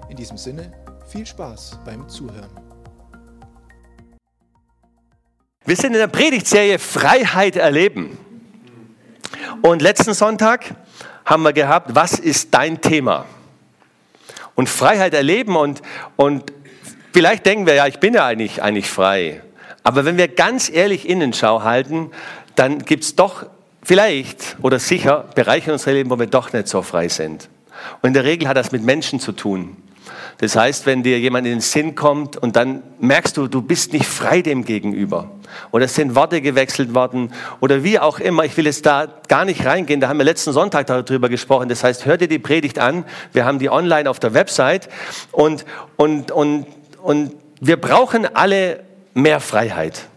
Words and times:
In 0.10 0.18
diesem 0.18 0.38
Sinne, 0.38 0.74
viel 1.10 1.26
Spaß 1.26 1.80
beim 1.86 2.08
Zuhören. 2.08 2.50
Wir 5.66 5.76
sind 5.76 5.94
in 5.94 6.00
der 6.00 6.08
Predigtserie 6.08 6.80
Freiheit 6.80 7.56
erleben. 7.56 8.18
Und 9.62 9.82
letzten 9.82 10.14
Sonntag 10.14 10.76
haben 11.26 11.44
wir 11.44 11.54
gehabt, 11.54 11.94
was 11.94 12.14
ist 12.20 12.54
dein 12.54 12.82
Thema? 12.82 13.26
Und 14.56 14.70
Freiheit 14.70 15.14
erleben 15.14 15.56
und, 15.56 15.82
und 16.16 16.52
vielleicht 17.14 17.46
denken 17.46 17.66
wir, 17.66 17.76
ja, 17.76 17.88
ich 17.88 18.00
bin 18.00 18.14
ja 18.14 18.26
eigentlich, 18.26 18.62
eigentlich 18.62 18.90
frei. 18.90 19.42
Aber 19.84 20.06
wenn 20.06 20.18
wir 20.18 20.28
ganz 20.28 20.70
ehrlich 20.70 21.08
Innenschau 21.08 21.64
halten, 21.64 22.12
dann 22.56 22.80
gibt 22.80 23.04
es 23.04 23.16
doch 23.16 23.46
vielleicht 23.84 24.58
oder 24.62 24.80
sicher 24.80 25.30
Bereiche 25.36 25.68
in 25.68 25.74
unserem 25.74 25.96
Leben, 25.96 26.10
wo 26.10 26.20
wir 26.20 26.28
doch 26.28 26.54
nicht 26.54 26.68
so 26.68 26.82
frei 26.82 27.08
sind. 27.08 27.50
Und 28.02 28.08
in 28.08 28.14
der 28.14 28.24
Regel 28.24 28.48
hat 28.48 28.58
das 28.58 28.72
mit 28.72 28.84
Menschen 28.84 29.20
zu 29.20 29.32
tun. 29.32 29.78
Das 30.42 30.56
heißt, 30.56 30.88
wenn 30.88 31.04
dir 31.04 31.20
jemand 31.20 31.46
in 31.46 31.54
den 31.54 31.62
Sinn 31.62 31.94
kommt 31.94 32.36
und 32.36 32.56
dann 32.56 32.82
merkst 33.00 33.38
du, 33.38 33.48
du 33.48 33.62
bist 33.62 33.94
nicht 33.94 34.08
frei 34.08 34.42
dem 34.42 34.66
gegenüber. 34.66 35.30
Oder 35.72 35.86
es 35.86 35.94
sind 35.94 36.16
Worte 36.16 36.42
gewechselt 36.42 36.96
worden 36.96 37.32
oder 37.60 37.84
wie 37.84 38.00
auch 38.00 38.20
immer. 38.20 38.44
Ich 38.44 38.58
will 38.58 38.66
jetzt 38.66 38.86
da 38.88 39.08
gar 39.28 39.46
nicht 39.46 39.66
reingehen. 39.66 40.02
Da 40.02 40.10
haben 40.10 40.18
wir 40.18 40.24
letzten 40.24 40.52
Sonntag 40.52 40.88
darüber 40.88 41.30
gesprochen. 41.30 41.70
Das 41.70 41.84
heißt, 41.84 42.06
hör 42.06 42.18
dir 42.18 42.28
die 42.28 42.40
Predigt 42.40 42.80
an. 42.80 43.06
Wir 43.34 43.46
haben 43.46 43.60
die 43.60 43.70
online 43.70 44.10
auf 44.10 44.20
der 44.20 44.34
Website 44.34 44.90
und, 45.32 45.64
und, 45.96 46.32
und, 46.32 46.66
und 47.04 47.36
wir 47.60 47.80
brauchen 47.80 48.28
alle 48.36 48.84
mehr 49.14 49.40
Freiheit 49.40 50.08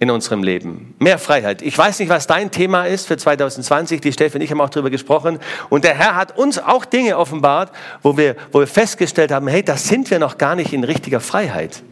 in 0.00 0.10
unserem 0.10 0.42
Leben. 0.42 0.94
Mehr 0.98 1.18
Freiheit. 1.18 1.60
Ich 1.60 1.76
weiß 1.76 1.98
nicht, 1.98 2.08
was 2.08 2.26
dein 2.26 2.50
Thema 2.50 2.84
ist 2.86 3.06
für 3.06 3.18
2020. 3.18 4.00
Die 4.00 4.12
Steffi 4.12 4.38
und 4.38 4.42
ich 4.42 4.50
haben 4.50 4.60
auch 4.62 4.70
darüber 4.70 4.88
gesprochen. 4.88 5.38
Und 5.68 5.84
der 5.84 5.94
Herr 5.94 6.16
hat 6.16 6.36
uns 6.38 6.58
auch 6.58 6.86
Dinge 6.86 7.18
offenbart, 7.18 7.70
wo 8.02 8.16
wir, 8.16 8.34
wo 8.50 8.60
wir 8.60 8.66
festgestellt 8.66 9.30
haben, 9.30 9.46
hey, 9.46 9.62
das 9.62 9.86
sind 9.86 10.10
wir 10.10 10.18
noch 10.18 10.38
gar 10.38 10.54
nicht 10.56 10.72
in 10.72 10.84
richtiger 10.84 11.20
Freiheit. 11.20 11.82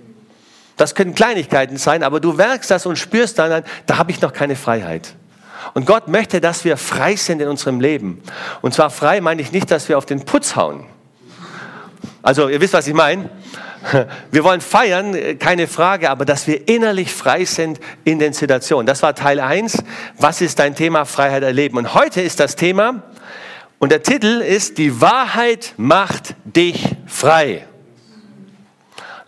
Das 0.78 0.94
können 0.94 1.14
Kleinigkeiten 1.14 1.76
sein, 1.76 2.02
aber 2.02 2.18
du 2.18 2.32
merkst 2.32 2.70
das 2.70 2.86
und 2.86 2.96
spürst 2.96 3.38
dann, 3.38 3.62
da 3.84 3.98
habe 3.98 4.10
ich 4.10 4.22
noch 4.22 4.32
keine 4.32 4.56
Freiheit. 4.56 5.14
Und 5.74 5.84
Gott 5.84 6.08
möchte, 6.08 6.40
dass 6.40 6.64
wir 6.64 6.78
frei 6.78 7.14
sind 7.14 7.42
in 7.42 7.48
unserem 7.48 7.78
Leben. 7.78 8.22
Und 8.62 8.72
zwar 8.72 8.88
frei 8.88 9.20
meine 9.20 9.42
ich 9.42 9.52
nicht, 9.52 9.70
dass 9.70 9.86
wir 9.90 9.98
auf 9.98 10.06
den 10.06 10.24
Putz 10.24 10.56
hauen. 10.56 10.86
Also 12.22 12.48
ihr 12.48 12.60
wisst, 12.60 12.72
was 12.72 12.86
ich 12.86 12.94
meine. 12.94 13.28
Wir 14.30 14.44
wollen 14.44 14.60
feiern, 14.60 15.38
keine 15.38 15.66
Frage, 15.66 16.10
aber 16.10 16.24
dass 16.24 16.46
wir 16.46 16.68
innerlich 16.68 17.12
frei 17.12 17.44
sind 17.44 17.80
in 18.04 18.18
den 18.18 18.32
Situationen. 18.32 18.86
Das 18.86 19.02
war 19.02 19.14
Teil 19.14 19.40
1. 19.40 19.82
Was 20.18 20.40
ist 20.40 20.58
dein 20.58 20.74
Thema 20.74 21.04
Freiheit 21.04 21.42
erleben? 21.42 21.78
Und 21.78 21.94
heute 21.94 22.20
ist 22.20 22.40
das 22.40 22.56
Thema, 22.56 23.02
und 23.78 23.92
der 23.92 24.02
Titel 24.02 24.40
ist, 24.40 24.78
die 24.78 25.00
Wahrheit 25.00 25.74
macht 25.76 26.34
dich 26.44 26.96
frei. 27.06 27.64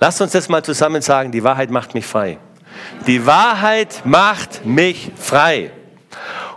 Lasst 0.00 0.20
uns 0.20 0.32
das 0.32 0.48
mal 0.48 0.64
zusammen 0.64 1.02
sagen, 1.02 1.30
die 1.30 1.44
Wahrheit 1.44 1.70
macht 1.70 1.94
mich 1.94 2.04
frei. 2.04 2.38
Die 3.06 3.26
Wahrheit 3.26 4.02
macht 4.04 4.66
mich 4.66 5.12
frei. 5.14 5.70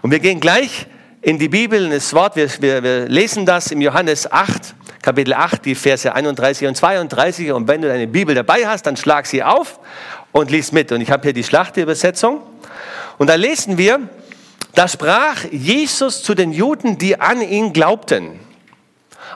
Und 0.02 0.10
wir 0.10 0.20
gehen 0.20 0.40
gleich 0.40 0.88
in 1.22 1.38
die 1.38 1.50
Bibel, 1.50 1.86
in 1.86 1.92
das 1.92 2.14
Wort, 2.14 2.36
wir, 2.36 2.50
wir, 2.60 2.82
wir 2.82 3.08
lesen 3.08 3.46
das 3.46 3.72
im 3.72 3.80
Johannes 3.80 4.32
8. 4.32 4.74
Kapitel 5.04 5.34
8, 5.34 5.66
die 5.66 5.76
Verse 5.76 6.16
31 6.16 6.66
und 6.66 6.78
32. 6.78 7.52
Und 7.52 7.68
wenn 7.68 7.82
du 7.82 7.90
deine 7.90 8.08
Bibel 8.08 8.34
dabei 8.34 8.66
hast, 8.66 8.84
dann 8.84 8.96
schlag 8.96 9.26
sie 9.26 9.44
auf 9.44 9.80
und 10.32 10.50
lies 10.50 10.72
mit. 10.72 10.94
Und 10.94 11.02
ich 11.02 11.12
habe 11.12 11.24
hier 11.24 11.34
die 11.34 11.44
Schlachterübersetzung. 11.44 12.42
Und 13.18 13.30
da 13.30 13.36
lesen 13.36 13.78
wir, 13.78 14.00
da 14.76 14.88
sprach 14.88 15.44
Jesus 15.52 16.24
zu 16.24 16.34
den 16.34 16.54
Juden, 16.54 16.98
die 16.98 17.20
an 17.20 17.42
ihn 17.42 17.74
glaubten. 17.74 18.40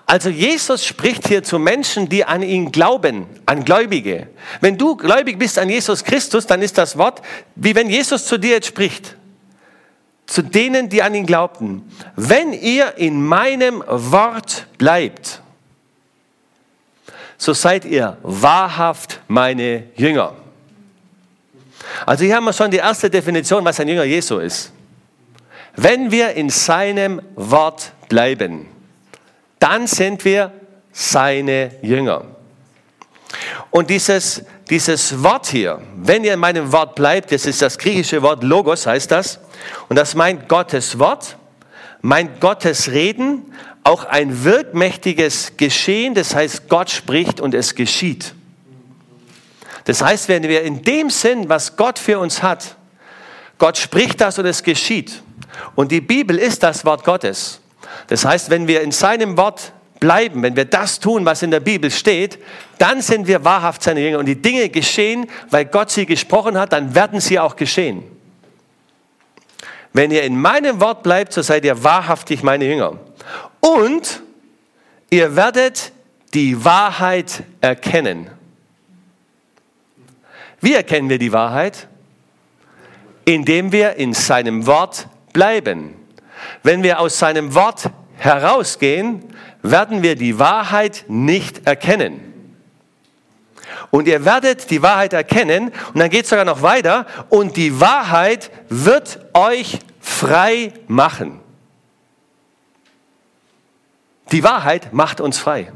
Also 0.05 0.29
Jesus 0.29 0.85
spricht 0.85 1.27
hier 1.27 1.43
zu 1.43 1.59
Menschen, 1.59 2.07
die 2.07 2.23
an 2.23 2.43
ihn 2.43 2.71
glauben, 2.71 3.25
an 3.45 3.65
Gläubige. 3.65 4.29
Wenn 4.61 4.77
du 4.77 4.95
gläubig 4.95 5.37
bist 5.37 5.59
an 5.59 5.69
Jesus 5.69 6.01
Christus, 6.01 6.47
dann 6.47 6.61
ist 6.61 6.77
das 6.77 6.97
Wort, 6.97 7.21
wie 7.55 7.75
wenn 7.75 7.89
Jesus 7.89 8.25
zu 8.25 8.37
dir 8.37 8.51
jetzt 8.51 8.67
spricht. 8.67 9.17
Zu 10.27 10.43
denen, 10.43 10.87
die 10.87 11.03
an 11.03 11.13
ihn 11.13 11.25
glaubten. 11.25 11.83
Wenn 12.15 12.53
ihr 12.53 12.97
in 12.97 13.21
meinem 13.21 13.83
Wort 13.85 14.67
bleibt, 14.77 15.41
so 17.37 17.53
seid 17.53 17.85
ihr 17.85 18.17
wahrhaft 18.23 19.21
meine 19.27 19.83
Jünger. 19.95 20.33
Also 22.05 22.25
hier 22.25 22.35
haben 22.35 22.45
wir 22.45 22.53
schon 22.53 22.71
die 22.71 22.77
erste 22.77 23.09
Definition, 23.09 23.63
was 23.63 23.79
ein 23.79 23.87
Jünger 23.87 24.03
Jesu 24.03 24.39
ist. 24.39 24.71
Wenn 25.75 26.11
wir 26.11 26.33
in 26.33 26.49
seinem 26.49 27.21
Wort 27.35 27.91
bleiben, 28.09 28.67
dann 29.59 29.87
sind 29.87 30.25
wir 30.25 30.51
seine 30.91 31.71
Jünger. 31.81 32.23
Und 33.69 33.89
dieses, 33.89 34.43
dieses 34.69 35.21
Wort 35.21 35.47
hier, 35.47 35.79
wenn 35.95 36.23
ihr 36.23 36.33
in 36.33 36.39
meinem 36.39 36.71
Wort 36.71 36.95
bleibt, 36.95 37.31
das 37.31 37.45
ist 37.45 37.61
das 37.61 37.77
griechische 37.77 38.21
Wort 38.23 38.43
Logos, 38.43 38.87
heißt 38.87 39.11
das. 39.11 39.39
Und 39.89 39.97
das 39.97 40.15
meint 40.15 40.49
Gottes 40.49 40.97
Wort, 40.97 41.37
meint 42.01 42.39
Gottes 42.41 42.89
Reden, 42.89 43.53
auch 43.87 44.03
ein 44.03 44.43
wirkmächtiges 44.43 45.53
Geschehen, 45.55 46.13
das 46.13 46.35
heißt, 46.35 46.67
Gott 46.67 46.89
spricht 46.89 47.39
und 47.39 47.53
es 47.53 47.73
geschieht. 47.73 48.33
Das 49.85 50.01
heißt, 50.01 50.27
wenn 50.27 50.43
wir 50.43 50.63
in 50.63 50.81
dem 50.83 51.09
Sinn, 51.09 51.47
was 51.47 51.77
Gott 51.77 51.97
für 51.97 52.19
uns 52.19 52.43
hat, 52.43 52.75
Gott 53.57 53.77
spricht 53.77 54.19
das 54.19 54.37
und 54.37 54.45
es 54.45 54.61
geschieht. 54.61 55.23
Und 55.75 55.93
die 55.93 56.01
Bibel 56.01 56.37
ist 56.37 56.63
das 56.63 56.83
Wort 56.83 57.05
Gottes. 57.05 57.61
Das 58.07 58.25
heißt, 58.25 58.49
wenn 58.49 58.67
wir 58.67 58.81
in 58.81 58.91
seinem 58.91 59.37
Wort 59.37 59.71
bleiben, 60.01 60.43
wenn 60.43 60.57
wir 60.57 60.65
das 60.65 60.99
tun, 60.99 61.25
was 61.25 61.41
in 61.41 61.51
der 61.51 61.61
Bibel 61.61 61.89
steht, 61.89 62.39
dann 62.79 63.01
sind 63.01 63.25
wir 63.25 63.45
wahrhaft 63.45 63.81
seine 63.81 64.01
Jünger. 64.01 64.19
Und 64.19 64.25
die 64.25 64.41
Dinge 64.41 64.67
geschehen, 64.67 65.27
weil 65.49 65.63
Gott 65.63 65.91
sie 65.91 66.05
gesprochen 66.05 66.57
hat, 66.57 66.73
dann 66.73 66.93
werden 66.93 67.21
sie 67.21 67.39
auch 67.39 67.55
geschehen. 67.55 68.03
Wenn 69.97 70.11
ihr 70.11 70.21
in 70.21 70.39
meinem 70.39 70.79
Wort 70.79 71.01
bleibt, 71.01 71.33
so 71.33 71.41
seid 71.41 71.65
ihr 71.65 71.83
wahrhaftig 71.83 72.43
meine 72.43 72.65
Jünger. 72.65 72.99
Und 73.61 74.21
ihr 75.09 75.35
werdet 75.35 75.91
die 76.35 76.63
Wahrheit 76.63 77.41
erkennen. 77.61 78.29
Wie 80.61 80.75
erkennen 80.75 81.09
wir 81.09 81.17
die 81.17 81.31
Wahrheit? 81.31 81.87
Indem 83.25 83.71
wir 83.71 83.95
in 83.95 84.13
seinem 84.13 84.67
Wort 84.67 85.07
bleiben. 85.33 85.95
Wenn 86.61 86.83
wir 86.83 86.99
aus 86.99 87.17
seinem 87.17 87.55
Wort 87.55 87.89
herausgehen, 88.17 89.23
werden 89.63 90.03
wir 90.03 90.15
die 90.15 90.37
Wahrheit 90.37 91.05
nicht 91.07 91.65
erkennen. 91.65 92.27
Und 93.89 94.07
ihr 94.07 94.25
werdet 94.25 94.69
die 94.69 94.83
Wahrheit 94.83 95.13
erkennen, 95.13 95.71
und 95.93 95.99
dann 95.99 96.09
geht 96.09 96.25
es 96.25 96.29
sogar 96.29 96.45
noch 96.45 96.61
weiter, 96.61 97.07
und 97.29 97.57
die 97.57 97.79
Wahrheit 97.79 98.51
wird 98.69 99.19
euch 99.33 99.79
frei 100.07 100.73
machen. 100.87 101.39
Die 104.31 104.43
Wahrheit 104.43 104.93
macht 104.93 105.21
uns 105.21 105.37
frei. 105.37 105.71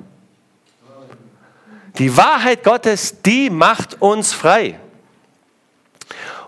Die 1.98 2.16
Wahrheit 2.18 2.64
Gottes, 2.64 3.22
die 3.22 3.50
macht 3.50 4.02
uns 4.02 4.34
frei. 4.34 4.80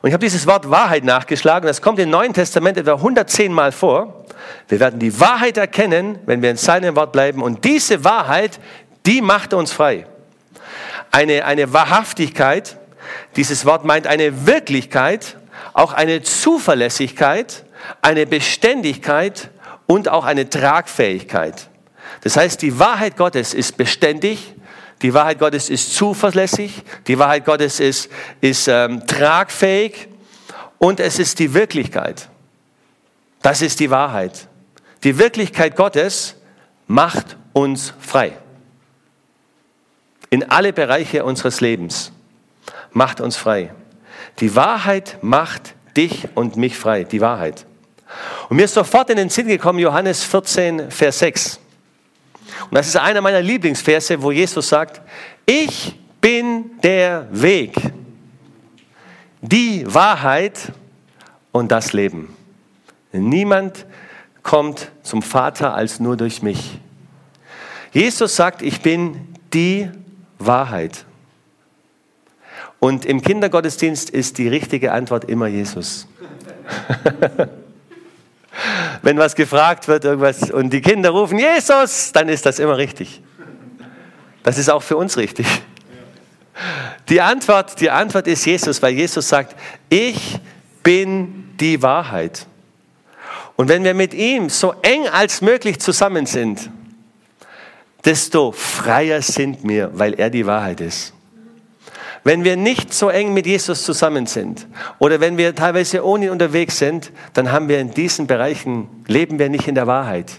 Und 0.01 0.09
ich 0.09 0.13
habe 0.13 0.23
dieses 0.23 0.47
Wort 0.47 0.69
Wahrheit 0.69 1.03
nachgeschlagen. 1.03 1.67
Das 1.67 1.81
kommt 1.81 1.99
im 1.99 2.09
Neuen 2.09 2.33
Testament 2.33 2.77
etwa 2.77 2.93
110 2.93 3.53
Mal 3.53 3.71
vor. 3.71 4.25
Wir 4.67 4.79
werden 4.79 4.99
die 4.99 5.17
Wahrheit 5.19 5.57
erkennen, 5.57 6.19
wenn 6.25 6.41
wir 6.41 6.49
in 6.49 6.57
seinem 6.57 6.95
Wort 6.95 7.11
bleiben. 7.11 7.41
Und 7.41 7.63
diese 7.63 8.03
Wahrheit, 8.03 8.59
die 9.05 9.21
macht 9.21 9.53
uns 9.53 9.71
frei. 9.71 10.07
Eine, 11.11 11.45
eine 11.45 11.71
Wahrhaftigkeit, 11.71 12.77
dieses 13.35 13.65
Wort 13.65 13.85
meint 13.85 14.07
eine 14.07 14.47
Wirklichkeit, 14.47 15.37
auch 15.73 15.93
eine 15.93 16.21
Zuverlässigkeit, 16.21 17.62
eine 18.01 18.25
Beständigkeit 18.25 19.49
und 19.85 20.09
auch 20.09 20.25
eine 20.25 20.49
Tragfähigkeit. 20.49 21.69
Das 22.21 22.37
heißt, 22.37 22.61
die 22.61 22.79
Wahrheit 22.79 23.17
Gottes 23.17 23.53
ist 23.53 23.77
beständig, 23.77 24.53
die 25.01 25.13
Wahrheit 25.13 25.39
Gottes 25.39 25.69
ist 25.69 25.93
zuverlässig, 25.93 26.83
die 27.07 27.19
Wahrheit 27.19 27.45
Gottes 27.45 27.79
ist, 27.79 28.09
ist 28.39 28.67
ähm, 28.67 29.05
tragfähig 29.05 30.07
und 30.77 30.99
es 30.99 31.19
ist 31.19 31.39
die 31.39 31.53
Wirklichkeit. 31.53 32.29
Das 33.41 33.61
ist 33.61 33.79
die 33.81 33.89
Wahrheit. 33.89 34.47
Die 35.03 35.17
Wirklichkeit 35.17 35.75
Gottes 35.75 36.35
macht 36.87 37.37
uns 37.51 37.93
frei. 37.99 38.33
in 40.29 40.49
alle 40.49 40.73
Bereiche 40.73 41.25
unseres 41.25 41.61
Lebens. 41.61 42.11
Macht 42.91 43.21
uns 43.21 43.35
frei. 43.35 43.71
Die 44.39 44.55
Wahrheit 44.55 45.19
macht 45.21 45.75
dich 45.95 46.27
und 46.33 46.57
mich 46.57 46.75
frei. 46.75 47.03
Die 47.03 47.21
Wahrheit. 47.21 47.67
Und 48.49 48.57
mir 48.57 48.65
ist 48.65 48.73
sofort 48.73 49.09
in 49.09 49.17
den 49.17 49.29
Sinn 49.29 49.47
gekommen, 49.47 49.79
Johannes 49.79 50.23
14, 50.23 50.91
Vers 50.91 51.19
6. 51.19 51.59
Und 52.69 52.75
das 52.75 52.87
ist 52.87 52.97
einer 52.97 53.21
meiner 53.21 53.41
Lieblingsverse, 53.41 54.21
wo 54.21 54.31
Jesus 54.31 54.69
sagt, 54.69 55.01
ich 55.45 55.99
bin 56.21 56.71
der 56.81 57.27
Weg, 57.31 57.75
die 59.41 59.83
Wahrheit 59.93 60.71
und 61.51 61.71
das 61.71 61.93
Leben. 61.93 62.35
Niemand 63.11 63.85
kommt 64.41 64.91
zum 65.03 65.21
Vater 65.21 65.73
als 65.73 65.99
nur 65.99 66.17
durch 66.17 66.41
mich. 66.41 66.79
Jesus 67.91 68.35
sagt, 68.35 68.61
ich 68.61 68.81
bin 68.81 69.35
die 69.53 69.89
Wahrheit. 70.39 71.05
Und 72.79 73.05
im 73.05 73.21
Kindergottesdienst 73.21 74.09
ist 74.09 74.37
die 74.37 74.47
richtige 74.47 74.91
Antwort 74.91 75.25
immer 75.25 75.47
Jesus. 75.47 76.07
Wenn 79.01 79.17
was 79.17 79.35
gefragt 79.35 79.87
wird, 79.87 80.05
irgendwas, 80.05 80.51
und 80.51 80.71
die 80.71 80.81
Kinder 80.81 81.09
rufen 81.09 81.39
Jesus, 81.39 82.11
dann 82.11 82.29
ist 82.29 82.45
das 82.45 82.59
immer 82.59 82.77
richtig. 82.77 83.21
Das 84.43 84.57
ist 84.57 84.69
auch 84.69 84.83
für 84.83 84.97
uns 84.97 85.17
richtig. 85.17 85.47
Die 87.09 87.21
Antwort, 87.21 87.79
die 87.79 87.89
Antwort 87.89 88.27
ist 88.27 88.45
Jesus, 88.45 88.81
weil 88.81 88.93
Jesus 88.93 89.27
sagt, 89.27 89.55
ich 89.89 90.39
bin 90.83 91.55
die 91.59 91.81
Wahrheit. 91.81 92.45
Und 93.55 93.69
wenn 93.69 93.83
wir 93.83 93.93
mit 93.93 94.13
ihm 94.13 94.49
so 94.49 94.73
eng 94.81 95.07
als 95.07 95.41
möglich 95.41 95.79
zusammen 95.79 96.25
sind, 96.25 96.69
desto 98.03 98.51
freier 98.51 99.21
sind 99.21 99.67
wir, 99.67 99.91
weil 99.93 100.13
er 100.13 100.29
die 100.29 100.45
Wahrheit 100.45 100.81
ist. 100.81 101.13
Wenn 102.23 102.45
wir 102.45 102.55
nicht 102.55 102.93
so 102.93 103.09
eng 103.09 103.33
mit 103.33 103.45
Jesus 103.45 103.83
zusammen 103.83 104.27
sind 104.27 104.67
oder 104.97 105.19
wenn 105.19 105.37
wir 105.37 105.53
teilweise 105.55 106.05
ohne 106.05 106.25
ihn 106.25 106.31
unterwegs 106.31 106.79
sind, 106.79 107.11
dann 107.33 107.51
haben 107.51 107.67
wir 107.67 107.79
in 107.79 107.91
diesen 107.91 108.27
Bereichen, 108.27 108.87
leben 109.07 109.39
wir 109.39 109.49
nicht 109.49 109.67
in 109.67 109.75
der 109.75 109.87
Wahrheit. 109.87 110.31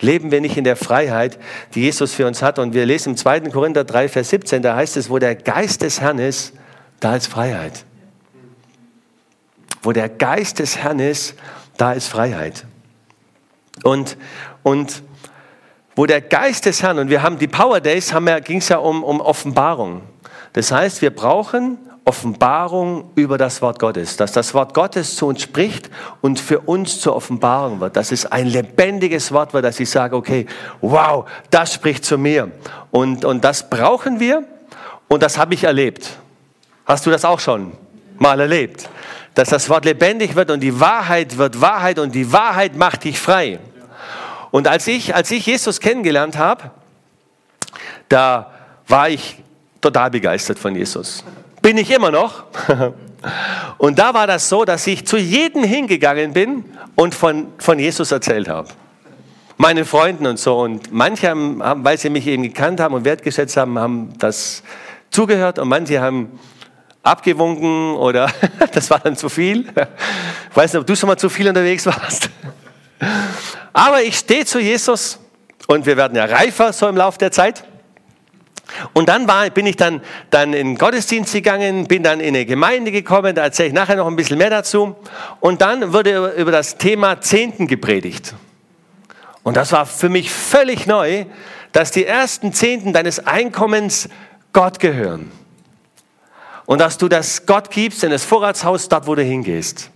Leben 0.00 0.30
wir 0.30 0.40
nicht 0.40 0.56
in 0.56 0.64
der 0.64 0.76
Freiheit, 0.76 1.38
die 1.74 1.80
Jesus 1.80 2.14
für 2.14 2.26
uns 2.26 2.40
hat. 2.40 2.58
Und 2.58 2.72
wir 2.72 2.86
lesen 2.86 3.10
im 3.10 3.16
2. 3.16 3.40
Korinther 3.40 3.84
3, 3.84 4.08
Vers 4.08 4.30
17, 4.30 4.62
da 4.62 4.76
heißt 4.76 4.96
es, 4.96 5.10
wo 5.10 5.18
der 5.18 5.34
Geist 5.34 5.82
des 5.82 6.00
Herrn 6.00 6.18
ist, 6.18 6.54
da 7.00 7.16
ist 7.16 7.26
Freiheit. 7.26 7.84
Wo 9.82 9.92
der 9.92 10.08
Geist 10.08 10.60
des 10.60 10.78
Herrn 10.78 11.00
ist, 11.00 11.34
da 11.76 11.92
ist 11.92 12.08
Freiheit. 12.08 12.64
Und, 13.82 14.16
und 14.62 15.02
wo 15.96 16.06
der 16.06 16.20
Geist 16.20 16.66
des 16.66 16.82
Herrn, 16.82 17.00
und 17.00 17.10
wir 17.10 17.22
haben 17.22 17.38
die 17.38 17.48
Power 17.48 17.80
Days, 17.80 18.14
ging 18.44 18.58
es 18.58 18.68
ja 18.68 18.78
um, 18.78 19.02
um 19.02 19.20
Offenbarung. 19.20 20.02
Das 20.52 20.72
heißt, 20.72 21.02
wir 21.02 21.10
brauchen 21.10 21.78
Offenbarung 22.08 23.10
über 23.16 23.36
das 23.36 23.60
Wort 23.60 23.78
Gottes, 23.78 24.16
dass 24.16 24.32
das 24.32 24.54
Wort 24.54 24.72
Gottes 24.72 25.14
zu 25.14 25.26
uns 25.26 25.42
spricht 25.42 25.90
und 26.22 26.40
für 26.40 26.60
uns 26.60 27.00
zur 27.00 27.14
Offenbarung 27.14 27.80
wird, 27.80 27.96
dass 27.96 28.12
es 28.12 28.24
ein 28.24 28.46
lebendiges 28.46 29.30
Wort 29.30 29.52
wird, 29.52 29.66
dass 29.66 29.78
ich 29.78 29.90
sage, 29.90 30.16
okay, 30.16 30.46
wow, 30.80 31.28
das 31.50 31.74
spricht 31.74 32.06
zu 32.06 32.16
mir. 32.16 32.50
Und, 32.90 33.26
und 33.26 33.44
das 33.44 33.68
brauchen 33.68 34.20
wir 34.20 34.42
und 35.08 35.22
das 35.22 35.36
habe 35.36 35.52
ich 35.52 35.64
erlebt. 35.64 36.16
Hast 36.86 37.04
du 37.04 37.10
das 37.10 37.26
auch 37.26 37.40
schon 37.40 37.72
mal 38.18 38.40
erlebt? 38.40 38.88
Dass 39.34 39.50
das 39.50 39.68
Wort 39.68 39.84
lebendig 39.84 40.34
wird 40.34 40.50
und 40.50 40.60
die 40.60 40.80
Wahrheit 40.80 41.36
wird 41.36 41.60
Wahrheit 41.60 41.98
und 41.98 42.14
die 42.14 42.32
Wahrheit 42.32 42.74
macht 42.74 43.04
dich 43.04 43.20
frei. 43.20 43.58
Und 44.50 44.66
als 44.66 44.86
ich, 44.86 45.14
als 45.14 45.30
ich 45.30 45.44
Jesus 45.44 45.78
kennengelernt 45.78 46.38
habe, 46.38 46.70
da 48.08 48.50
war 48.86 49.10
ich 49.10 49.42
total 49.80 50.10
begeistert 50.10 50.58
von 50.58 50.74
Jesus. 50.74 51.24
Bin 51.62 51.76
ich 51.78 51.90
immer 51.90 52.10
noch. 52.10 52.44
Und 53.78 53.98
da 53.98 54.14
war 54.14 54.26
das 54.26 54.48
so, 54.48 54.64
dass 54.64 54.86
ich 54.86 55.06
zu 55.06 55.16
jedem 55.16 55.64
hingegangen 55.64 56.32
bin 56.32 56.64
und 56.94 57.14
von, 57.14 57.48
von 57.58 57.78
Jesus 57.78 58.12
erzählt 58.12 58.48
habe. 58.48 58.68
Meinen 59.56 59.84
Freunden 59.84 60.26
und 60.26 60.38
so. 60.38 60.60
Und 60.60 60.92
manche 60.92 61.28
haben, 61.28 61.60
weil 61.84 61.98
sie 61.98 62.10
mich 62.10 62.26
eben 62.26 62.44
gekannt 62.44 62.78
haben 62.80 62.94
und 62.94 63.04
wertgeschätzt 63.04 63.56
haben, 63.56 63.78
haben 63.78 64.12
das 64.18 64.62
zugehört 65.10 65.58
und 65.58 65.68
manche 65.68 66.00
haben 66.00 66.38
abgewunken 67.02 67.94
oder 67.94 68.30
das 68.72 68.90
war 68.90 69.00
dann 69.00 69.16
zu 69.16 69.28
viel. 69.28 69.66
Ich 70.50 70.56
weiß 70.56 70.72
nicht, 70.72 70.80
ob 70.80 70.86
du 70.86 70.94
schon 70.94 71.08
mal 71.08 71.16
zu 71.16 71.28
viel 71.28 71.48
unterwegs 71.48 71.86
warst. 71.86 72.30
Aber 73.72 74.02
ich 74.02 74.16
stehe 74.16 74.44
zu 74.44 74.60
Jesus 74.60 75.18
und 75.66 75.86
wir 75.86 75.96
werden 75.96 76.16
ja 76.16 76.24
reifer 76.24 76.72
so 76.72 76.88
im 76.88 76.96
Laufe 76.96 77.18
der 77.18 77.32
Zeit. 77.32 77.64
Und 78.92 79.08
dann 79.08 79.26
war, 79.26 79.48
bin 79.50 79.66
ich 79.66 79.76
dann, 79.76 80.02
dann 80.30 80.52
in 80.52 80.68
den 80.68 80.78
Gottesdienst 80.78 81.32
gegangen, 81.32 81.86
bin 81.86 82.02
dann 82.02 82.20
in 82.20 82.28
eine 82.34 82.46
Gemeinde 82.46 82.92
gekommen, 82.92 83.34
da 83.34 83.42
erzähle 83.42 83.68
ich 83.68 83.74
nachher 83.74 83.96
noch 83.96 84.06
ein 84.06 84.16
bisschen 84.16 84.38
mehr 84.38 84.50
dazu. 84.50 84.96
Und 85.40 85.62
dann 85.62 85.92
wurde 85.92 86.34
über 86.36 86.52
das 86.52 86.76
Thema 86.76 87.20
Zehnten 87.20 87.66
gepredigt. 87.66 88.34
Und 89.42 89.56
das 89.56 89.72
war 89.72 89.86
für 89.86 90.08
mich 90.08 90.30
völlig 90.30 90.86
neu, 90.86 91.24
dass 91.72 91.90
die 91.90 92.04
ersten 92.04 92.52
Zehnten 92.52 92.92
deines 92.92 93.26
Einkommens 93.26 94.08
Gott 94.52 94.78
gehören. 94.78 95.30
Und 96.66 96.80
dass 96.80 96.98
du 96.98 97.08
das 97.08 97.46
Gott 97.46 97.70
gibst 97.70 98.04
in 98.04 98.10
das 98.10 98.24
Vorratshaus, 98.24 98.88
dort 98.88 99.06
wo 99.06 99.14
du 99.14 99.22
hingehst. 99.22 99.90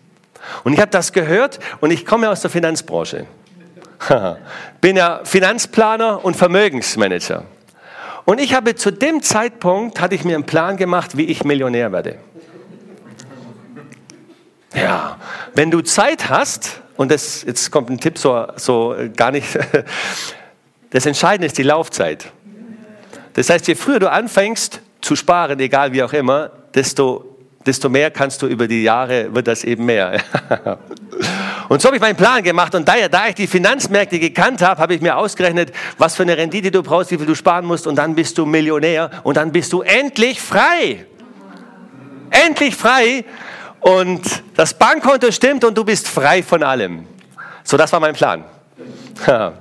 Und 0.65 0.73
ich 0.73 0.81
habe 0.81 0.91
das 0.91 1.13
gehört 1.13 1.59
und 1.81 1.91
ich 1.91 2.07
komme 2.07 2.31
aus 2.31 2.41
der 2.41 2.51
Finanzbranche. 2.51 3.27
Bin 4.81 4.97
ja 4.97 5.21
Finanzplaner 5.25 6.25
und 6.25 6.37
Vermögensmanager. 6.37 7.45
Und 8.25 8.41
ich 8.41 8.55
habe 8.55 8.75
zu 8.75 8.91
dem 8.91 9.23
Zeitpunkt, 9.23 10.01
hatte 10.01 10.15
ich 10.15 10.25
mir 10.25 10.37
einen 10.37 10.47
Plan 10.47 10.77
gemacht, 10.77 11.17
wie 11.17 11.25
ich 11.25 11.45
Millionär 11.45 11.93
werde. 11.93 12.19
Ja, 14.75 15.19
wenn 15.55 15.71
du 15.71 15.83
Zeit 15.83 16.31
hast, 16.31 16.81
und 16.97 17.11
das, 17.11 17.43
jetzt 17.43 17.71
kommt 17.71 17.91
ein 17.91 17.99
Tipp 17.99 18.19
so, 18.19 18.47
so 18.57 18.95
gar 19.17 19.31
nicht, 19.31 19.59
das 20.91 21.07
Entscheidende 21.07 21.47
ist 21.47 21.59
die 21.59 21.63
Laufzeit. 21.63 22.31
Das 23.35 23.51
heißt, 23.51 23.67
je 23.67 23.75
früher 23.75 23.99
du 23.99 24.11
anfängst 24.11 24.81
zu 25.01 25.17
sparen, 25.17 25.59
egal 25.61 25.93
wie 25.93 26.03
auch 26.03 26.13
immer, 26.13 26.51
desto 26.75 27.32
desto 27.67 27.89
mehr 27.89 28.11
kannst 28.11 28.43
du 28.43 28.47
über 28.47 28.67
die 28.69 28.83
Jahre, 28.83 29.35
wird 29.35 29.47
das 29.47 29.65
eben 29.65 29.85
mehr. 29.85 30.21
Und 31.69 31.81
so 31.81 31.87
habe 31.87 31.97
ich 31.97 32.03
meinen 32.03 32.17
Plan 32.17 32.43
gemacht 32.43 32.75
und 32.75 32.87
da, 32.87 33.09
da 33.09 33.29
ich 33.29 33.35
die 33.35 33.47
Finanzmärkte 33.47 34.19
gekannt 34.19 34.61
habe, 34.61 34.81
habe 34.81 34.95
ich 34.95 35.01
mir 35.01 35.17
ausgerechnet, 35.17 35.73
was 35.97 36.17
für 36.17 36.23
eine 36.23 36.37
Rendite 36.37 36.71
du 36.71 36.83
brauchst, 36.83 37.11
wie 37.13 37.17
viel 37.17 37.25
du 37.25 37.35
sparen 37.35 37.65
musst 37.65 37.87
und 37.87 37.97
dann 37.97 38.15
bist 38.15 38.37
du 38.37 38.45
Millionär 38.45 39.11
und 39.23 39.39
dann 39.39 39.53
bist 39.53 39.73
du 39.73 39.81
endlich 39.81 40.43
frei. 40.43 41.07
Endlich 42.31 42.75
frei 42.75 43.25
und 43.81 44.21
das 44.55 44.75
Bankkonto 44.75 45.31
stimmt 45.31 45.65
und 45.65 45.79
du 45.79 45.85
bist 45.85 46.09
frei 46.09 46.43
von 46.43 46.63
allem. 46.63 47.07
So, 47.65 47.79
das 47.79 47.91
war 47.93 48.01
mein 48.01 48.15
Plan. 48.15 48.45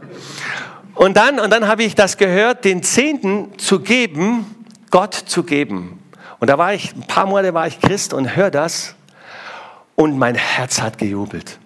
Und 0.93 1.17
dann, 1.17 1.39
und 1.39 1.49
dann 1.49 1.67
habe 1.67 1.83
ich 1.83 1.95
das 1.95 2.17
gehört, 2.17 2.65
den 2.65 2.83
Zehnten 2.83 3.57
zu 3.57 3.79
geben, 3.79 4.65
Gott 4.91 5.15
zu 5.15 5.43
geben. 5.43 6.00
Und 6.41 6.49
da 6.49 6.57
war 6.57 6.73
ich, 6.73 6.95
ein 6.95 7.03
paar 7.03 7.27
Monate 7.27 7.53
war 7.53 7.67
ich 7.67 7.79
Christ 7.79 8.13
und 8.13 8.35
hör 8.35 8.49
das 8.49 8.95
und 9.95 10.17
mein 10.17 10.33
Herz 10.33 10.81
hat 10.81 10.97
gejubelt. 10.97 11.59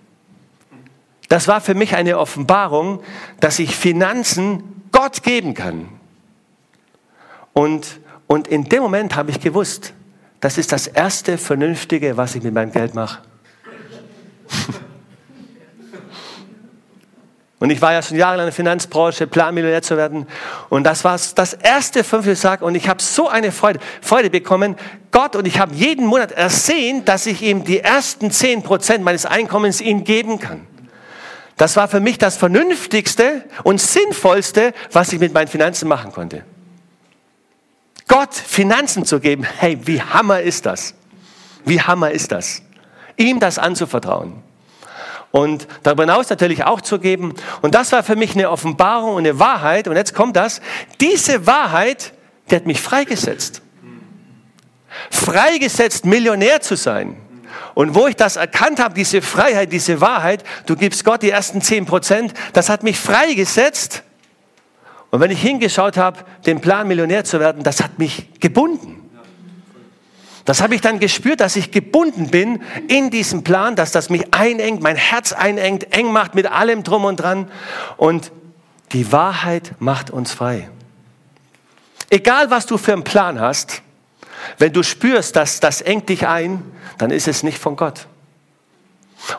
Das 1.30 1.48
war 1.48 1.62
für 1.62 1.74
mich 1.74 1.96
eine 1.96 2.20
Offenbarung, 2.20 3.02
dass 3.40 3.58
ich 3.58 3.74
Finanzen 3.74 4.86
Gott 4.92 5.24
geben 5.24 5.54
kann. 5.54 5.88
Und, 7.54 8.02
und 8.28 8.50
in 8.50 8.66
dem 8.66 8.84
Moment 8.84 9.16
habe 9.16 9.32
ich 9.32 9.40
gewusst, 9.40 9.94
das 10.42 10.58
ist 10.58 10.74
das 10.74 10.88
erste 10.88 11.38
Vernünftige, 11.38 12.18
was 12.18 12.36
ich 12.36 12.44
mit 12.44 12.54
meinem 12.54 12.74
Geld 12.74 12.96
mache. 12.96 13.22
Und 17.60 17.70
ich 17.70 17.82
war 17.82 17.94
ja 17.94 18.02
schon 18.02 18.18
jahrelang 18.18 18.46
in 18.46 18.48
der 18.48 18.54
Finanzbranche, 18.54 19.28
Planmillionär 19.28 19.82
zu 19.82 19.96
werden. 19.96 20.28
Und 20.70 20.84
das 20.84 21.06
war 21.06 21.18
das 21.36 21.54
erste 21.54 22.04
fünfte 22.04 22.36
Tag. 22.36 22.62
Und 22.62 22.76
ich 22.76 22.90
habe 22.90 23.02
so 23.02 23.30
eine 23.30 23.52
Freude, 23.54 23.80
Freude 24.02 24.30
bekommen. 24.30 24.76
Gott 25.12 25.38
und 25.38 25.48
ich 25.48 25.58
habe 25.58 25.74
jeden 25.74 26.06
Monat 26.06 26.34
ersehen, 26.34 27.06
dass 27.06 27.26
ich 27.26 27.42
ihm 27.42 27.64
die 27.64 27.80
ersten 27.80 28.30
zehn 28.30 28.62
Prozent 28.62 29.06
meines 29.06 29.26
Einkommens 29.26 29.80
ihm 29.80 30.04
geben 30.04 30.40
kann. 30.40 30.68
Das 31.56 31.78
war 31.78 31.88
für 31.88 32.02
mich 32.02 32.18
das 32.18 32.36
Vernünftigste 32.36 33.46
und 33.64 33.80
Sinnvollste, 33.80 34.74
was 34.92 35.14
ich 35.14 35.20
mit 35.22 35.34
meinen 35.34 35.48
Finanzen 35.48 35.88
machen 35.88 36.12
konnte. 36.12 36.44
Gott 38.10 38.36
Finanzen 38.36 39.06
zu 39.06 39.22
geben, 39.22 39.44
hey, 39.44 39.80
wie 39.86 40.02
hammer 40.02 40.42
ist 40.42 40.66
das? 40.66 40.94
Wie 41.64 41.80
hammer 41.80 42.12
ist 42.12 42.34
das? 42.34 42.62
Ihm 43.16 43.40
das 43.40 43.58
anzuvertrauen 43.58 44.44
und 45.36 45.68
darüber 45.84 46.04
hinaus 46.04 46.30
natürlich 46.30 46.64
auch 46.64 46.80
zu 46.80 46.98
geben. 46.98 47.34
Und 47.62 47.76
das 47.76 47.92
war 47.92 48.04
für 48.04 48.16
mich 48.16 48.36
eine 48.36 48.50
Offenbarung 48.50 49.16
und 49.16 49.28
eine 49.28 49.38
Wahrheit. 49.38 49.90
Und 49.90 49.98
jetzt 49.98 50.16
kommt 50.16 50.38
das. 50.38 50.62
Diese 51.02 51.46
Wahrheit, 51.46 52.14
die 52.50 52.56
hat 52.56 52.66
mich 52.66 52.80
freigesetzt. 52.80 53.62
Freigesetzt, 55.12 56.06
Millionär 56.06 56.62
zu 56.62 56.78
sein. 56.78 57.18
Und 57.74 57.96
wo 57.96 58.08
ich 58.08 58.16
das 58.16 58.38
erkannt 58.38 58.80
habe, 58.80 58.94
diese 58.94 59.22
Freiheit, 59.22 59.74
diese 59.74 60.00
Wahrheit, 60.00 60.46
du 60.68 60.78
gibst 60.78 61.04
Gott 61.04 61.22
die 61.22 61.32
ersten 61.32 61.62
zehn 61.62 61.86
Prozent, 61.86 62.34
das 62.54 62.70
hat 62.70 62.84
mich 62.84 62.98
freigesetzt. 62.98 64.04
Und 65.12 65.20
wenn 65.20 65.32
ich 65.32 65.42
hingeschaut 65.42 65.98
habe, 65.98 66.20
den 66.46 66.62
Plan 66.62 66.88
Millionär 66.88 67.26
zu 67.26 67.42
werden, 67.42 67.62
das 67.62 67.84
hat 67.84 68.00
mich 68.00 68.40
gebunden. 68.40 69.05
Das 70.46 70.62
habe 70.62 70.76
ich 70.76 70.82
dann 70.82 71.00
gespürt, 71.00 71.40
dass 71.40 71.56
ich 71.56 71.72
gebunden 71.72 72.30
bin 72.30 72.62
in 72.88 73.10
diesem 73.10 73.44
Plan, 73.44 73.76
dass 73.76 73.92
das 73.92 74.12
mich 74.12 74.32
einengt, 74.32 74.82
mein 74.82 74.96
Herz 74.96 75.34
einengt, 75.34 75.92
eng 75.96 76.12
macht 76.12 76.36
mit 76.36 76.46
allem 76.46 76.84
drum 76.84 77.04
und 77.04 77.18
dran. 77.18 77.52
Und 77.98 78.32
die 78.92 79.12
Wahrheit 79.12 79.74
macht 79.80 80.12
uns 80.12 80.32
frei. 80.32 80.70
Egal, 82.12 82.52
was 82.52 82.68
du 82.68 82.78
für 82.78 82.94
einen 82.94 83.04
Plan 83.04 83.40
hast, 83.40 83.82
wenn 84.60 84.72
du 84.72 84.84
spürst, 84.84 85.36
dass 85.36 85.60
das 85.60 85.82
engt 85.82 86.10
dich 86.10 86.28
ein, 86.28 86.64
dann 87.00 87.10
ist 87.10 87.28
es 87.28 87.42
nicht 87.42 87.58
von 87.58 87.76
Gott. 87.76 88.06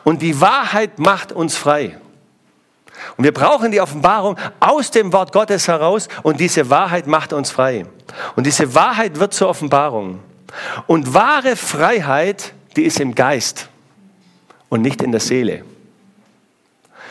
Und 0.02 0.22
die 0.22 0.40
Wahrheit 0.40 0.98
macht 0.98 1.30
uns 1.30 1.56
frei. 1.56 1.96
Und 3.16 3.22
wir 3.22 3.32
brauchen 3.32 3.70
die 3.70 3.80
Offenbarung 3.80 4.36
aus 4.58 4.90
dem 4.90 5.12
Wort 5.12 5.32
Gottes 5.32 5.68
heraus 5.68 6.08
und 6.24 6.40
diese 6.40 6.68
Wahrheit 6.68 7.06
macht 7.06 7.32
uns 7.32 7.52
frei. 7.52 7.86
Und 8.34 8.46
diese 8.46 8.74
Wahrheit 8.74 9.20
wird 9.20 9.34
zur 9.34 9.48
Offenbarung. 9.48 10.20
Und 10.86 11.14
wahre 11.14 11.56
Freiheit, 11.56 12.52
die 12.76 12.82
ist 12.82 13.00
im 13.00 13.14
Geist 13.14 13.68
und 14.68 14.82
nicht 14.82 15.02
in 15.02 15.12
der 15.12 15.20
Seele. 15.20 15.64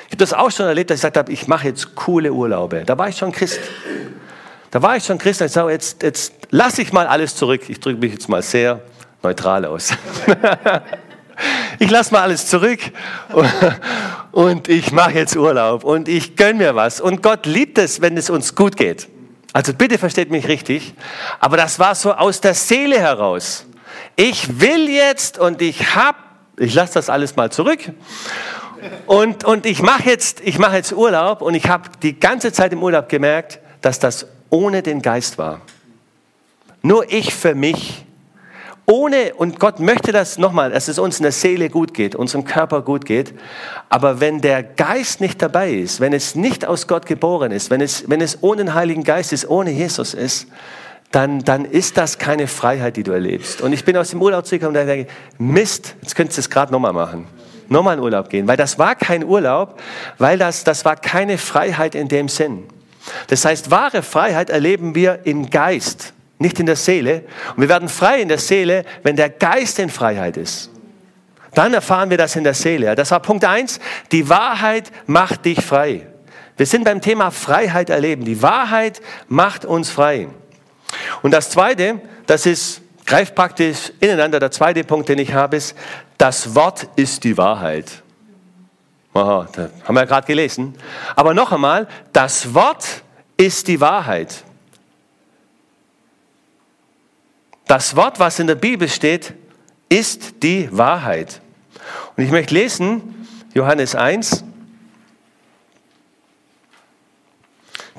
Ich 0.06 0.12
habe 0.12 0.18
das 0.18 0.34
auch 0.34 0.52
schon 0.52 0.68
erlebt, 0.68 0.90
dass 0.90 0.98
ich 0.98 1.02
gesagt 1.02 1.18
habe, 1.18 1.32
ich 1.32 1.48
mache 1.48 1.68
jetzt 1.68 1.96
coole 1.96 2.32
Urlaube. 2.32 2.84
Da 2.86 2.98
war 2.98 3.10
ich 3.10 3.18
schon 3.18 3.32
Christ. 3.32 3.60
Da 4.72 4.82
war 4.82 4.98
ich 4.98 5.04
schon 5.04 5.18
Christ 5.18 5.42
und 5.42 5.48
ich 5.48 5.54
sage, 5.54 5.72
jetzt, 5.72 6.04
jetzt 6.04 6.34
lasse 6.52 6.82
ich 6.82 6.94
mal 6.94 7.08
alles 7.08 7.36
zurück. 7.36 7.70
Ich 7.70 7.80
drücke 7.80 8.00
mich 8.00 8.14
jetzt 8.14 8.30
mal 8.30 8.42
sehr 8.42 8.82
neutral 9.24 9.66
aus. 9.66 9.94
ich 11.80 11.90
lasse 11.90 12.14
mal 12.14 12.22
alles 12.22 12.48
zurück 12.48 12.80
und 14.32 14.68
ich 14.68 14.92
mache 14.92 15.14
jetzt 15.14 15.36
Urlaub 15.36 15.84
und 15.84 16.08
ich 16.08 16.36
gönne 16.36 16.56
mir 16.56 16.76
was. 16.76 17.02
Und 17.02 17.24
Gott 17.24 17.46
liebt 17.46 17.78
es, 17.78 18.02
wenn 18.02 18.16
es 18.18 18.30
uns 18.30 18.54
gut 18.54 18.78
geht. 18.78 19.08
Also 19.56 19.74
bitte 19.74 19.98
versteht 19.98 20.32
mich 20.32 20.50
richtig, 20.50 20.96
aber 21.40 21.56
das 21.56 21.80
war 21.80 21.96
so 21.96 22.14
aus 22.14 22.42
der 22.42 22.54
Seele 22.54 23.00
heraus. 23.00 23.66
Ich 24.18 24.60
will 24.60 24.90
jetzt 24.90 25.40
und 25.40 25.62
ich 25.62 25.96
habe, 25.96 26.18
ich 26.58 26.74
lasse 26.74 26.96
das 26.96 27.10
alles 27.10 27.38
mal 27.38 27.50
zurück 27.50 27.80
und, 29.06 29.46
und 29.46 29.66
ich 29.66 29.82
mache 29.82 30.10
jetzt, 30.10 30.42
ich 30.42 30.60
mache 30.60 30.76
jetzt 30.76 30.92
Urlaub 30.92 31.42
und 31.42 31.56
ich 31.56 31.70
habe 31.70 31.90
die 32.02 32.20
ganze 32.20 32.52
Zeit 32.52 32.74
im 32.74 32.84
Urlaub 32.84 33.08
gemerkt, 33.08 33.60
dass 33.80 33.98
das 33.98 34.28
ohne 34.50 34.82
den 34.82 35.02
Geist 35.02 35.38
war. 35.38 35.62
Nur 36.82 37.10
ich 37.10 37.34
für 37.34 37.56
mich 37.56 38.05
ohne, 38.88 39.34
und 39.34 39.60
Gott 39.60 39.80
möchte 39.80 40.12
das 40.12 40.38
nochmal, 40.38 40.72
dass 40.72 40.88
es 40.88 41.00
uns 41.00 41.18
in 41.18 41.24
der 41.24 41.32
Seele 41.32 41.70
gut 41.70 41.94
geht, 41.94 42.16
unserem 42.16 42.46
Körper 42.46 42.84
gut 42.84 43.06
geht. 43.06 43.34
Aber 43.90 44.20
wenn 44.20 44.42
der 44.42 44.62
Geist 44.62 45.22
nicht 45.22 45.42
dabei 45.42 45.72
ist, 45.72 46.00
wenn 46.00 46.14
es 46.14 46.36
nicht 46.36 46.66
aus 46.66 46.88
Gott 46.88 47.08
geboren 47.08 47.52
ist, 47.52 47.72
wenn 47.72 47.82
es, 47.82 48.08
wenn 48.08 48.22
es 48.22 48.44
ohne 48.44 48.66
den 48.66 48.74
Heiligen 48.76 49.04
Geist 49.04 49.34
ist, 49.34 49.50
ohne 49.50 49.72
Jesus 49.72 50.14
ist, 50.14 50.48
dann, 51.12 51.40
dann 51.40 51.66
ist 51.66 51.98
das 51.98 52.20
keine 52.20 52.48
Freiheit, 52.48 52.98
die 52.98 53.04
du 53.04 53.12
erlebst. 53.12 53.62
Und 53.62 53.74
ich 53.74 53.86
bin 53.86 53.98
aus 53.98 54.12
dem 54.12 54.22
Urlaub 54.22 54.46
zurückgekommen 54.46 54.78
und 54.80 54.86
denke, 54.86 55.12
Mist, 55.40 55.96
jetzt 56.02 56.16
könntest 56.16 56.38
du 56.38 56.42
es 56.42 56.50
gerade 56.50 56.72
nochmal 56.72 56.94
machen. 56.94 57.26
Nochmal 57.70 57.98
in 57.98 58.04
Urlaub 58.04 58.30
gehen. 58.30 58.48
Weil 58.48 58.58
das 58.58 58.78
war 58.78 58.96
kein 58.96 59.24
Urlaub, 59.24 59.80
weil 60.20 60.38
das, 60.38 60.64
das 60.64 60.86
war 60.86 60.96
keine 60.96 61.40
Freiheit 61.40 61.96
in 61.96 62.08
dem 62.08 62.30
Sinn. 62.30 62.66
Das 63.28 63.46
heißt, 63.46 63.72
wahre 63.72 64.04
Freiheit 64.04 64.50
erleben 64.50 64.94
wir 64.94 65.22
im 65.24 65.50
Geist 65.50 66.15
nicht 66.38 66.60
in 66.60 66.66
der 66.66 66.76
Seele. 66.76 67.24
Und 67.56 67.62
wir 67.62 67.70
werden 67.70 67.90
frei 67.90 68.22
in 68.22 68.28
der 68.28 68.38
Seele, 68.38 68.86
wenn 69.04 69.16
der 69.16 69.30
Geist 69.30 69.80
in 69.80 69.90
Freiheit 69.90 70.38
ist. 70.38 70.70
Dann 71.54 71.74
erfahren 71.74 72.10
wir 72.10 72.18
das 72.18 72.36
in 72.36 72.44
der 72.44 72.54
Seele. 72.54 72.96
Das 72.96 73.12
war 73.12 73.22
Punkt 73.22 73.46
eins. 73.46 73.80
Die 74.12 74.28
Wahrheit 74.30 74.92
macht 75.08 75.46
dich 75.46 75.64
frei. 75.64 76.08
Wir 76.58 76.66
sind 76.66 76.84
beim 76.84 77.02
Thema 77.02 77.32
Freiheit 77.32 77.90
erleben. 77.90 78.26
Die 78.26 78.42
Wahrheit 78.42 79.02
macht 79.28 79.66
uns 79.66 79.90
frei. 79.90 80.28
Und 81.22 81.32
das 81.32 81.50
zweite, 81.50 82.02
das 82.28 82.46
ist, 82.46 82.82
greift 83.06 83.36
praktisch 83.36 83.92
ineinander. 84.00 84.40
Der 84.40 84.52
zweite 84.52 84.84
Punkt, 84.84 85.10
den 85.10 85.20
ich 85.20 85.34
habe, 85.34 85.58
ist, 85.58 85.76
das 86.18 86.56
Wort 86.56 86.88
ist 86.96 87.24
die 87.24 87.38
Wahrheit. 87.38 88.04
Aha, 89.14 89.48
haben 89.86 89.96
wir 89.96 90.06
gerade 90.06 90.28
gelesen. 90.28 90.76
Aber 91.16 91.34
noch 91.34 91.54
einmal, 91.54 91.88
das 92.12 92.54
Wort 92.54 92.86
ist 93.38 93.68
die 93.68 93.80
Wahrheit. 93.80 94.44
Das 97.68 97.96
Wort, 97.96 98.20
was 98.20 98.40
in 98.40 98.48
der 98.48 98.56
Bibel 98.56 98.88
steht, 98.88 99.34
ist 99.90 100.44
die 100.44 100.70
Wahrheit. 100.76 101.42
Und 102.16 102.24
ich 102.24 102.32
möchte 102.32 102.54
lesen, 102.54 103.28
Johannes 103.54 103.96
1, 103.96 104.44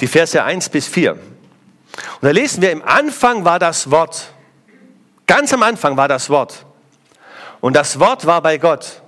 die 0.01 0.07
Verse 0.07 0.43
1 0.43 0.69
bis 0.69 0.87
4. 0.87 1.13
Und 1.13 1.21
da 2.21 2.31
lesen 2.31 2.63
wir, 2.63 2.71
im 2.71 2.83
Anfang 2.83 3.45
war 3.45 3.59
das 3.59 3.91
Wort. 3.91 4.33
Ganz 5.27 5.53
am 5.53 5.63
Anfang 5.63 5.97
war 5.97 6.09
das 6.09 6.31
Wort. 6.31 6.65
Und 7.61 7.75
das 7.75 7.99
Wort 7.99 8.27
war 8.27 8.41
bei 8.43 8.59
Gott. 8.59 9.03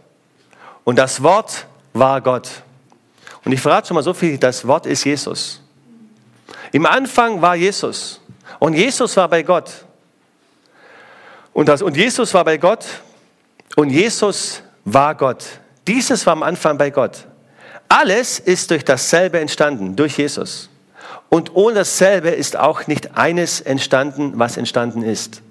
Und 0.84 0.96
das 0.96 1.22
Wort 1.22 1.66
war 1.92 2.20
Gott. 2.20 2.48
Und 3.44 3.52
ich 3.52 3.60
verrate 3.60 3.88
schon 3.88 3.94
mal 3.94 4.02
so 4.02 4.14
viel, 4.14 4.38
das 4.38 4.66
Wort 4.66 4.86
ist 4.86 5.04
Jesus. 5.04 5.62
Im 6.72 6.86
Anfang 6.86 7.40
war 7.40 7.54
Jesus. 7.54 8.20
Und 8.58 8.74
Jesus 8.74 9.16
war 9.16 9.28
bei 9.28 9.42
Gott. 9.42 9.84
Und, 11.52 11.68
das, 11.68 11.82
und 11.82 11.96
Jesus 11.96 12.32
war 12.34 12.44
bei 12.44 12.56
Gott 12.56 12.84
und 13.76 13.90
Jesus 13.90 14.62
war 14.84 15.14
Gott. 15.14 15.44
Dieses 15.86 16.24
war 16.26 16.32
am 16.32 16.42
Anfang 16.42 16.78
bei 16.78 16.90
Gott. 16.90 17.26
Alles 17.88 18.38
ist 18.38 18.70
durch 18.70 18.84
dasselbe 18.84 19.40
entstanden, 19.40 19.96
durch 19.96 20.18
Jesus. 20.18 20.68
Und 21.30 21.54
ohne 21.54 21.76
dasselbe 21.76 22.30
ist 22.30 22.56
auch 22.56 22.86
nicht 22.86 23.16
eines 23.16 23.60
entstanden, 23.60 24.32
was 24.36 24.56
entstanden 24.56 25.02
ist. 25.02 25.42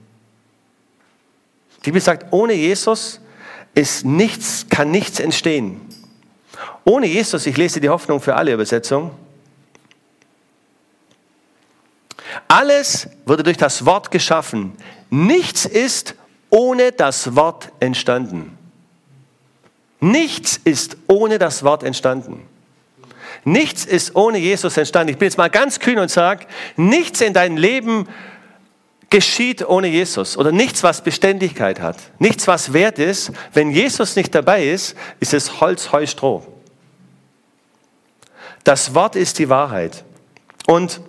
Die 1.80 1.92
Bibel 1.92 2.02
sagt, 2.02 2.32
ohne 2.32 2.54
Jesus 2.54 3.22
ist 3.74 4.06
nichts, 4.06 4.66
kann 4.70 4.92
nichts 4.92 5.20
entstehen. 5.20 5.82
Ohne 6.84 7.08
Jesus, 7.08 7.46
ich 7.46 7.58
lese 7.58 7.80
die 7.80 7.90
Hoffnung 7.90 8.22
für 8.22 8.36
alle 8.36 8.54
Übersetzung, 8.54 9.12
alles 12.48 13.10
wurde 13.26 13.44
durch 13.44 13.58
das 13.58 13.86
Wort 13.86 14.12
geschaffen. 14.12 14.74
Nichts 15.10 15.66
ist 15.66 16.16
ohne 16.50 16.92
das 16.92 17.36
Wort 17.36 17.72
entstanden. 17.80 18.58
Nichts 20.00 20.60
ist 20.64 20.98
ohne 21.08 21.40
das 21.40 21.64
Wort 21.64 21.84
entstanden. 21.84 22.42
Nichts 23.44 23.86
ist 23.86 24.16
ohne 24.16 24.38
Jesus 24.38 24.78
entstanden. 24.78 25.12
Ich 25.12 25.18
bin 25.18 25.28
jetzt 25.28 25.38
mal 25.38 25.50
ganz 25.50 25.80
kühn 25.80 26.00
und 26.00 26.12
sage, 26.12 26.46
nichts 26.76 27.22
in 27.22 27.34
deinem 27.34 27.58
Leben 27.58 28.08
geschieht 29.10 29.68
ohne 29.68 29.88
Jesus 29.88 30.38
oder 30.38 30.52
nichts, 30.52 30.84
was 30.84 31.02
Beständigkeit 31.02 31.80
hat. 31.80 31.98
Nichts, 32.20 32.48
was 32.48 32.74
wert 32.74 33.00
ist. 33.00 33.32
Wenn 33.54 33.72
Jesus 33.72 34.16
nicht 34.16 34.36
dabei 34.36 34.66
ist, 34.66 34.96
ist 35.20 35.34
es 35.34 35.62
Holz, 35.62 35.92
Heu, 35.92 36.06
Stroh. 36.06 36.46
Das 38.64 38.94
Wort 38.94 39.16
ist 39.16 39.40
die 39.40 39.48
Wahrheit. 39.48 40.04
Und 40.68 41.00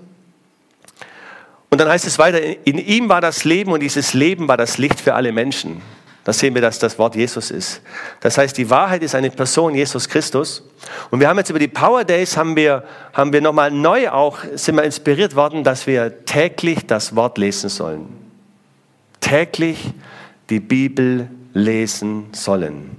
und 1.71 1.81
dann 1.81 1.89
heißt 1.89 2.07
es 2.07 2.19
weiter, 2.19 2.41
in 2.67 2.79
ihm 2.79 3.09
war 3.09 3.21
das 3.21 3.45
Leben 3.45 3.73
und 3.73 3.81
dieses 3.81 4.15
Leben 4.15 4.49
war 4.49 4.57
das 4.57 4.79
Licht 4.79 5.01
für 5.01 5.15
alle 5.15 5.33
Menschen. 5.33 5.83
Da 6.25 6.33
sehen 6.33 6.55
wir, 6.55 6.61
dass 6.61 6.79
das 6.79 6.99
Wort 6.99 7.17
Jesus 7.17 7.51
ist. 7.51 7.81
Das 8.21 8.37
heißt, 8.37 8.57
die 8.59 8.69
Wahrheit 8.69 9.03
ist 9.03 9.15
eine 9.15 9.31
Person, 9.31 9.75
Jesus 9.75 10.09
Christus. 10.09 10.63
Und 11.11 11.21
wir 11.21 11.29
haben 11.29 11.39
jetzt 11.39 11.49
über 11.49 11.59
die 11.59 11.69
Power 11.69 12.05
Days, 12.05 12.37
haben 12.37 12.55
wir, 12.55 12.85
haben 13.15 13.33
wir 13.33 13.41
nochmal 13.41 13.71
neu 13.71 14.11
auch, 14.11 14.39
sind 14.55 14.77
wir 14.77 14.83
inspiriert 14.83 15.37
worden, 15.37 15.65
dass 15.65 15.87
wir 15.87 16.27
täglich 16.27 16.87
das 16.87 17.17
Wort 17.17 17.39
lesen 17.39 17.71
sollen. 17.71 18.09
Täglich 19.21 19.79
die 20.51 20.61
Bibel 20.61 21.31
lesen 21.55 22.27
sollen. 22.33 22.97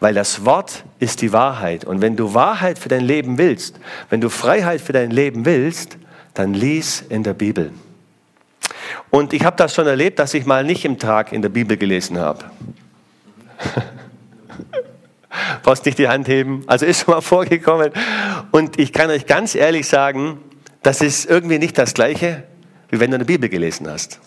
Weil 0.00 0.12
das 0.12 0.44
Wort 0.44 0.84
ist 0.98 1.22
die 1.22 1.32
Wahrheit. 1.32 1.84
Und 1.84 2.02
wenn 2.02 2.14
du 2.14 2.34
Wahrheit 2.34 2.78
für 2.78 2.90
dein 2.90 3.04
Leben 3.04 3.38
willst, 3.38 3.80
wenn 4.10 4.20
du 4.20 4.28
Freiheit 4.28 4.80
für 4.80 4.92
dein 4.92 5.10
Leben 5.10 5.46
willst, 5.46 5.96
dann 6.38 6.54
lies 6.54 7.02
in 7.08 7.24
der 7.24 7.34
Bibel. 7.34 7.72
Und 9.10 9.32
ich 9.32 9.44
habe 9.44 9.56
das 9.56 9.74
schon 9.74 9.88
erlebt, 9.88 10.20
dass 10.20 10.34
ich 10.34 10.46
mal 10.46 10.62
nicht 10.62 10.84
im 10.84 10.96
Tag 10.96 11.32
in 11.32 11.42
der 11.42 11.48
Bibel 11.48 11.76
gelesen 11.76 12.16
habe. 12.16 12.44
Brauchst 15.64 15.84
nicht 15.84 15.98
die 15.98 16.06
Hand 16.06 16.28
heben. 16.28 16.62
Also 16.68 16.86
ist 16.86 17.04
schon 17.04 17.14
mal 17.14 17.20
vorgekommen. 17.22 17.90
Und 18.52 18.78
ich 18.78 18.92
kann 18.92 19.10
euch 19.10 19.26
ganz 19.26 19.56
ehrlich 19.56 19.88
sagen, 19.88 20.38
das 20.84 21.00
ist 21.00 21.28
irgendwie 21.28 21.58
nicht 21.58 21.76
das 21.76 21.92
Gleiche, 21.92 22.44
wie 22.88 23.00
wenn 23.00 23.10
du 23.10 23.16
eine 23.16 23.24
Bibel 23.24 23.48
gelesen 23.48 23.90
hast. 23.90 24.20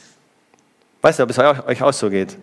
Weißt 1.01 1.20
du, 1.20 1.24
ob 1.24 1.30
es 1.30 1.39
euch 1.39 1.82
auch 1.82 1.94
so 1.94 2.10
geht? 2.10 2.38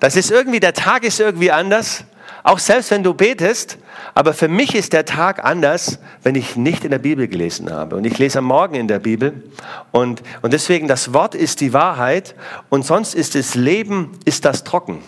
Das 0.00 0.16
ist 0.16 0.30
irgendwie, 0.30 0.60
der 0.60 0.72
Tag 0.72 1.04
ist 1.04 1.20
irgendwie 1.20 1.50
anders. 1.50 2.04
Auch 2.44 2.58
selbst 2.58 2.90
wenn 2.90 3.04
du 3.04 3.14
betest, 3.14 3.78
aber 4.14 4.34
für 4.34 4.48
mich 4.48 4.74
ist 4.74 4.92
der 4.92 5.04
Tag 5.04 5.44
anders, 5.44 5.98
wenn 6.22 6.34
ich 6.34 6.56
nicht 6.56 6.84
in 6.84 6.90
der 6.90 6.98
Bibel 6.98 7.28
gelesen 7.28 7.70
habe. 7.70 7.96
Und 7.96 8.04
ich 8.04 8.18
lese 8.18 8.38
am 8.38 8.46
Morgen 8.46 8.74
in 8.74 8.88
der 8.88 8.98
Bibel. 8.98 9.44
Und, 9.92 10.22
und 10.42 10.52
deswegen, 10.52 10.88
das 10.88 11.14
Wort 11.14 11.34
ist 11.34 11.60
die 11.60 11.72
Wahrheit 11.72 12.34
und 12.68 12.84
sonst 12.84 13.14
ist 13.14 13.36
das 13.36 13.54
Leben, 13.54 14.10
ist 14.24 14.44
das 14.44 14.64
trocken. 14.64 14.98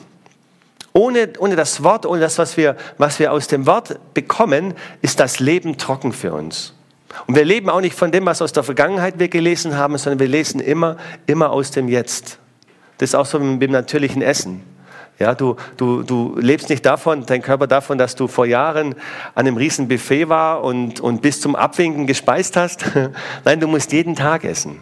Ohne, 0.92 1.32
ohne 1.38 1.56
das 1.56 1.82
Wort, 1.82 2.06
ohne 2.06 2.20
das, 2.20 2.38
was 2.38 2.56
wir, 2.56 2.76
was 2.98 3.18
wir 3.18 3.32
aus 3.32 3.48
dem 3.48 3.66
Wort 3.66 3.98
bekommen, 4.14 4.74
ist 5.02 5.18
das 5.18 5.40
Leben 5.40 5.76
trocken 5.76 6.12
für 6.12 6.32
uns. 6.32 6.72
Und 7.26 7.34
wir 7.34 7.44
leben 7.44 7.68
auch 7.68 7.80
nicht 7.80 7.96
von 7.96 8.12
dem, 8.12 8.26
was 8.26 8.42
aus 8.42 8.52
der 8.52 8.62
Vergangenheit 8.62 9.18
wir 9.18 9.28
gelesen 9.28 9.76
haben, 9.76 9.98
sondern 9.98 10.20
wir 10.20 10.28
lesen 10.28 10.60
immer, 10.60 10.96
immer 11.26 11.50
aus 11.50 11.72
dem 11.72 11.88
Jetzt. 11.88 12.38
Das 12.98 13.10
ist 13.10 13.14
auch 13.16 13.26
so 13.26 13.40
mit 13.40 13.60
dem 13.60 13.72
natürlichen 13.72 14.22
Essen. 14.22 14.62
Ja, 15.18 15.34
du, 15.34 15.56
du, 15.76 16.02
du 16.02 16.36
lebst 16.38 16.68
nicht 16.70 16.84
davon, 16.84 17.24
dein 17.24 17.40
Körper 17.40 17.68
davon, 17.68 17.98
dass 17.98 18.16
du 18.16 18.26
vor 18.26 18.46
Jahren 18.46 18.94
an 19.34 19.46
einem 19.46 19.56
riesen 19.56 19.86
Buffet 19.86 20.28
war 20.28 20.64
und, 20.64 20.98
und 21.00 21.22
bis 21.22 21.40
zum 21.40 21.54
Abwinken 21.54 22.06
gespeist 22.06 22.56
hast. 22.56 22.84
Nein, 23.44 23.60
du 23.60 23.68
musst 23.68 23.92
jeden 23.92 24.16
Tag 24.16 24.44
essen. 24.44 24.80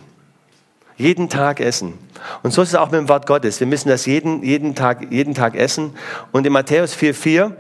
Jeden 0.97 1.29
Tag 1.29 1.61
essen. 1.61 1.99
Und 2.43 2.53
so 2.53 2.63
ist 2.63 2.71
es 2.71 2.75
auch 2.77 2.91
mit 2.91 2.99
dem 3.01 3.09
Wort 3.09 3.27
Gottes. 3.27 3.61
Wir 3.61 3.67
müssen 3.67 3.89
das 3.89 4.07
jeden, 4.07 4.43
jeden, 4.43 4.75
Tag, 4.75 5.11
jeden 5.11 5.35
Tag 5.35 5.55
essen. 5.55 5.95
Und 6.33 6.47
in 6.47 6.53
Matthäus 6.53 6.97
4,4, 6.97 7.53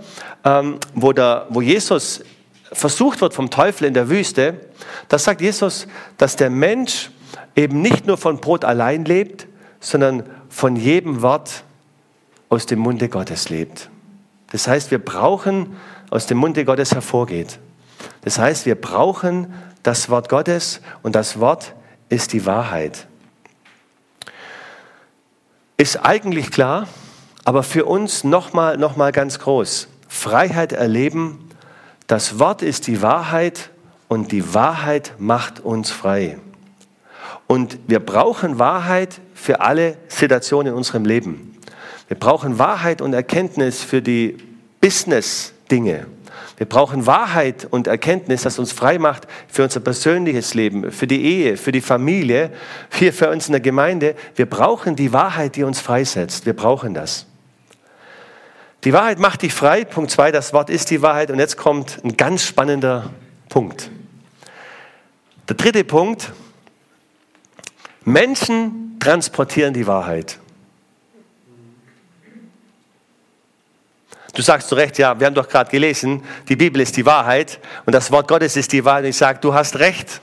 ähm, 0.44 0.78
wo, 0.94 1.12
der, 1.12 1.46
wo 1.50 1.60
Jesus 1.60 2.24
versucht 2.72 3.20
wird 3.20 3.34
vom 3.34 3.50
Teufel 3.50 3.86
in 3.86 3.94
der 3.94 4.08
Wüste, 4.08 4.54
da 5.08 5.18
sagt 5.18 5.42
Jesus, 5.42 5.86
dass 6.16 6.36
der 6.36 6.48
Mensch 6.48 7.10
eben 7.54 7.82
nicht 7.82 8.06
nur 8.06 8.16
von 8.16 8.38
Brot 8.38 8.64
allein 8.64 9.04
lebt, 9.04 9.46
sondern 9.80 10.22
von 10.48 10.76
jedem 10.76 11.20
Wort 11.20 11.64
aus 12.52 12.66
dem 12.66 12.80
Munde 12.80 13.08
Gottes 13.08 13.48
lebt. 13.48 13.88
Das 14.50 14.68
heißt, 14.68 14.90
wir 14.90 14.98
brauchen, 14.98 15.74
aus 16.10 16.26
dem 16.26 16.36
Munde 16.36 16.66
Gottes 16.66 16.92
hervorgeht. 16.92 17.58
Das 18.20 18.38
heißt, 18.38 18.66
wir 18.66 18.74
brauchen 18.74 19.54
das 19.82 20.10
Wort 20.10 20.28
Gottes 20.28 20.82
und 21.02 21.14
das 21.14 21.40
Wort 21.40 21.74
ist 22.10 22.34
die 22.34 22.44
Wahrheit. 22.44 23.06
Ist 25.78 26.04
eigentlich 26.04 26.50
klar, 26.50 26.88
aber 27.46 27.62
für 27.62 27.86
uns 27.86 28.22
nochmal 28.22 28.76
noch 28.76 28.96
mal 28.96 29.12
ganz 29.12 29.38
groß. 29.38 29.88
Freiheit 30.06 30.72
erleben 30.72 31.48
das 32.06 32.38
Wort 32.38 32.60
ist 32.60 32.86
die 32.86 33.00
Wahrheit 33.00 33.70
und 34.08 34.30
die 34.30 34.52
Wahrheit 34.52 35.14
macht 35.16 35.60
uns 35.60 35.90
frei. 35.90 36.38
Und 37.46 37.78
wir 37.86 38.00
brauchen 38.00 38.58
Wahrheit 38.58 39.22
für 39.32 39.62
alle 39.62 39.96
Situationen 40.08 40.72
in 40.72 40.76
unserem 40.76 41.06
Leben. 41.06 41.51
Wir 42.12 42.18
brauchen 42.18 42.58
Wahrheit 42.58 43.00
und 43.00 43.14
Erkenntnis 43.14 43.82
für 43.82 44.02
die 44.02 44.36
Business-Dinge. 44.82 46.08
Wir 46.58 46.68
brauchen 46.68 47.06
Wahrheit 47.06 47.66
und 47.70 47.86
Erkenntnis, 47.86 48.42
das 48.42 48.58
uns 48.58 48.70
frei 48.70 48.98
macht 48.98 49.26
für 49.48 49.62
unser 49.62 49.80
persönliches 49.80 50.52
Leben, 50.52 50.92
für 50.92 51.06
die 51.06 51.24
Ehe, 51.24 51.56
für 51.56 51.72
die 51.72 51.80
Familie, 51.80 52.50
hier 52.92 53.14
für 53.14 53.30
uns 53.30 53.46
in 53.46 53.52
der 53.52 53.62
Gemeinde. 53.62 54.14
Wir 54.36 54.44
brauchen 54.44 54.94
die 54.94 55.14
Wahrheit, 55.14 55.56
die 55.56 55.62
uns 55.62 55.80
freisetzt. 55.80 56.44
Wir 56.44 56.52
brauchen 56.52 56.92
das. 56.92 57.24
Die 58.84 58.92
Wahrheit 58.92 59.18
macht 59.18 59.40
dich 59.40 59.54
frei. 59.54 59.86
Punkt 59.86 60.10
zwei, 60.10 60.30
das 60.30 60.52
Wort 60.52 60.68
ist 60.68 60.90
die 60.90 61.00
Wahrheit. 61.00 61.30
Und 61.30 61.38
jetzt 61.38 61.56
kommt 61.56 61.98
ein 62.04 62.18
ganz 62.18 62.44
spannender 62.44 63.08
Punkt. 63.48 63.90
Der 65.48 65.56
dritte 65.56 65.82
Punkt. 65.82 66.30
Menschen 68.04 68.98
transportieren 69.00 69.72
die 69.72 69.86
Wahrheit. 69.86 70.41
Du 74.32 74.42
sagst 74.42 74.68
zu 74.68 74.74
Recht, 74.74 74.98
ja, 74.98 75.18
wir 75.18 75.26
haben 75.26 75.34
doch 75.34 75.48
gerade 75.48 75.70
gelesen, 75.70 76.22
die 76.48 76.56
Bibel 76.56 76.80
ist 76.80 76.96
die 76.96 77.04
Wahrheit 77.04 77.60
und 77.84 77.92
das 77.94 78.10
Wort 78.10 78.28
Gottes 78.28 78.56
ist 78.56 78.72
die 78.72 78.84
Wahrheit. 78.84 79.04
Und 79.04 79.10
ich 79.10 79.16
sage, 79.16 79.38
du 79.40 79.52
hast 79.52 79.78
recht. 79.78 80.22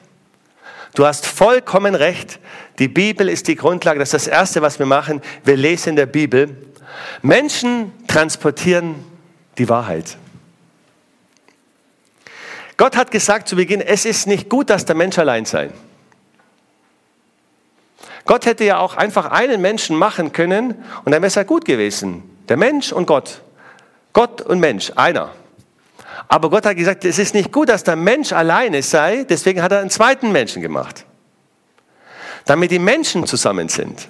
Du 0.96 1.06
hast 1.06 1.28
vollkommen 1.28 1.94
recht. 1.94 2.40
Die 2.80 2.88
Bibel 2.88 3.30
ist 3.30 3.48
die 3.48 3.56
Grundlage. 3.56 4.00
Das 4.00 4.14
ist 4.14 4.26
das 4.26 4.34
Erste, 4.34 4.62
was 4.64 4.80
wir 4.80 4.88
machen. 4.88 5.22
Wir 5.44 5.56
lesen 5.56 5.90
in 5.90 5.96
der 5.96 6.08
Bibel 6.08 6.58
Menschen 7.22 7.92
transportieren 8.08 8.96
die 9.58 9.70
Wahrheit. 9.70 10.18
Gott 12.78 12.96
hat 12.96 13.12
gesagt 13.12 13.48
zu 13.50 13.58
Beginn, 13.58 13.82
es 13.82 14.06
ist 14.06 14.26
nicht 14.26 14.48
gut, 14.48 14.70
dass 14.70 14.86
der 14.86 14.96
Mensch 14.96 15.18
allein 15.20 15.46
sei. 15.46 15.70
Gott 18.26 18.46
hätte 18.46 18.64
ja 18.64 18.80
auch 18.80 18.96
einfach 18.96 19.32
einen 19.32 19.60
Menschen 19.60 19.98
machen 19.98 20.32
können 20.32 20.76
und 21.04 21.12
dann 21.12 21.22
wäre 21.22 21.28
es 21.28 21.36
ja 21.36 21.44
gut 21.44 21.66
gewesen. 21.66 22.24
Der 22.48 22.58
Mensch 22.58 22.92
und 22.92 23.06
Gott. 23.06 23.42
Gott 24.14 24.42
und 24.42 24.60
Mensch, 24.60 24.92
einer. 24.96 25.32
Aber 26.28 26.50
Gott 26.50 26.66
hat 26.66 26.76
gesagt, 26.76 27.06
es 27.06 27.20
ist 27.20 27.34
nicht 27.34 27.52
gut, 27.52 27.70
dass 27.70 27.84
der 27.84 27.96
Mensch 27.96 28.32
alleine 28.32 28.82
sei, 28.82 29.24
deswegen 29.24 29.62
hat 29.62 29.72
er 29.72 29.80
einen 29.80 29.90
zweiten 29.90 30.32
Menschen 30.32 30.62
gemacht. 30.62 31.06
Damit 32.46 32.72
die 32.72 32.80
Menschen 32.80 33.26
zusammen 33.26 33.70
sind. 33.70 34.08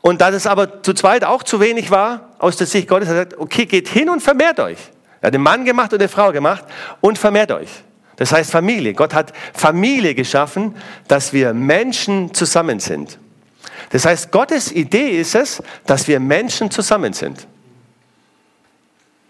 Und 0.00 0.20
da 0.20 0.30
das 0.30 0.46
aber 0.46 0.82
zu 0.82 0.94
zweit 0.94 1.24
auch 1.24 1.42
zu 1.42 1.60
wenig 1.60 1.90
war, 1.90 2.30
aus 2.38 2.56
der 2.56 2.66
Sicht 2.66 2.88
Gottes, 2.88 3.08
hat 3.08 3.16
er 3.16 3.24
gesagt, 3.24 3.42
okay, 3.42 3.66
geht 3.66 3.88
hin 3.88 4.08
und 4.08 4.20
vermehrt 4.20 4.60
euch. 4.60 4.78
Er 5.20 5.28
hat 5.28 5.34
den 5.34 5.42
Mann 5.42 5.64
gemacht 5.64 5.92
und 5.92 6.00
eine 6.00 6.08
Frau 6.08 6.30
gemacht 6.30 6.64
und 7.00 7.18
vermehrt 7.18 7.50
euch. 7.50 7.68
Das 8.16 8.32
heißt 8.32 8.50
Familie. 8.50 8.94
Gott 8.94 9.14
hat 9.14 9.32
Familie 9.52 10.14
geschaffen, 10.14 10.74
dass 11.08 11.32
wir 11.32 11.52
Menschen 11.52 12.32
zusammen 12.34 12.80
sind. 12.80 13.18
Das 13.90 14.04
heißt, 14.04 14.30
Gottes 14.30 14.72
Idee 14.72 15.20
ist 15.20 15.34
es, 15.34 15.62
dass 15.86 16.08
wir 16.08 16.20
Menschen 16.20 16.70
zusammen 16.70 17.12
sind. 17.12 17.46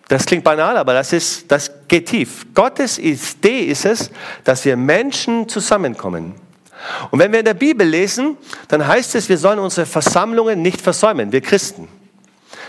Das 0.09 0.25
klingt 0.25 0.45
banal, 0.45 0.77
aber 0.77 0.95
das, 0.95 1.12
ist, 1.12 1.51
das 1.51 1.71
geht 1.88 2.07
tief. 2.07 2.47
Gottes 2.55 2.99
Idee 2.99 3.62
ist 3.62 3.85
es, 3.85 4.11
dass 4.45 4.64
wir 4.64 4.77
Menschen 4.77 5.49
zusammenkommen. 5.49 6.35
Und 7.11 7.19
wenn 7.19 7.33
wir 7.33 7.40
in 7.40 7.45
der 7.45 7.55
Bibel 7.55 7.87
lesen, 7.87 8.37
dann 8.69 8.87
heißt 8.87 9.16
es, 9.16 9.29
wir 9.29 9.38
sollen 9.38 9.59
unsere 9.59 9.87
Versammlungen 9.87 10.62
nicht 10.62 10.81
versäumen, 10.81 11.33
wir 11.33 11.40
Christen. 11.40 11.88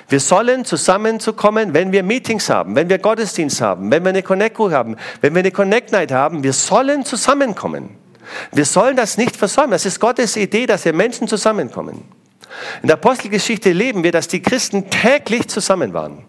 Wir 0.10 0.20
sollen 0.20 0.64
zusammenzukommen, 0.64 1.74
wenn 1.74 1.92
wir 1.92 2.02
Meetings 2.02 2.50
haben, 2.50 2.76
wenn 2.76 2.90
wir 2.90 2.98
Gottesdienst 2.98 3.60
haben, 3.60 3.92
wenn 3.92 4.04
wir 4.04 4.10
eine 4.10 4.24
Connect 4.24 4.58
haben, 4.58 4.96
wenn 5.22 5.36
wir 5.36 5.40
eine 5.40 5.52
Connect 5.52 5.92
Night 5.92 6.12
haben. 6.12 6.44
Wir 6.44 6.54
sollen 6.54 7.04
zusammenkommen. 7.04 7.90
Wir 8.52 8.66
sollen 8.66 8.96
das 8.96 9.18
nicht 9.18 9.36
versäumen. 9.36 9.72
Das 9.72 9.86
ist 9.86 10.00
Gottes 10.00 10.38
Idee, 10.38 10.66
dass 10.66 10.86
wir 10.86 10.94
Menschen 10.94 11.28
zusammenkommen. 11.28 12.04
In 12.82 12.88
der 12.88 12.96
Apostelgeschichte 12.96 13.74
leben 13.74 14.04
wir, 14.04 14.14
dass 14.14 14.28
die 14.30 14.42
Christen 14.42 14.90
täglich 14.90 15.50
zusammen 15.50 15.94
waren. 15.94 16.24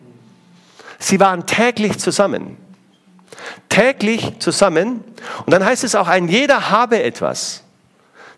Sie 0.99 1.21
waren 1.21 1.47
täglich 1.47 1.99
zusammen. 1.99 2.57
Täglich 3.69 4.39
zusammen. 4.41 5.05
Und 5.47 5.53
dann 5.53 5.65
heißt 5.65 5.85
es 5.85 5.95
auch, 5.95 6.09
ein 6.09 6.29
jeder 6.29 6.71
habe 6.71 7.03
etwas. 7.03 7.63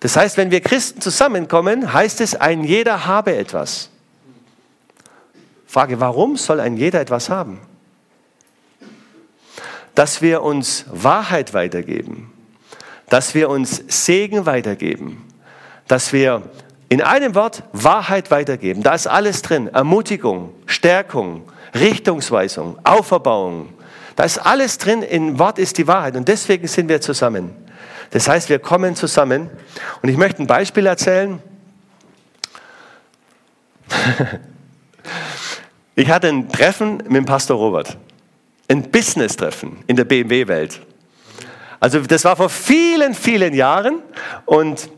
Das 0.00 0.16
heißt, 0.16 0.36
wenn 0.36 0.50
wir 0.50 0.60
Christen 0.60 1.00
zusammenkommen, 1.00 1.92
heißt 1.92 2.20
es, 2.20 2.34
ein 2.34 2.64
jeder 2.64 3.06
habe 3.06 3.36
etwas. 3.36 3.90
Frage, 5.66 6.00
warum 6.00 6.36
soll 6.36 6.58
ein 6.58 6.76
jeder 6.76 7.00
etwas 7.00 7.30
haben? 7.30 7.60
Dass 9.94 10.22
wir 10.22 10.42
uns 10.42 10.86
Wahrheit 10.90 11.54
weitergeben, 11.54 12.32
dass 13.08 13.34
wir 13.34 13.48
uns 13.50 13.82
Segen 13.88 14.46
weitergeben, 14.46 15.24
dass 15.86 16.12
wir 16.12 16.42
in 16.90 17.00
einem 17.00 17.34
Wort 17.36 17.62
Wahrheit 17.72 18.30
weitergeben. 18.32 18.82
Da 18.82 18.94
ist 18.94 19.06
alles 19.06 19.40
drin. 19.42 19.68
Ermutigung, 19.68 20.52
Stärkung, 20.66 21.44
Richtungsweisung, 21.72 22.78
Auferbauung. 22.84 23.72
Da 24.16 24.24
ist 24.24 24.38
alles 24.38 24.76
drin. 24.76 25.02
Im 25.02 25.38
Wort 25.38 25.60
ist 25.60 25.78
die 25.78 25.86
Wahrheit. 25.86 26.16
Und 26.16 26.26
deswegen 26.26 26.66
sind 26.66 26.88
wir 26.88 27.00
zusammen. 27.00 27.54
Das 28.10 28.28
heißt, 28.28 28.48
wir 28.48 28.58
kommen 28.58 28.96
zusammen. 28.96 29.48
Und 30.02 30.08
ich 30.08 30.16
möchte 30.16 30.42
ein 30.42 30.46
Beispiel 30.46 30.84
erzählen. 30.84 31.40
Ich 35.96 36.08
hatte 36.08 36.28
ein 36.28 36.48
Treffen 36.48 36.98
mit 36.98 37.16
dem 37.16 37.26
Pastor 37.26 37.58
Robert. 37.58 37.98
Ein 38.68 38.90
Business-Treffen 38.90 39.84
in 39.86 39.96
der 39.96 40.04
BMW-Welt. 40.04 40.80
Also 41.78 42.00
das 42.00 42.24
war 42.24 42.36
vor 42.36 42.48
vielen, 42.48 43.12
vielen 43.12 43.52
Jahren 43.52 43.98
und, 44.46 44.88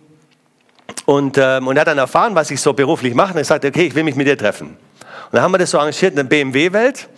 und, 1.07 1.39
ähm, 1.39 1.67
und 1.67 1.77
er 1.77 1.81
hat 1.81 1.89
dann 1.89 1.99
erfahren, 1.99 2.35
was 2.35 2.51
ich 2.51 2.61
so 2.61 2.73
beruflich 2.73 3.15
mache 3.15 3.33
und 3.33 3.39
er 3.39 3.45
sagte, 3.45 3.69
okay, 3.69 3.87
ich 3.87 3.95
will 3.95 4.05
mich 4.05 4.17
mit 4.17 4.27
dir 4.27 4.39
treffen. 4.39 4.69
Und 4.69 4.77
dann 5.33 5.43
haben 5.43 5.53
wir 5.53 5.59
das 5.59 5.71
so 5.71 5.79
arrangiert 5.79 6.13
in 6.13 6.17
der 6.17 6.25
BMW-Welt 6.25 7.09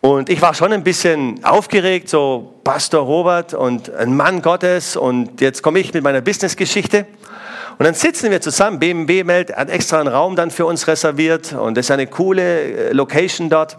und 0.00 0.28
ich 0.28 0.40
war 0.40 0.54
schon 0.54 0.72
ein 0.72 0.84
bisschen 0.84 1.44
aufgeregt, 1.44 2.08
so 2.08 2.54
Pastor 2.62 3.00
Robert 3.00 3.54
und 3.54 3.92
ein 3.92 4.14
Mann 4.14 4.40
Gottes 4.40 4.96
und 4.96 5.40
jetzt 5.40 5.62
komme 5.62 5.80
ich 5.80 5.92
mit 5.92 6.04
meiner 6.04 6.20
Businessgeschichte. 6.20 7.06
Und 7.78 7.84
dann 7.84 7.94
sitzen 7.94 8.30
wir 8.30 8.40
zusammen, 8.40 8.78
BMW 8.78 9.24
meldet, 9.24 9.56
hat 9.56 9.68
extra 9.68 9.98
einen 9.98 10.08
Raum 10.08 10.36
dann 10.36 10.50
für 10.50 10.64
uns 10.64 10.86
reserviert 10.86 11.52
und 11.52 11.76
das 11.76 11.86
ist 11.86 11.90
eine 11.90 12.06
coole 12.06 12.42
äh, 12.42 12.92
Location 12.92 13.50
dort. 13.50 13.78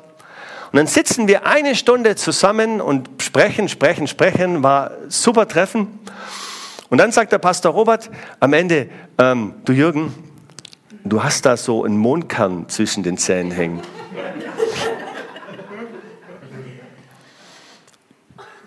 Und 0.72 0.78
dann 0.78 0.88
sitzen 0.88 1.30
wir 1.30 1.48
eine 1.48 1.76
Stunde 1.76 2.16
zusammen 2.16 2.82
und 2.82 3.10
sprechen, 3.22 3.70
sprechen, 3.70 4.06
sprechen, 4.06 4.64
war 4.64 4.92
super 5.08 5.48
Treffen. 5.48 6.00
Und 6.90 7.00
dann 7.00 7.12
sagt 7.12 7.32
der 7.32 7.38
Pastor 7.38 7.74
Robert 7.74 8.10
am 8.40 8.54
Ende, 8.54 8.90
ähm, 9.18 9.56
du 9.66 9.74
Jürgen, 9.74 10.14
du 11.04 11.24
hast 11.24 11.46
da 11.46 11.58
so 11.58 11.84
einen 11.84 11.98
Mondkern 11.98 12.70
zwischen 12.70 13.04
den 13.04 13.18
Zähnen 13.18 13.52
hängen. 13.52 13.82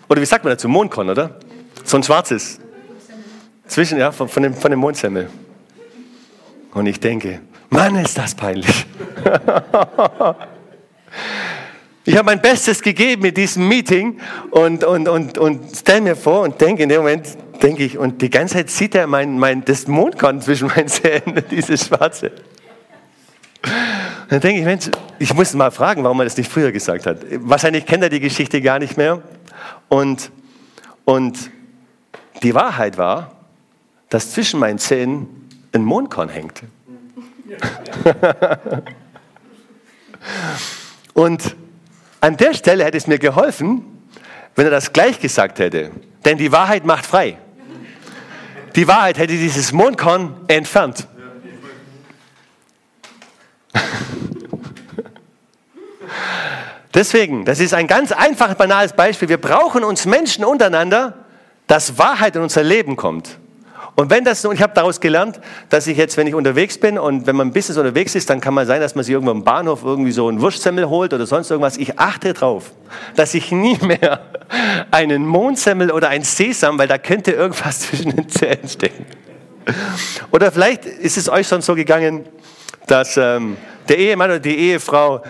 Oder 0.08 0.20
wie 0.20 0.26
sagt 0.26 0.44
man 0.44 0.52
dazu? 0.52 0.68
Mondkorn, 0.68 1.08
oder? 1.08 1.38
So 1.84 1.96
ein 1.96 2.02
schwarzes. 2.02 2.58
Zwischen, 3.66 3.98
ja, 3.98 4.10
von, 4.10 4.28
von, 4.28 4.42
dem, 4.42 4.54
von 4.54 4.70
dem 4.70 4.80
Mondsemmel. 4.80 5.30
Und 6.74 6.86
ich 6.86 6.98
denke, 6.98 7.40
Mann, 7.68 7.94
ist 7.96 8.18
das 8.18 8.34
peinlich. 8.34 8.86
Ich 12.04 12.16
habe 12.16 12.26
mein 12.26 12.40
Bestes 12.40 12.80
gegeben 12.82 13.26
in 13.26 13.34
diesem 13.34 13.68
Meeting 13.68 14.18
und, 14.50 14.82
und, 14.84 15.06
und, 15.06 15.38
und 15.38 15.76
stelle 15.76 16.00
mir 16.00 16.16
vor 16.16 16.42
und 16.42 16.60
denke 16.60 16.82
in 16.82 16.88
dem 16.88 17.02
Moment, 17.02 17.26
denke 17.62 17.84
ich, 17.84 17.98
und 17.98 18.22
die 18.22 18.30
ganze 18.30 18.54
Zeit 18.54 18.70
sieht 18.70 18.94
er 18.94 19.06
mein, 19.06 19.38
mein, 19.38 19.64
das 19.64 19.86
Mondkorn 19.86 20.40
zwischen 20.40 20.68
meinen 20.68 20.88
Zähnen, 20.88 21.42
dieses 21.50 21.86
schwarze. 21.86 22.32
Dann 24.28 24.40
denke 24.40 24.60
ich, 24.60 24.64
Mensch, 24.64 24.90
ich 25.18 25.34
muss 25.34 25.52
mal 25.54 25.70
fragen, 25.70 26.02
warum 26.04 26.20
er 26.20 26.24
das 26.24 26.36
nicht 26.36 26.50
früher 26.50 26.72
gesagt 26.72 27.06
hat. 27.06 27.18
Wahrscheinlich 27.30 27.84
kennt 27.84 28.02
er 28.02 28.08
die 28.08 28.20
Geschichte 28.20 28.60
gar 28.60 28.78
nicht 28.78 28.96
mehr. 28.96 29.22
Und, 29.88 30.30
und 31.04 31.50
die 32.42 32.54
Wahrheit 32.54 32.96
war, 32.96 33.32
dass 34.08 34.32
zwischen 34.32 34.60
meinen 34.60 34.78
Zähnen 34.78 35.28
ein 35.72 35.84
Mondkorn 35.84 36.28
hängt. 36.28 36.62
und 41.14 41.56
an 42.20 42.36
der 42.36 42.54
Stelle 42.54 42.84
hätte 42.84 42.96
es 42.96 43.06
mir 43.06 43.18
geholfen, 43.18 43.84
wenn 44.54 44.64
er 44.66 44.70
das 44.70 44.92
gleich 44.92 45.20
gesagt 45.20 45.58
hätte. 45.58 45.90
Denn 46.24 46.38
die 46.38 46.52
Wahrheit 46.52 46.84
macht 46.84 47.06
frei. 47.06 47.38
Die 48.76 48.86
Wahrheit 48.86 49.18
hätte 49.18 49.32
dieses 49.32 49.72
Mondkorn 49.72 50.34
entfernt. 50.48 51.06
Deswegen, 56.92 57.44
das 57.44 57.60
ist 57.60 57.72
ein 57.72 57.86
ganz 57.86 58.10
einfaches, 58.10 58.56
banales 58.56 58.92
Beispiel. 58.92 59.28
Wir 59.28 59.40
brauchen 59.40 59.84
uns 59.84 60.06
Menschen 60.06 60.44
untereinander, 60.44 61.24
dass 61.66 61.98
Wahrheit 61.98 62.34
in 62.34 62.42
unser 62.42 62.64
Leben 62.64 62.96
kommt. 62.96 63.38
Und 63.96 64.10
wenn 64.10 64.24
das, 64.24 64.44
und 64.44 64.54
ich 64.54 64.62
habe 64.62 64.72
daraus 64.74 65.00
gelernt, 65.00 65.40
dass 65.68 65.86
ich 65.86 65.96
jetzt, 65.96 66.16
wenn 66.16 66.26
ich 66.26 66.34
unterwegs 66.34 66.78
bin 66.78 66.98
und 66.98 67.26
wenn 67.26 67.36
man 67.36 67.48
ein 67.48 67.52
bisschen 67.52 67.76
unterwegs 67.76 68.14
ist, 68.14 68.30
dann 68.30 68.40
kann 68.40 68.54
man 68.54 68.66
sein, 68.66 68.80
dass 68.80 68.94
man 68.94 69.04
sich 69.04 69.12
irgendwo 69.12 69.32
im 69.32 69.44
Bahnhof 69.44 69.82
irgendwie 69.84 70.12
so 70.12 70.28
einen 70.28 70.40
Wurstsemmel 70.40 70.88
holt 70.88 71.12
oder 71.12 71.26
sonst 71.26 71.50
irgendwas. 71.50 71.76
Ich 71.76 71.98
achte 71.98 72.32
darauf, 72.32 72.72
dass 73.16 73.34
ich 73.34 73.52
nie 73.52 73.76
mehr 73.82 74.20
einen 74.90 75.26
Mondsemmel 75.26 75.90
oder 75.90 76.08
ein 76.08 76.22
Sesam, 76.22 76.78
weil 76.78 76.88
da 76.88 76.98
könnte 76.98 77.32
irgendwas 77.32 77.80
zwischen 77.80 78.16
den 78.16 78.28
Zähnen 78.28 78.68
stecken. 78.68 79.06
Oder 80.30 80.50
vielleicht 80.50 80.86
ist 80.86 81.16
es 81.16 81.28
euch 81.28 81.46
schon 81.46 81.62
so 81.62 81.74
gegangen, 81.74 82.24
dass 82.86 83.16
ähm, 83.16 83.56
der 83.88 83.98
Ehemann 83.98 84.30
oder 84.30 84.40
die 84.40 84.56
Ehefrau 84.56 85.22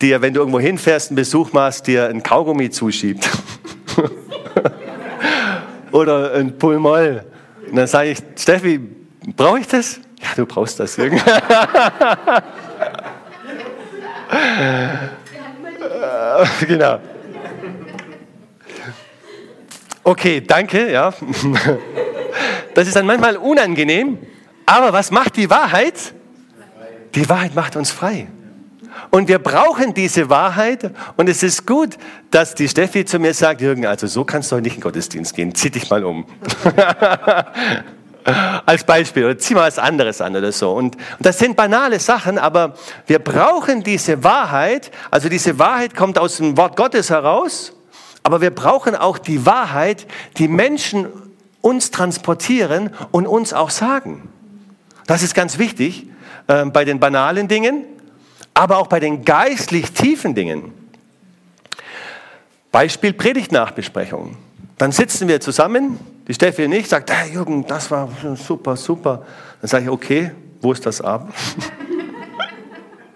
dir, 0.00 0.20
wenn 0.22 0.34
du 0.34 0.40
irgendwo 0.40 0.60
hinfährst, 0.60 1.10
einen 1.10 1.16
Besuch 1.16 1.52
machst, 1.52 1.86
dir 1.86 2.08
ein 2.08 2.22
Kaugummi 2.22 2.70
zuschiebt. 2.70 3.28
oder 5.92 6.34
ein 6.34 6.58
Pulmoll. 6.58 7.24
Und 7.72 7.76
dann 7.76 7.86
sage 7.86 8.10
ich, 8.10 8.18
Steffi, 8.36 8.78
brauche 9.34 9.60
ich 9.60 9.66
das? 9.66 9.98
Ja, 10.20 10.28
du 10.36 10.44
brauchst 10.44 10.78
das. 10.78 10.94
genau. 16.66 17.00
Okay, 20.04 20.42
danke, 20.42 20.92
ja. 20.92 21.14
Das 22.74 22.86
ist 22.86 22.94
dann 22.94 23.06
manchmal 23.06 23.38
unangenehm, 23.38 24.18
aber 24.66 24.92
was 24.92 25.10
macht 25.10 25.38
die 25.38 25.48
Wahrheit? 25.48 26.12
Die 27.14 27.26
Wahrheit 27.26 27.54
macht 27.54 27.76
uns 27.76 27.90
frei. 27.90 28.26
Und 29.14 29.28
wir 29.28 29.38
brauchen 29.38 29.92
diese 29.92 30.30
Wahrheit. 30.30 30.90
Und 31.18 31.28
es 31.28 31.42
ist 31.42 31.66
gut, 31.66 31.98
dass 32.30 32.54
die 32.54 32.66
Steffi 32.66 33.04
zu 33.04 33.18
mir 33.18 33.34
sagt, 33.34 33.60
Jürgen, 33.60 33.84
also 33.84 34.06
so 34.06 34.24
kannst 34.24 34.50
du 34.50 34.56
heute 34.56 34.62
nicht 34.62 34.76
in 34.76 34.80
den 34.80 34.84
Gottesdienst 34.84 35.34
gehen. 35.34 35.54
Zieh 35.54 35.68
dich 35.68 35.90
mal 35.90 36.02
um. 36.02 36.24
Als 38.64 38.84
Beispiel. 38.84 39.26
Oder 39.26 39.36
zieh 39.36 39.52
mal 39.52 39.66
was 39.66 39.78
anderes 39.78 40.22
an 40.22 40.34
oder 40.34 40.50
so. 40.50 40.72
Und, 40.72 40.96
und 40.96 41.04
das 41.20 41.38
sind 41.38 41.56
banale 41.56 42.00
Sachen, 42.00 42.38
aber 42.38 42.72
wir 43.06 43.18
brauchen 43.18 43.82
diese 43.82 44.24
Wahrheit. 44.24 44.90
Also 45.10 45.28
diese 45.28 45.58
Wahrheit 45.58 45.94
kommt 45.94 46.18
aus 46.18 46.38
dem 46.38 46.56
Wort 46.56 46.76
Gottes 46.76 47.10
heraus. 47.10 47.74
Aber 48.22 48.40
wir 48.40 48.50
brauchen 48.50 48.96
auch 48.96 49.18
die 49.18 49.44
Wahrheit, 49.44 50.06
die 50.38 50.48
Menschen 50.48 51.06
uns 51.60 51.90
transportieren 51.90 52.88
und 53.10 53.26
uns 53.26 53.52
auch 53.52 53.68
sagen. 53.68 54.30
Das 55.06 55.22
ist 55.22 55.34
ganz 55.34 55.58
wichtig 55.58 56.06
äh, 56.46 56.64
bei 56.64 56.86
den 56.86 56.98
banalen 56.98 57.46
Dingen 57.46 57.84
aber 58.54 58.78
auch 58.78 58.86
bei 58.86 59.00
den 59.00 59.24
geistlich 59.24 59.92
tiefen 59.92 60.34
Dingen. 60.34 60.72
Beispiel 62.70 63.12
Predigtnachbesprechung. 63.12 64.36
Dann 64.78 64.92
sitzen 64.92 65.28
wir 65.28 65.40
zusammen, 65.40 65.98
die 66.26 66.34
Steffi 66.34 66.64
und 66.64 66.72
ich, 66.72 66.88
sagt, 66.88 67.10
hey 67.10 67.32
Jürgen, 67.32 67.66
das 67.66 67.90
war 67.90 68.08
super, 68.36 68.76
super. 68.76 69.24
Dann 69.60 69.68
sage 69.68 69.84
ich, 69.84 69.90
okay, 69.90 70.32
wo 70.60 70.72
ist 70.72 70.84
das 70.86 71.00
ab? 71.00 71.32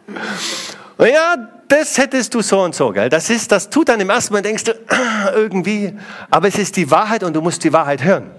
ja, 0.99 1.37
das 1.69 1.99
hättest 1.99 2.35
du 2.35 2.43
so 2.43 2.61
und 2.63 2.75
so, 2.75 2.91
gell? 2.91 3.09
Das 3.09 3.31
ist, 3.31 3.51
das 3.51 3.71
tut 3.71 3.89
dann 3.89 4.01
im 4.01 4.11
ersten 4.11 4.33
Moment, 4.33 4.47
denkst 4.47 4.65
du, 4.65 4.73
irgendwie, 5.35 5.95
aber 6.31 6.49
es 6.49 6.59
ist 6.59 6.77
die 6.77 6.91
Wahrheit 6.91 7.23
und 7.23 7.35
du 7.35 7.41
musst 7.41 7.65
die 7.65 7.73
Wahrheit 7.73 8.05
hören. 8.05 8.31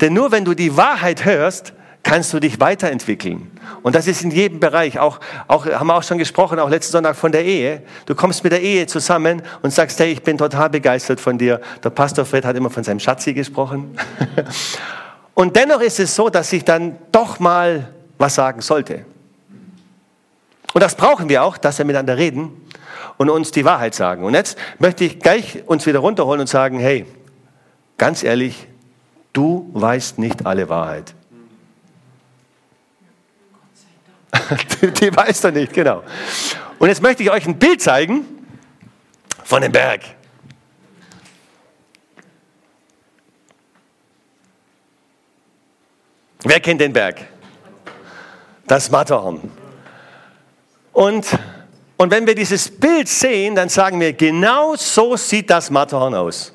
Denn 0.00 0.12
nur 0.12 0.30
wenn 0.30 0.44
du 0.44 0.54
die 0.54 0.76
Wahrheit 0.76 1.24
hörst, 1.24 1.72
kannst 2.02 2.32
du 2.32 2.40
dich 2.40 2.58
weiterentwickeln. 2.60 3.50
Und 3.82 3.94
das 3.94 4.06
ist 4.06 4.22
in 4.22 4.30
jedem 4.30 4.60
Bereich. 4.60 4.98
Auch, 4.98 5.20
auch 5.46 5.66
haben 5.66 5.88
wir 5.88 5.96
auch 5.96 6.02
schon 6.02 6.18
gesprochen, 6.18 6.58
auch 6.58 6.70
letzten 6.70 6.92
Sonntag 6.92 7.16
von 7.16 7.32
der 7.32 7.44
Ehe. 7.44 7.82
Du 8.06 8.14
kommst 8.14 8.42
mit 8.44 8.52
der 8.52 8.62
Ehe 8.62 8.86
zusammen 8.86 9.42
und 9.62 9.72
sagst, 9.72 9.98
hey, 10.00 10.12
ich 10.12 10.22
bin 10.22 10.38
total 10.38 10.70
begeistert 10.70 11.20
von 11.20 11.36
dir. 11.36 11.60
Der 11.84 11.90
Pastor 11.90 12.24
Fred 12.24 12.44
hat 12.44 12.56
immer 12.56 12.70
von 12.70 12.82
seinem 12.84 13.00
Schatzi 13.00 13.34
gesprochen. 13.34 13.96
und 15.34 15.54
dennoch 15.54 15.80
ist 15.80 16.00
es 16.00 16.14
so, 16.14 16.30
dass 16.30 16.52
ich 16.52 16.64
dann 16.64 16.96
doch 17.12 17.40
mal 17.40 17.92
was 18.16 18.34
sagen 18.34 18.60
sollte. 18.60 19.04
Und 20.74 20.82
das 20.82 20.94
brauchen 20.94 21.28
wir 21.28 21.42
auch, 21.42 21.58
dass 21.58 21.78
wir 21.78 21.84
miteinander 21.84 22.16
reden 22.16 22.52
und 23.16 23.30
uns 23.30 23.50
die 23.50 23.64
Wahrheit 23.64 23.94
sagen. 23.94 24.24
Und 24.24 24.34
jetzt 24.34 24.56
möchte 24.78 25.04
ich 25.04 25.18
gleich 25.18 25.64
uns 25.66 25.86
wieder 25.86 25.98
runterholen 25.98 26.40
und 26.40 26.46
sagen, 26.46 26.78
hey, 26.78 27.06
ganz 27.96 28.22
ehrlich, 28.22 28.66
du 29.32 29.70
weißt 29.74 30.18
nicht 30.18 30.46
alle 30.46 30.68
Wahrheit. 30.68 31.14
die 35.00 35.14
weiß 35.14 35.44
er 35.44 35.52
nicht, 35.52 35.72
genau. 35.72 36.02
Und 36.78 36.88
jetzt 36.88 37.02
möchte 37.02 37.22
ich 37.22 37.30
euch 37.30 37.46
ein 37.46 37.58
Bild 37.58 37.82
zeigen 37.82 38.24
von 39.44 39.62
dem 39.62 39.72
Berg. 39.72 40.02
Wer 46.44 46.60
kennt 46.60 46.80
den 46.80 46.92
Berg? 46.92 47.26
Das 48.66 48.90
Matterhorn. 48.90 49.50
Und, 50.92 51.26
und 51.96 52.10
wenn 52.10 52.26
wir 52.26 52.34
dieses 52.34 52.70
Bild 52.70 53.08
sehen, 53.08 53.54
dann 53.54 53.68
sagen 53.68 54.00
wir, 54.00 54.12
genau 54.12 54.76
so 54.76 55.16
sieht 55.16 55.50
das 55.50 55.70
Matterhorn 55.70 56.14
aus. 56.14 56.52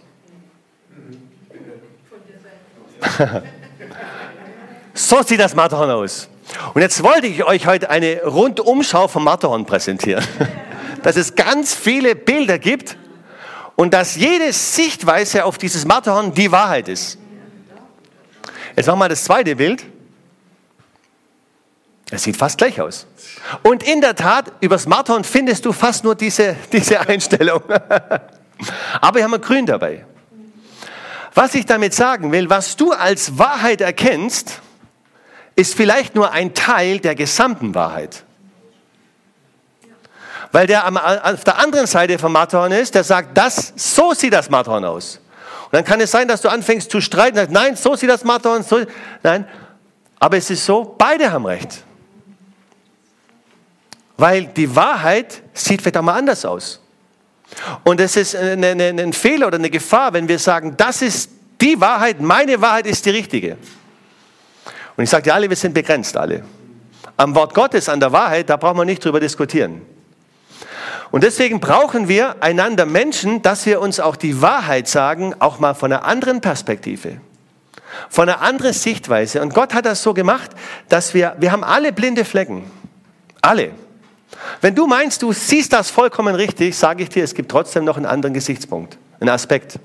so 4.94 5.22
sieht 5.24 5.40
das 5.40 5.54
Matterhorn 5.54 5.92
aus. 5.92 6.30
Und 6.74 6.82
jetzt 6.82 7.04
wollte 7.04 7.28
ich 7.28 7.44
euch 7.44 7.68
heute 7.68 7.90
eine 7.90 8.24
Rundumschau 8.24 9.08
vom 9.08 9.24
Matterhorn 9.24 9.66
präsentieren. 9.66 10.24
Dass 11.04 11.16
es 11.16 11.36
ganz 11.36 11.74
viele 11.74 12.16
Bilder 12.16 12.60
gibt 12.60 12.98
und 13.76 13.94
dass 13.94 14.16
jede 14.16 14.54
Sichtweise 14.54 15.44
auf 15.44 15.58
dieses 15.58 15.84
Matterhorn 15.86 16.34
die 16.34 16.50
Wahrheit 16.50 16.88
ist. 16.88 17.18
Jetzt 18.76 18.88
machen 18.88 19.00
wir 19.00 19.10
das 19.10 19.24
zweite 19.26 19.56
Bild. 19.56 19.84
Es 22.10 22.24
sieht 22.24 22.38
fast 22.38 22.58
gleich 22.58 22.80
aus. 22.80 23.08
Und 23.64 23.84
in 23.84 24.00
der 24.00 24.16
Tat, 24.16 24.52
übers 24.62 24.86
Matterhorn 24.86 25.24
findest 25.24 25.66
du 25.66 25.74
fast 25.74 26.04
nur 26.04 26.16
diese, 26.16 26.56
diese 26.72 27.02
Einstellung. 27.02 27.64
Aber 29.02 29.16
wir 29.16 29.24
haben 29.24 29.34
ein 29.34 29.42
Grün 29.42 29.66
dabei. 29.66 30.06
Was 31.34 31.56
ich 31.56 31.66
damit 31.66 31.94
sagen 31.94 32.32
will, 32.32 32.50
was 32.50 32.78
du 32.78 32.92
als 32.92 33.38
Wahrheit 33.40 33.82
erkennst, 33.82 34.62
ist 35.56 35.76
vielleicht 35.76 36.16
nur 36.16 36.32
ein 36.32 36.54
Teil 36.54 37.00
der 37.00 37.16
gesamten 37.16 37.76
Wahrheit. 37.76 38.24
Weil 40.52 40.68
der 40.68 40.86
auf 40.88 41.44
der 41.44 41.58
anderen 41.60 41.88
Seite 41.88 42.20
vom 42.20 42.32
Matterhorn 42.32 42.72
ist, 42.72 42.94
der 42.94 43.04
sagt, 43.04 43.36
das, 43.36 43.74
so 43.76 44.14
sieht 44.14 44.34
das 44.34 44.50
Matterhorn 44.50 44.86
aus. 44.86 45.20
Und 45.66 45.74
dann 45.74 45.84
kann 45.84 46.00
es 46.00 46.12
sein, 46.12 46.28
dass 46.28 46.42
du 46.42 46.50
anfängst 46.50 46.92
zu 46.92 47.02
streiten, 47.02 47.36
sagst, 47.36 47.52
nein, 47.52 47.76
so 47.76 47.96
sieht 47.96 48.10
das 48.10 48.24
Matterhorn, 48.24 48.62
so, 48.64 48.82
nein. 49.24 49.48
Aber 50.20 50.38
es 50.38 50.50
ist 50.50 50.64
so, 50.64 50.96
beide 50.98 51.32
haben 51.32 51.46
recht. 51.46 51.84
Weil 54.18 54.46
die 54.46 54.74
Wahrheit 54.76 55.42
sieht 55.54 55.82
vielleicht 55.82 55.98
auch 55.98 56.04
mal 56.04 56.18
anders 56.18 56.46
aus. 56.46 56.80
Und 57.84 58.00
es 58.00 58.16
ist 58.16 58.36
eine, 58.36 58.68
eine, 58.68 58.90
ein 58.90 59.14
Fehler 59.14 59.48
oder 59.48 59.58
eine 59.58 59.70
Gefahr, 59.70 60.14
wenn 60.14 60.28
wir 60.28 60.40
sagen, 60.40 60.76
das 60.78 61.02
ist 61.02 61.32
die 61.60 61.80
Wahrheit, 61.82 62.22
meine 62.22 62.62
Wahrheit 62.62 62.86
ist 62.86 63.06
die 63.06 63.10
richtige. 63.10 63.58
Und 64.96 65.04
ich 65.04 65.10
sage 65.10 65.24
dir 65.24 65.34
alle, 65.34 65.50
wir 65.50 65.56
sind 65.56 65.74
begrenzt 65.74 66.16
alle. 66.18 66.44
Am 67.18 67.36
Wort 67.36 67.54
Gottes, 67.54 67.90
an 67.90 68.00
der 68.00 68.12
Wahrheit, 68.12 68.50
da 68.50 68.58
brauchen 68.58 68.78
wir 68.78 68.86
nicht 68.86 69.04
drüber 69.04 69.20
diskutieren. 69.20 69.82
Und 71.12 71.24
deswegen 71.24 71.60
brauchen 71.60 72.08
wir 72.08 72.42
einander 72.42 72.88
Menschen, 72.88 73.44
dass 73.44 73.68
wir 73.68 73.82
uns 73.82 74.00
auch 74.00 74.16
die 74.16 74.42
Wahrheit 74.42 74.88
sagen, 74.88 75.36
auch 75.40 75.60
mal 75.60 75.76
von 75.76 75.92
einer 75.92 76.06
anderen 76.06 76.42
Perspektive, 76.42 77.18
von 78.10 78.28
einer 78.28 78.42
anderen 78.42 78.74
Sichtweise. 78.74 79.42
Und 79.42 79.54
Gott 79.54 79.76
hat 79.76 79.86
das 79.86 80.02
so 80.02 80.16
gemacht, 80.16 80.50
dass 80.90 81.14
wir, 81.14 81.36
wir 81.38 81.52
haben 81.52 81.64
alle 81.64 81.94
blinde 81.94 82.26
Flecken. 82.26 82.64
Alle. 83.42 83.72
Wenn 84.62 84.74
du 84.74 84.88
meinst, 84.88 85.22
du 85.22 85.34
siehst 85.34 85.74
das 85.74 85.92
vollkommen 85.92 86.34
richtig, 86.34 86.76
sage 86.76 87.04
ich 87.04 87.10
dir, 87.10 87.24
es 87.24 87.36
gibt 87.36 87.52
trotzdem 87.52 87.86
noch 87.86 87.98
einen 87.98 88.08
anderen 88.08 88.34
Gesichtspunkt, 88.34 88.98
einen 89.20 89.30
Aspekt. 89.30 89.78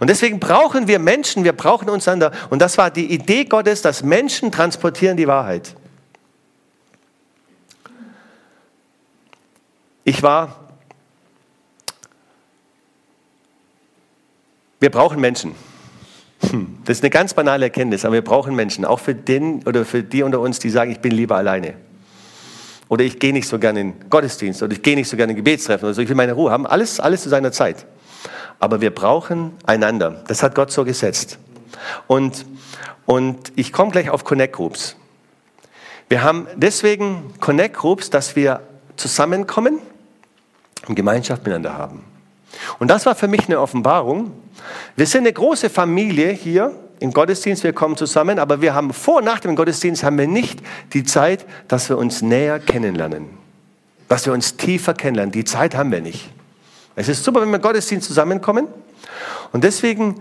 Und 0.00 0.10
deswegen 0.10 0.40
brauchen 0.40 0.88
wir 0.88 0.98
Menschen, 0.98 1.44
wir 1.44 1.52
brauchen 1.52 1.88
uns 1.88 2.06
einander. 2.08 2.32
Und 2.50 2.60
das 2.60 2.78
war 2.78 2.90
die 2.90 3.12
Idee 3.12 3.44
Gottes, 3.44 3.82
dass 3.82 4.02
Menschen 4.02 4.52
transportieren 4.52 5.16
die 5.16 5.26
Wahrheit. 5.26 5.74
Ich 10.04 10.22
war, 10.22 10.68
wir 14.80 14.90
brauchen 14.90 15.20
Menschen. 15.20 15.54
Hm, 16.40 16.78
das 16.84 16.98
ist 16.98 17.04
eine 17.04 17.10
ganz 17.10 17.34
banale 17.34 17.66
Erkenntnis, 17.66 18.04
aber 18.04 18.14
wir 18.14 18.24
brauchen 18.24 18.56
Menschen, 18.56 18.84
auch 18.84 18.98
für 18.98 19.14
den 19.14 19.62
oder 19.64 19.84
für 19.84 20.02
die 20.02 20.24
unter 20.24 20.40
uns, 20.40 20.58
die 20.58 20.70
sagen, 20.70 20.90
ich 20.90 20.98
bin 20.98 21.12
lieber 21.12 21.36
alleine. 21.36 21.74
Oder 22.88 23.04
ich 23.04 23.18
gehe 23.18 23.32
nicht 23.32 23.48
so 23.48 23.58
gerne 23.58 23.80
in 23.80 24.10
Gottesdienst 24.10 24.62
oder 24.62 24.72
ich 24.72 24.82
gehe 24.82 24.96
nicht 24.96 25.08
so 25.08 25.16
gerne 25.16 25.32
in 25.32 25.36
Gebetstreffen 25.36 25.86
oder 25.86 25.94
so, 25.94 26.02
ich 26.02 26.08
will 26.08 26.16
meine 26.16 26.32
Ruhe 26.32 26.50
haben. 26.50 26.66
Alles, 26.66 26.98
alles 26.98 27.22
zu 27.22 27.28
seiner 27.28 27.52
Zeit. 27.52 27.86
Aber 28.62 28.80
wir 28.80 28.94
brauchen 28.94 29.56
einander. 29.66 30.22
Das 30.28 30.44
hat 30.44 30.54
Gott 30.54 30.70
so 30.70 30.84
gesetzt. 30.84 31.36
Und, 32.06 32.46
und 33.06 33.52
ich 33.56 33.72
komme 33.72 33.90
gleich 33.90 34.08
auf 34.08 34.22
Connect 34.22 34.54
Groups. 34.54 34.94
Wir 36.08 36.22
haben 36.22 36.46
deswegen 36.54 37.34
Connect 37.40 37.76
Groups, 37.76 38.08
dass 38.08 38.36
wir 38.36 38.60
zusammenkommen 38.96 39.80
und 40.86 40.94
Gemeinschaft 40.94 41.42
miteinander 41.42 41.76
haben. 41.76 42.04
Und 42.78 42.86
das 42.86 43.04
war 43.04 43.16
für 43.16 43.26
mich 43.26 43.48
eine 43.48 43.60
Offenbarung. 43.60 44.30
Wir 44.94 45.08
sind 45.08 45.22
eine 45.22 45.32
große 45.32 45.68
Familie 45.68 46.30
hier 46.30 46.72
im 47.00 47.12
Gottesdienst, 47.12 47.64
wir 47.64 47.72
kommen 47.72 47.96
zusammen, 47.96 48.38
aber 48.38 48.60
wir 48.60 48.74
haben 48.74 48.92
vor 48.92 49.16
und 49.16 49.24
nach 49.24 49.40
dem 49.40 49.56
Gottesdienst 49.56 50.04
haben 50.04 50.18
wir 50.18 50.28
nicht 50.28 50.60
die 50.92 51.02
Zeit, 51.02 51.46
dass 51.66 51.88
wir 51.88 51.98
uns 51.98 52.22
näher 52.22 52.60
kennenlernen, 52.60 53.28
dass 54.06 54.24
wir 54.24 54.32
uns 54.32 54.56
tiefer 54.56 54.94
kennenlernen. 54.94 55.32
Die 55.32 55.44
Zeit 55.44 55.74
haben 55.74 55.90
wir 55.90 56.00
nicht. 56.00 56.30
Es 56.94 57.08
ist 57.08 57.24
super, 57.24 57.40
wenn 57.40 57.48
wir 57.48 57.56
im 57.56 57.62
Gottesdienst 57.62 58.06
zusammenkommen 58.06 58.68
und 59.52 59.64
deswegen 59.64 60.20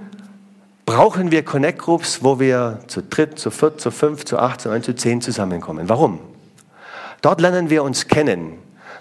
brauchen 0.86 1.32
wir 1.32 1.44
Connect 1.44 1.80
Groups, 1.80 2.24
wo 2.24 2.40
wir 2.40 2.80
zu 2.88 3.02
dritt, 3.02 3.40
zu 3.40 3.52
viert, 3.52 3.80
zu 3.80 3.92
fünf, 3.92 4.26
zu 4.26 4.38
acht, 4.38 4.62
zu 4.62 4.70
neun, 4.70 4.84
zu 4.84 4.96
zehn 4.96 5.22
zusammenkommen. 5.22 5.90
Warum? 5.90 6.20
Dort 7.22 7.40
lernen 7.40 7.70
wir 7.70 7.84
uns 7.84 8.08
kennen. 8.08 8.58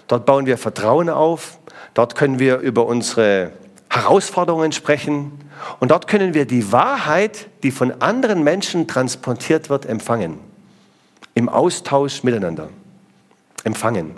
Dort 0.07 0.25
bauen 0.25 0.45
wir 0.45 0.57
Vertrauen 0.57 1.09
auf. 1.09 1.57
Dort 1.93 2.15
können 2.15 2.39
wir 2.39 2.59
über 2.59 2.85
unsere 2.85 3.51
Herausforderungen 3.89 4.71
sprechen. 4.71 5.31
Und 5.79 5.91
dort 5.91 6.07
können 6.07 6.33
wir 6.33 6.45
die 6.45 6.71
Wahrheit, 6.71 7.47
die 7.63 7.71
von 7.71 8.01
anderen 8.01 8.43
Menschen 8.43 8.87
transportiert 8.87 9.69
wird, 9.69 9.85
empfangen. 9.85 10.39
Im 11.33 11.49
Austausch 11.49 12.23
miteinander. 12.23 12.69
Empfangen. 13.63 14.11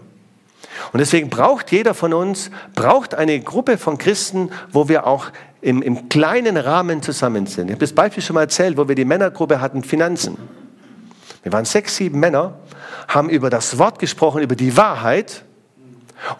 Und 0.92 1.00
deswegen 1.00 1.30
braucht 1.30 1.72
jeder 1.72 1.94
von 1.94 2.14
uns, 2.14 2.52
braucht 2.76 3.16
eine 3.16 3.40
Gruppe 3.40 3.78
von 3.78 3.98
Christen, 3.98 4.52
wo 4.72 4.90
wir 4.90 5.08
auch 5.08 5.28
im, 5.62 5.82
im 5.82 6.10
kleinen 6.10 6.58
Rahmen 6.58 7.02
zusammen 7.02 7.48
sind. 7.48 7.68
Ich 7.68 7.74
habe 7.74 7.80
das 7.80 7.94
Beispiel 7.94 8.22
schon 8.22 8.34
mal 8.36 8.42
erzählt, 8.42 8.78
wo 8.78 8.88
wir 8.88 8.96
die 8.96 9.06
Männergruppe 9.06 9.62
hatten, 9.62 9.84
Finanzen. 9.84 10.38
Wir 11.44 11.52
waren 11.52 11.66
sechs, 11.66 11.96
sieben 11.96 12.20
Männer, 12.20 12.56
haben 13.08 13.30
über 13.30 13.50
das 13.50 13.78
Wort 13.78 14.00
gesprochen, 14.00 14.42
über 14.42 14.56
die 14.56 14.76
Wahrheit. 14.78 15.44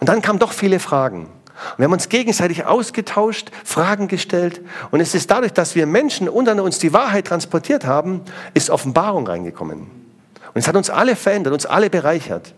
Und 0.00 0.08
dann 0.08 0.22
kamen 0.22 0.38
doch 0.38 0.52
viele 0.52 0.78
Fragen. 0.78 1.26
Und 1.26 1.78
wir 1.78 1.84
haben 1.84 1.92
uns 1.92 2.08
gegenseitig 2.08 2.64
ausgetauscht, 2.64 3.50
Fragen 3.64 4.08
gestellt. 4.08 4.60
Und 4.90 5.00
es 5.00 5.14
ist 5.14 5.30
dadurch, 5.30 5.52
dass 5.52 5.74
wir 5.74 5.86
Menschen 5.86 6.28
unter 6.28 6.60
uns 6.62 6.78
die 6.78 6.92
Wahrheit 6.92 7.26
transportiert 7.26 7.84
haben, 7.86 8.22
ist 8.54 8.70
Offenbarung 8.70 9.26
reingekommen. 9.26 9.82
Und 9.82 10.60
es 10.60 10.68
hat 10.68 10.76
uns 10.76 10.90
alle 10.90 11.16
verändert, 11.16 11.52
uns 11.52 11.66
alle 11.66 11.90
bereichert. 11.90 12.54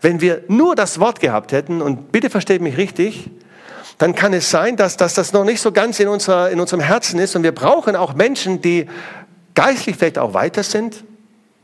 Wenn 0.00 0.20
wir 0.20 0.42
nur 0.48 0.74
das 0.74 0.98
Wort 1.00 1.20
gehabt 1.20 1.52
hätten, 1.52 1.82
und 1.82 2.12
bitte 2.12 2.30
versteht 2.30 2.60
mich 2.60 2.76
richtig, 2.76 3.30
dann 3.98 4.14
kann 4.14 4.32
es 4.32 4.50
sein, 4.50 4.76
dass, 4.76 4.96
dass 4.96 5.14
das 5.14 5.32
noch 5.32 5.44
nicht 5.44 5.60
so 5.60 5.70
ganz 5.70 6.00
in, 6.00 6.08
unserer, 6.08 6.50
in 6.50 6.60
unserem 6.60 6.80
Herzen 6.80 7.20
ist. 7.20 7.36
Und 7.36 7.42
wir 7.42 7.52
brauchen 7.52 7.94
auch 7.94 8.14
Menschen, 8.14 8.60
die 8.60 8.86
geistlich 9.54 9.96
vielleicht 9.96 10.18
auch 10.18 10.34
weiter 10.34 10.62
sind, 10.62 11.04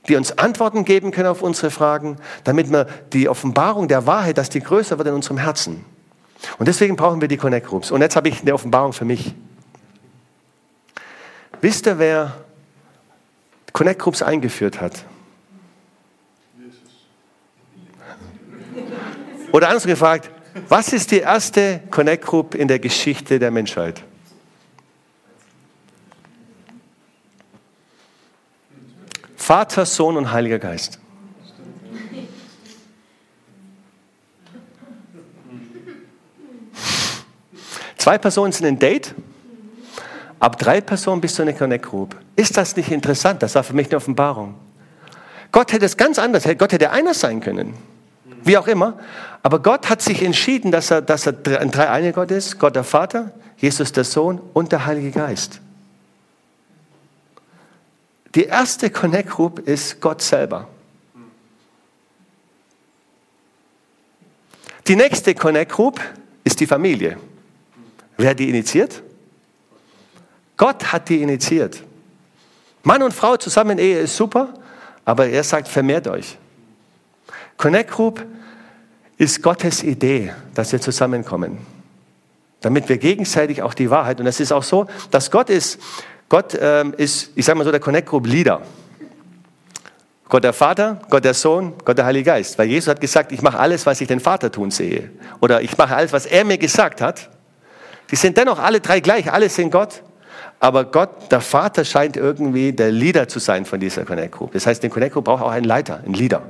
die 0.09 0.17
uns 0.17 0.39
Antworten 0.39 0.85
geben 0.85 1.11
können 1.11 1.29
auf 1.29 1.43
unsere 1.43 1.71
Fragen, 1.71 2.17
damit 2.45 2.71
wir 2.71 2.87
die 3.13 3.29
Offenbarung 3.29 3.89
der 3.89 4.07
Wahrheit, 4.07 4.39
dass 4.39 4.51
die 4.51 4.61
größer 4.61 4.99
wird 4.99 5.09
in 5.09 5.15
unserem 5.15 5.39
Herzen. 5.39 5.85
Und 6.59 6.69
deswegen 6.69 6.97
brauchen 6.97 7.21
wir 7.21 7.29
die 7.29 7.37
Connect 7.37 7.67
Groups. 7.67 7.91
Und 7.91 8.01
jetzt 8.01 8.17
habe 8.17 8.29
ich 8.29 8.41
eine 8.41 8.55
Offenbarung 8.55 8.93
für 8.93 9.05
mich. 9.05 9.35
Wisst 11.61 11.87
ihr, 11.87 11.99
wer 11.99 12.37
Connect 13.73 14.01
Groups 14.01 14.23
eingeführt 14.23 14.81
hat? 14.81 15.05
Oder 19.53 19.69
anders 19.69 19.87
gefragt, 19.87 20.31
was 20.69 20.93
ist 20.93 21.11
die 21.11 21.21
erste 21.21 21.81
Connect 21.91 22.25
Group 22.25 22.55
in 22.55 22.69
der 22.69 22.79
Geschichte 22.79 23.39
der 23.39 23.51
Menschheit? 23.51 24.03
Vater, 29.37 29.87
Sohn 29.87 30.17
und 30.17 30.31
Heiliger 30.31 30.59
Geist. 30.59 30.99
Zwei 37.97 38.19
Personen 38.19 38.53
sind 38.53 38.67
ein 38.67 38.79
Date, 38.79 39.15
ab 40.39 40.59
drei 40.59 40.81
Personen 40.81 41.21
bist 41.21 41.39
du 41.39 41.43
eine 41.43 41.55
Connect 41.55 41.87
Group. 41.87 42.17
Ist 42.37 42.57
das 42.57 42.77
nicht 42.77 42.91
interessant? 42.91 43.43
Das 43.43 43.55
war 43.55 43.65
für 43.65 43.73
mich 43.73 43.89
eine 43.89 43.97
Offenbarung. 43.97 44.55
Gott 45.51 45.73
hätte 45.73 45.87
es 45.87 45.97
ganz 45.97 46.19
anders, 46.19 46.45
Gott 46.59 46.73
hätte 46.73 46.91
einer 46.91 47.15
sein 47.15 47.41
können. 47.41 47.75
Wie 48.49 48.57
auch 48.57 48.67
immer. 48.67 48.99
Aber 49.43 49.61
Gott 49.61 49.91
hat 49.91 50.01
sich 50.01 50.23
entschieden, 50.23 50.73
dass 50.73 50.91
er, 50.91 51.03
dass 51.03 51.27
er 51.27 51.35
ein 51.61 51.71
dreieiniger 51.71 52.15
Gott 52.15 52.31
ist. 52.31 52.59
Gott 52.59 52.77
der 52.77 52.83
Vater, 52.83 53.31
Jesus 53.59 53.93
der 53.93 54.05
Sohn 54.05 54.41
und 54.55 54.73
der 54.73 54.87
Heilige 54.87 55.11
Geist. 55.11 55.61
Die 58.35 58.45
erste 58.45 58.89
Connect 58.89 59.29
Group 59.29 59.59
ist 59.59 60.01
Gott 60.01 60.23
selber. 60.23 60.67
Die 64.87 64.97
nächste 64.97 65.35
Connect 65.35 65.71
Group 65.71 66.01
ist 66.43 66.59
die 66.59 66.67
Familie. 66.67 67.19
Wer 68.17 68.31
hat 68.31 68.39
die 68.39 68.49
initiiert? 68.49 69.03
Gott 70.57 70.91
hat 70.91 71.11
die 71.11 71.21
initiiert. 71.21 71.83
Mann 72.83 73.03
und 73.03 73.13
Frau 73.13 73.37
zusammen 73.37 73.73
in 73.73 73.79
Ehe 73.79 73.99
ist 73.99 74.17
super, 74.17 74.55
aber 75.05 75.27
er 75.27 75.45
sagt, 75.45 75.69
vermehrt 75.69 76.09
euch. 76.09 76.39
Connect 77.59 77.91
Group 77.91 78.25
ist 79.19 79.43
Gottes 79.43 79.83
Idee, 79.83 80.33
dass 80.55 80.73
wir 80.73 80.81
zusammenkommen, 80.81 81.59
damit 82.61 82.89
wir 82.89 82.99
gegenseitig 82.99 83.63
auch 83.63 83.75
die 83.75 83.91
Wahrheit, 83.91 84.21
und 84.21 84.27
es 84.27 84.41
ist 84.41 84.53
auch 84.53 84.63
so, 84.63 84.87
dass 85.11 85.31
Gott 85.31 85.51
ist, 85.51 85.81
Gott 86.29 86.57
ähm, 86.61 86.95
ist, 86.97 87.33
ich 87.35 87.45
sage 87.45 87.59
mal 87.59 87.65
so, 87.65 87.71
der 87.71 87.81
Connect 87.81 88.09
Group 88.09 88.27
Leader. 88.27 88.63
Gott 90.29 90.45
der 90.45 90.53
Vater, 90.53 91.01
Gott 91.09 91.25
der 91.25 91.35
Sohn, 91.35 91.73
Gott 91.85 91.97
der 91.97 92.05
Heilige 92.05 92.27
Geist. 92.27 92.59
Weil 92.59 92.69
Jesus 92.69 92.89
hat 92.89 93.01
gesagt, 93.01 93.33
ich 93.33 93.41
mache 93.41 93.59
alles, 93.59 93.87
was 93.87 94.01
ich 94.03 94.09
den 94.09 94.21
Vater 94.21 94.53
tun 94.53 94.71
sehe. 94.71 95.11
Oder 95.41 95.63
ich 95.63 95.77
mache 95.79 95.97
alles, 95.97 96.13
was 96.13 96.27
er 96.27 96.45
mir 96.45 96.59
gesagt 96.59 97.01
hat. 97.01 97.31
Die 98.11 98.17
sind 98.17 98.37
dennoch 98.37 98.59
alle 98.59 98.81
drei 98.81 99.01
gleich, 99.01 99.33
alle 99.33 99.49
sind 99.49 99.71
Gott. 99.71 100.03
Aber 100.61 100.85
Gott, 100.85 101.33
der 101.33 101.41
Vater, 101.41 101.85
scheint 101.85 102.19
irgendwie 102.19 102.73
der 102.73 102.93
Leader 102.93 103.27
zu 103.27 103.39
sein 103.39 103.65
von 103.65 103.81
dieser 103.81 104.05
Connect 104.05 104.33
Group. 104.33 104.53
Das 104.53 104.67
heißt, 104.67 104.83
eine 104.83 104.91
Connect 104.91 105.15
Group 105.15 105.25
braucht 105.25 105.43
auch 105.43 105.51
einen 105.51 105.65
Leiter, 105.65 106.03
einen 106.05 106.13
Leader. 106.13 106.43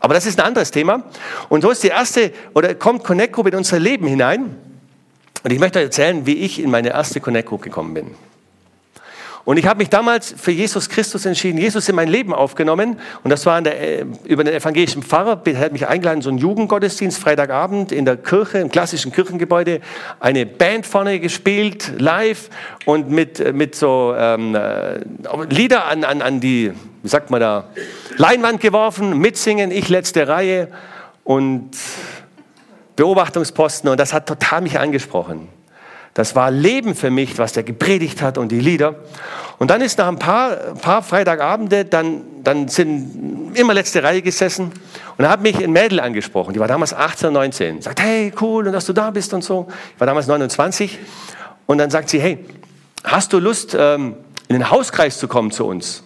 Aber 0.00 0.14
das 0.14 0.26
ist 0.26 0.40
ein 0.40 0.46
anderes 0.46 0.70
Thema. 0.70 1.04
Und 1.48 1.62
so 1.62 1.70
ist 1.70 1.82
die 1.82 1.88
erste, 1.88 2.32
oder 2.54 2.74
kommt 2.74 3.04
Connect 3.04 3.34
Group 3.34 3.48
in 3.48 3.54
unser 3.54 3.78
Leben 3.78 4.06
hinein. 4.06 4.56
Und 5.42 5.52
ich 5.52 5.58
möchte 5.58 5.78
euch 5.78 5.86
erzählen, 5.86 6.26
wie 6.26 6.34
ich 6.34 6.60
in 6.60 6.70
meine 6.70 6.90
erste 6.90 7.20
Connect 7.20 7.48
Group 7.48 7.62
gekommen 7.62 7.94
bin. 7.94 8.14
Und 9.44 9.56
ich 9.56 9.66
habe 9.66 9.78
mich 9.78 9.88
damals 9.88 10.34
für 10.36 10.50
Jesus 10.50 10.88
Christus 10.88 11.24
entschieden, 11.24 11.58
Jesus 11.58 11.88
in 11.88 11.96
mein 11.96 12.08
Leben 12.08 12.34
aufgenommen. 12.34 13.00
Und 13.24 13.30
das 13.30 13.46
war 13.46 13.60
der, 13.62 14.00
äh, 14.00 14.06
über 14.24 14.44
den 14.44 14.54
evangelischen 14.54 15.02
Pfarrer, 15.02 15.36
der 15.36 15.58
hat 15.58 15.72
mich 15.72 15.88
eingeladen, 15.88 16.22
so 16.22 16.28
einen 16.28 16.38
Jugendgottesdienst, 16.38 17.18
Freitagabend 17.18 17.90
in 17.90 18.04
der 18.04 18.16
Kirche, 18.16 18.58
im 18.58 18.70
klassischen 18.70 19.12
Kirchengebäude, 19.12 19.80
eine 20.20 20.44
Band 20.46 20.86
vorne 20.86 21.20
gespielt, 21.20 21.92
live 21.98 22.50
und 22.84 23.10
mit, 23.10 23.40
äh, 23.40 23.52
mit 23.52 23.74
so 23.74 24.14
ähm, 24.16 24.54
äh, 24.54 25.00
Lieder 25.48 25.86
an, 25.86 26.04
an, 26.04 26.22
an 26.22 26.40
die, 26.40 26.72
wie 27.02 27.08
sagt 27.08 27.30
man 27.30 27.40
da, 27.40 27.64
Leinwand 28.16 28.60
geworfen, 28.60 29.18
mitsingen, 29.18 29.70
ich 29.70 29.88
letzte 29.88 30.28
Reihe 30.28 30.68
und 31.24 31.70
Beobachtungsposten. 32.96 33.88
Und 33.88 33.98
das 33.98 34.12
hat 34.12 34.26
total 34.26 34.60
mich 34.60 34.78
angesprochen. 34.78 35.48
Das 36.14 36.34
war 36.34 36.50
Leben 36.50 36.94
für 36.94 37.10
mich, 37.10 37.38
was 37.38 37.52
der 37.52 37.62
gepredigt 37.62 38.20
hat 38.20 38.36
und 38.36 38.50
die 38.50 38.60
Lieder. 38.60 38.96
Und 39.58 39.70
dann 39.70 39.80
ist 39.80 39.98
nach 39.98 40.08
ein 40.08 40.18
paar, 40.18 40.56
paar 40.80 41.02
Freitagabende, 41.02 41.84
dann, 41.84 42.22
dann 42.42 42.68
sind 42.68 43.52
immer 43.54 43.74
letzte 43.74 44.02
Reihe 44.02 44.22
gesessen 44.22 44.72
und 45.16 45.24
da 45.24 45.30
hat 45.30 45.42
mich 45.42 45.62
ein 45.62 45.70
Mädel 45.70 46.00
angesprochen. 46.00 46.54
Die 46.54 46.60
war 46.60 46.68
damals 46.68 46.94
18, 46.94 47.32
19. 47.32 47.82
Sagt, 47.82 48.00
hey, 48.00 48.32
cool, 48.40 48.64
dass 48.64 48.86
du 48.86 48.92
da 48.92 49.10
bist 49.10 49.34
und 49.34 49.44
so. 49.44 49.68
Ich 49.94 50.00
war 50.00 50.06
damals 50.06 50.26
29. 50.26 50.98
Und 51.66 51.78
dann 51.78 51.90
sagt 51.90 52.08
sie, 52.08 52.20
hey, 52.20 52.44
hast 53.04 53.32
du 53.32 53.38
Lust, 53.38 53.76
ähm, 53.78 54.16
in 54.48 54.54
den 54.54 54.70
Hauskreis 54.70 55.18
zu 55.18 55.28
kommen 55.28 55.50
zu 55.50 55.66
uns? 55.66 56.02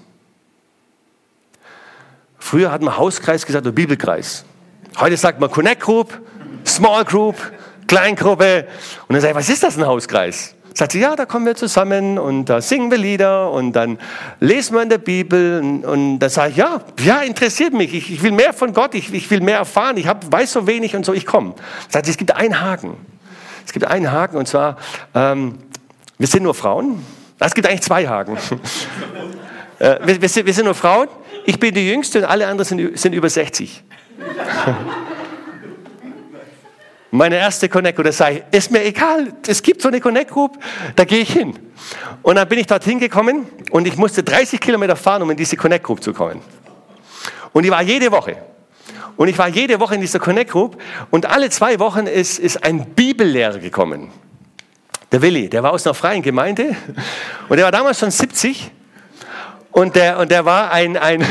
Früher 2.39 2.71
hat 2.71 2.83
man 2.83 2.99
Hauskreis 2.99 3.47
gesagt 3.47 3.65
oder 3.65 3.75
Bibelkreis. 3.75 4.45
Heute 4.99 5.17
sagt 5.17 5.41
man 5.41 5.51
Connect 5.51 5.81
Group, 5.81 6.21
Small 6.67 7.05
Group, 7.05 7.37
Kleingruppe. 7.87 8.67
Und 9.09 9.15
dann 9.15 9.21
sage 9.21 9.33
ich, 9.33 9.37
was 9.37 9.49
ist 9.49 9.63
das 9.63 9.77
ein 9.77 9.87
Hauskreis? 9.87 10.55
Sagt 10.77 10.91
sie, 10.91 10.99
ja, 10.99 11.15
da 11.15 11.25
kommen 11.25 11.47
wir 11.47 11.55
zusammen 11.55 12.19
und 12.19 12.47
da 12.47 12.61
singen 12.61 12.91
wir 12.91 12.99
Lieder 12.99 13.53
und 13.53 13.75
dann 13.75 13.97
lesen 14.41 14.75
wir 14.75 14.83
in 14.83 14.89
der 14.89 14.99
Bibel 14.99 15.61
und, 15.63 15.85
und 15.85 16.19
da 16.19 16.29
sage 16.29 16.51
ich, 16.51 16.57
ja, 16.57 16.81
ja, 17.01 17.21
interessiert 17.21 17.73
mich, 17.73 17.95
ich, 17.95 18.13
ich 18.13 18.23
will 18.25 18.33
mehr 18.33 18.53
von 18.53 18.73
Gott, 18.73 18.97
ich, 18.97 19.15
ich 19.15 19.31
will 19.31 19.41
mehr 19.41 19.59
erfahren, 19.59 19.97
ich 19.99 20.09
hab, 20.09 20.33
weiß 20.33 20.51
so 20.51 20.67
wenig 20.67 20.97
und 20.97 21.07
so, 21.07 21.15
ich 21.15 21.27
komme. 21.27 21.55
Sagt 21.89 22.07
sie, 22.07 22.11
es 22.11 22.19
gibt 22.19 22.35
einen 22.35 22.61
Haken. 22.61 22.97
Es 23.65 23.73
gibt 23.73 23.87
einen 23.87 24.11
Haken 24.11 24.37
und 24.37 24.49
zwar, 24.49 24.77
ähm, 25.15 25.59
wir 26.19 26.27
sind 26.27 26.43
nur 26.43 26.55
Frauen. 26.55 27.05
Es 27.39 27.55
gibt 27.55 27.69
eigentlich 27.69 27.83
zwei 27.83 28.09
Haken. 28.09 28.37
äh, 29.79 29.99
wir, 30.05 30.23
wir, 30.23 30.29
sind, 30.29 30.45
wir, 30.45 30.55
sind, 30.55 30.65
nur 30.65 30.75
Frauen, 30.75 31.07
ich 31.47 31.61
bin 31.61 31.73
die 31.73 31.89
Jüngste 31.89 32.19
und 32.19 32.25
alle 32.25 32.49
anderen 32.49 32.67
sind, 32.67 32.99
sind 32.99 33.13
über 33.13 33.31
60. 33.31 33.85
meine 37.15 37.37
erste 37.37 37.69
Connect 37.69 37.97
Group, 37.97 38.07
das 38.07 38.17
sei, 38.17 38.45
ist 38.51 38.73
mir 38.73 38.85
egal, 38.85 39.33
es 39.47 39.63
gibt 39.63 39.81
so 39.81 39.89
eine 39.89 40.01
Connect 40.01 40.33
Group, 40.33 40.59
da 40.97 41.05
gehe 41.05 41.21
ich 41.21 41.33
hin. 41.33 41.57
Und 42.23 42.35
dann 42.37 42.49
bin 42.49 42.59
ich 42.59 42.67
dorthin 42.67 42.99
gekommen 42.99 43.47
und 43.71 43.87
ich 43.87 43.97
musste 43.97 44.25
30 44.25 44.61
Kilometer 44.61 44.97
fahren, 44.97 45.23
um 45.23 45.31
in 45.31 45.37
diese 45.37 45.57
Connect 45.57 45.85
Group 45.85 46.03
zu 46.03 46.13
kommen. 46.13 46.41
Und 47.53 47.65
ich 47.65 47.71
war 47.71 47.83
jede 47.83 48.11
Woche. 48.11 48.37
Und 49.17 49.29
ich 49.29 49.39
war 49.39 49.47
jede 49.47 49.79
Woche 49.79 49.95
in 49.95 50.01
dieser 50.01 50.19
Connect 50.19 50.51
Group 50.51 50.81
und 51.13 51.27
alle 51.27 51.51
zwei 51.51 51.79
Wochen 51.79 52.09
ist, 52.09 52.41
ist 52.41 52.65
ein 52.65 52.85
Bibellehrer 52.85 53.59
gekommen. 53.59 54.11
Der 55.13 55.23
Willi, 55.23 55.49
der 55.49 55.63
war 55.63 55.73
aus 55.73 55.87
einer 55.87 55.95
freien 55.95 56.21
Gemeinde 56.21 56.75
und 57.49 57.57
der 57.57 57.65
war 57.65 57.73
damals 57.73 58.01
schon 58.01 58.11
70 58.11 58.73
und 59.71 59.95
der, 59.95 60.19
und 60.19 60.33
der 60.33 60.45
war 60.45 60.73
ein, 60.73 60.97
ein 60.97 61.25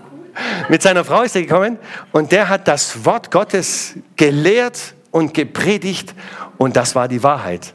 mit 0.68 0.82
seiner 0.82 1.02
Frau 1.02 1.22
ist 1.22 1.34
er 1.34 1.42
gekommen 1.42 1.78
und 2.12 2.30
der 2.30 2.50
hat 2.50 2.68
das 2.68 3.06
Wort 3.06 3.30
Gottes 3.30 3.94
gelehrt 4.16 4.93
und 5.14 5.32
gepredigt 5.32 6.12
und 6.58 6.74
das 6.74 6.96
war 6.96 7.06
die 7.06 7.22
Wahrheit. 7.22 7.72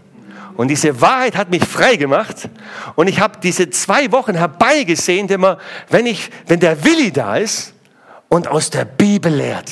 Und 0.57 0.67
diese 0.67 0.99
Wahrheit 0.99 1.37
hat 1.37 1.49
mich 1.49 1.63
frei 1.63 1.95
gemacht 1.95 2.49
und 2.95 3.07
ich 3.07 3.21
habe 3.21 3.39
diese 3.41 3.69
zwei 3.69 4.11
Wochen 4.11 4.35
herbeigesehnt 4.35 5.31
immer, 5.31 5.57
wenn 5.87 6.05
ich, 6.05 6.29
wenn 6.47 6.59
der 6.59 6.83
Willi 6.83 7.13
da 7.13 7.37
ist 7.37 7.73
und 8.27 8.49
aus 8.49 8.71
der 8.71 8.83
Bibel 8.83 9.33
lehrt. 9.33 9.71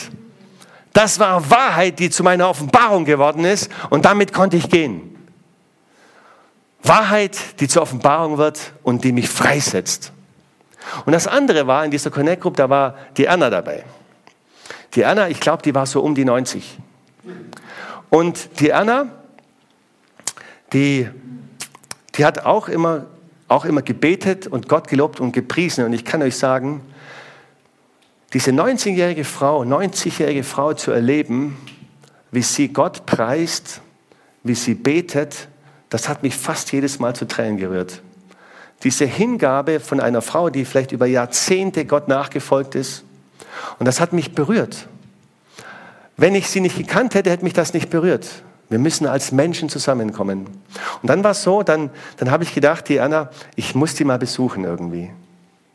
Das 0.94 1.20
war 1.20 1.50
Wahrheit, 1.50 2.00
die 2.00 2.10
zu 2.10 2.24
meiner 2.24 2.48
Offenbarung 2.50 3.04
geworden 3.04 3.44
ist 3.44 3.70
und 3.90 4.06
damit 4.06 4.32
konnte 4.32 4.56
ich 4.56 4.70
gehen. 4.70 5.18
Wahrheit, 6.84 7.60
die 7.60 7.68
zur 7.68 7.82
Offenbarung 7.82 8.38
wird 8.38 8.72
und 8.82 9.04
die 9.04 9.12
mich 9.12 9.28
freisetzt. 9.28 10.14
Und 11.06 11.12
das 11.12 11.28
andere 11.28 11.68
war 11.68 11.84
in 11.84 11.92
dieser 11.92 12.12
Connect 12.12 12.42
Group, 12.42 12.56
da 12.56 12.70
war 12.70 12.96
die 13.18 13.28
Anna 13.28 13.50
dabei. 13.50 13.84
Die 14.96 15.04
Anna, 15.04 15.28
ich 15.28 15.42
glaube, 15.42 15.64
die 15.64 15.76
war 15.76 15.86
so 15.86 16.00
um 16.00 16.16
die 16.16 16.24
90. 16.24 16.80
Und 18.10 18.60
die 18.60 18.74
Anna, 18.74 19.12
die, 20.74 21.10
die 22.16 22.26
hat 22.26 22.46
auch 22.46 22.68
immer, 22.70 23.06
auch 23.48 23.66
immer 23.66 23.82
gebetet 23.82 24.48
und 24.48 24.70
Gott 24.70 24.88
gelobt 24.88 25.20
und 25.20 25.32
gepriesen. 25.32 25.86
Und 25.86 25.94
ich 25.94 26.06
kann 26.06 26.22
euch 26.22 26.38
sagen, 26.38 26.82
diese 28.34 28.52
90-jährige 28.52 29.24
Frau, 29.24 29.62
90-jährige 29.64 30.44
Frau 30.44 30.74
zu 30.74 30.92
erleben, 30.92 31.58
wie 32.32 32.42
sie 32.42 32.68
Gott 32.70 33.06
preist, 33.06 33.82
wie 34.44 34.56
sie 34.56 34.74
betet, 34.74 35.48
das 35.90 36.10
hat 36.10 36.24
mich 36.24 36.36
fast 36.36 36.72
jedes 36.72 37.00
Mal 37.00 37.16
zu 37.16 37.26
Tränen 37.26 37.58
gerührt. 37.58 38.02
Diese 38.84 39.06
Hingabe 39.06 39.80
von 39.80 40.00
einer 40.00 40.22
Frau, 40.22 40.50
die 40.50 40.66
vielleicht 40.66 40.92
über 40.92 41.06
Jahrzehnte 41.06 41.86
Gott 41.86 42.08
nachgefolgt 42.08 42.76
ist. 42.76 43.04
Und 43.80 43.86
das 43.86 44.00
hat 44.00 44.14
mich 44.14 44.36
berührt. 44.36 44.88
Wenn 46.18 46.34
ich 46.34 46.50
sie 46.50 46.62
nicht 46.62 46.78
gekannt 46.78 47.14
hätte, 47.14 47.30
hätte 47.30 47.44
mich 47.44 47.54
das 47.54 47.74
nicht 47.74 47.90
berührt. 47.92 48.44
Wir 48.70 48.80
müssen 48.80 49.06
als 49.06 49.32
Menschen 49.32 49.70
zusammenkommen. 49.70 50.48
Und 51.02 51.10
dann 51.10 51.24
war 51.24 51.32
es 51.32 51.44
so, 51.44 51.64
dann, 51.64 51.90
dann 52.18 52.32
habe 52.32 52.44
ich 52.44 52.54
gedacht, 52.54 52.90
die 52.90 53.00
Anna, 53.00 53.30
ich 53.56 53.76
muss 53.76 53.94
die 53.94 54.04
mal 54.04 54.18
besuchen 54.18 54.64
irgendwie. 54.64 55.12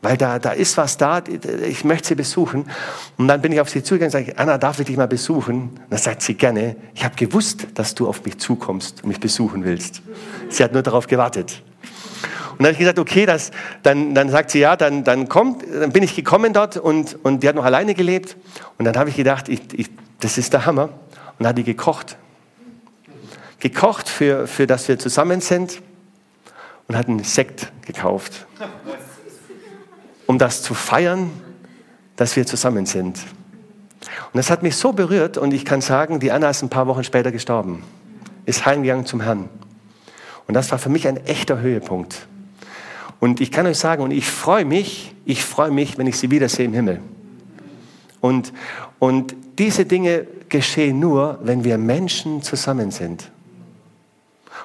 Weil 0.01 0.17
da, 0.17 0.37
da 0.37 0.51
ist 0.51 0.75
was 0.75 0.97
da, 0.97 1.21
ich 1.65 1.85
möchte 1.85 2.09
sie 2.09 2.15
besuchen. 2.15 2.69
Und 3.17 3.29
dann 3.29 3.41
bin 3.41 3.53
ich 3.53 3.61
auf 3.61 3.69
sie 3.69 3.83
zugegangen 3.83 4.13
und 4.13 4.25
sage, 4.25 4.37
Anna, 4.37 4.57
darf 4.57 4.79
ich 4.79 4.85
dich 4.85 4.97
mal 4.97 5.07
besuchen? 5.07 5.69
Und 5.69 5.79
dann 5.89 5.97
sagt 5.97 6.21
sie 6.21 6.33
gerne, 6.33 6.75
ich 6.93 7.05
habe 7.05 7.15
gewusst, 7.15 7.67
dass 7.75 7.95
du 7.95 8.07
auf 8.07 8.23
mich 8.25 8.37
zukommst 8.37 9.01
und 9.01 9.07
mich 9.07 9.21
besuchen 9.21 9.63
willst. 9.63 10.01
Sie 10.49 10.61
hat 10.61 10.73
nur 10.73 10.83
darauf 10.83 11.07
gewartet. 11.07 11.63
Und 12.51 12.59
dann 12.59 12.67
habe 12.67 12.73
ich 12.73 12.79
gesagt, 12.79 12.99
okay, 12.99 13.25
das, 13.25 13.51
dann, 13.81 14.13
dann 14.13 14.29
sagt 14.29 14.51
sie, 14.51 14.59
ja, 14.59 14.75
dann, 14.75 15.05
dann 15.05 15.29
kommt, 15.29 15.63
dann 15.73 15.93
bin 15.93 16.03
ich 16.03 16.15
gekommen 16.15 16.51
dort 16.51 16.77
und, 16.77 17.17
und 17.23 17.41
die 17.41 17.47
hat 17.47 17.55
noch 17.55 17.65
alleine 17.65 17.95
gelebt. 17.95 18.35
Und 18.77 18.83
dann 18.85 18.97
habe 18.97 19.09
ich 19.09 19.15
gedacht, 19.15 19.47
ich, 19.47 19.61
ich 19.73 19.89
das 20.23 20.37
ist 20.37 20.53
der 20.53 20.65
Hammer. 20.65 20.89
Und 21.39 21.47
hat 21.47 21.57
die 21.57 21.63
gekocht. 21.63 22.17
Gekocht, 23.59 24.07
für, 24.09 24.47
für 24.47 24.67
dass 24.67 24.87
wir 24.87 24.99
zusammen 24.99 25.41
sind 25.41 25.81
und 26.87 26.97
hat 26.97 27.07
einen 27.07 27.23
Sekt 27.23 27.71
gekauft. 27.85 28.45
Um 30.27 30.37
das 30.37 30.61
zu 30.61 30.73
feiern, 30.73 31.31
dass 32.15 32.35
wir 32.35 32.45
zusammen 32.45 32.85
sind. 32.85 33.19
Und 33.19 34.37
das 34.37 34.49
hat 34.49 34.63
mich 34.63 34.75
so 34.75 34.93
berührt 34.93 35.37
und 35.37 35.53
ich 35.53 35.65
kann 35.65 35.81
sagen, 35.81 36.19
die 36.19 36.31
Anna 36.31 36.49
ist 36.49 36.61
ein 36.61 36.69
paar 36.69 36.87
Wochen 36.87 37.03
später 37.03 37.31
gestorben. 37.31 37.83
Ist 38.45 38.65
heimgegangen 38.65 39.05
zum 39.05 39.21
Herrn. 39.21 39.49
Und 40.47 40.53
das 40.53 40.71
war 40.71 40.77
für 40.77 40.89
mich 40.89 41.07
ein 41.07 41.25
echter 41.25 41.59
Höhepunkt. 41.59 42.27
Und 43.19 43.39
ich 43.39 43.51
kann 43.51 43.65
euch 43.65 43.77
sagen, 43.77 44.03
und 44.03 44.11
ich 44.11 44.29
freue 44.29 44.65
mich, 44.65 45.15
ich 45.25 45.43
freue 45.43 45.71
mich, 45.71 45.97
wenn 45.97 46.07
ich 46.07 46.17
sie 46.17 46.29
wiedersehe 46.29 46.65
im 46.65 46.73
Himmel. 46.73 46.99
Und, 48.23 48.53
und 48.99 49.35
diese 49.59 49.83
Dinge 49.83 50.25
geschehen 50.47 50.97
nur, 50.97 51.39
wenn 51.43 51.65
wir 51.65 51.77
Menschen 51.77 52.41
zusammen 52.41 52.89
sind. 52.89 53.29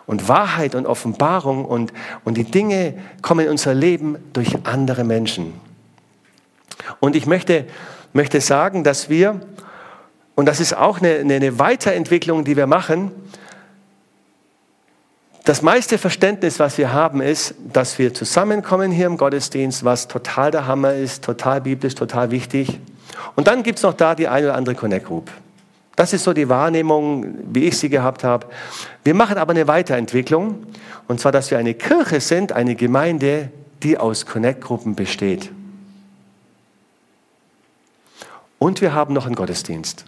Und 0.06 0.28
Wahrheit 0.28 0.76
und 0.76 0.86
Offenbarung 0.86 1.64
und, 1.64 1.92
und 2.24 2.36
die 2.36 2.44
Dinge 2.44 2.94
kommen 3.20 3.46
in 3.46 3.50
unser 3.50 3.74
Leben 3.74 4.16
durch 4.32 4.64
andere 4.64 5.02
Menschen. 5.02 5.54
Und 7.00 7.16
ich 7.16 7.26
möchte, 7.26 7.64
möchte 8.12 8.40
sagen, 8.40 8.84
dass 8.84 9.10
wir, 9.10 9.40
und 10.36 10.46
das 10.46 10.60
ist 10.60 10.76
auch 10.76 11.00
eine, 11.00 11.16
eine 11.18 11.58
Weiterentwicklung, 11.58 12.44
die 12.44 12.56
wir 12.56 12.68
machen, 12.68 13.10
das 15.44 15.62
meiste 15.62 15.98
Verständnis, 15.98 16.60
was 16.60 16.78
wir 16.78 16.92
haben, 16.92 17.20
ist, 17.20 17.56
dass 17.72 17.98
wir 17.98 18.14
zusammenkommen 18.14 18.92
hier 18.92 19.06
im 19.06 19.16
Gottesdienst, 19.16 19.84
was 19.84 20.06
total 20.06 20.52
der 20.52 20.68
Hammer 20.68 20.94
ist, 20.94 21.24
total 21.24 21.60
biblisch, 21.60 21.96
total 21.96 22.30
wichtig. 22.30 22.78
Und 23.36 23.46
dann 23.46 23.62
gibt 23.62 23.78
es 23.78 23.82
noch 23.82 23.94
da 23.94 24.14
die 24.14 24.28
eine 24.28 24.46
oder 24.48 24.56
andere 24.56 24.74
Connect 24.74 25.06
Group. 25.06 25.30
Das 25.96 26.12
ist 26.12 26.22
so 26.22 26.32
die 26.32 26.48
Wahrnehmung, 26.48 27.38
wie 27.52 27.64
ich 27.64 27.76
sie 27.76 27.88
gehabt 27.88 28.22
habe. 28.22 28.46
Wir 29.02 29.14
machen 29.14 29.36
aber 29.36 29.50
eine 29.50 29.66
Weiterentwicklung. 29.66 30.64
Und 31.08 31.20
zwar, 31.20 31.32
dass 31.32 31.50
wir 31.50 31.58
eine 31.58 31.74
Kirche 31.74 32.20
sind, 32.20 32.52
eine 32.52 32.76
Gemeinde, 32.76 33.50
die 33.82 33.98
aus 33.98 34.24
Connect-Gruppen 34.24 34.94
besteht. 34.94 35.50
Und 38.58 38.80
wir 38.80 38.94
haben 38.94 39.14
noch 39.14 39.26
einen 39.26 39.34
Gottesdienst. 39.34 40.04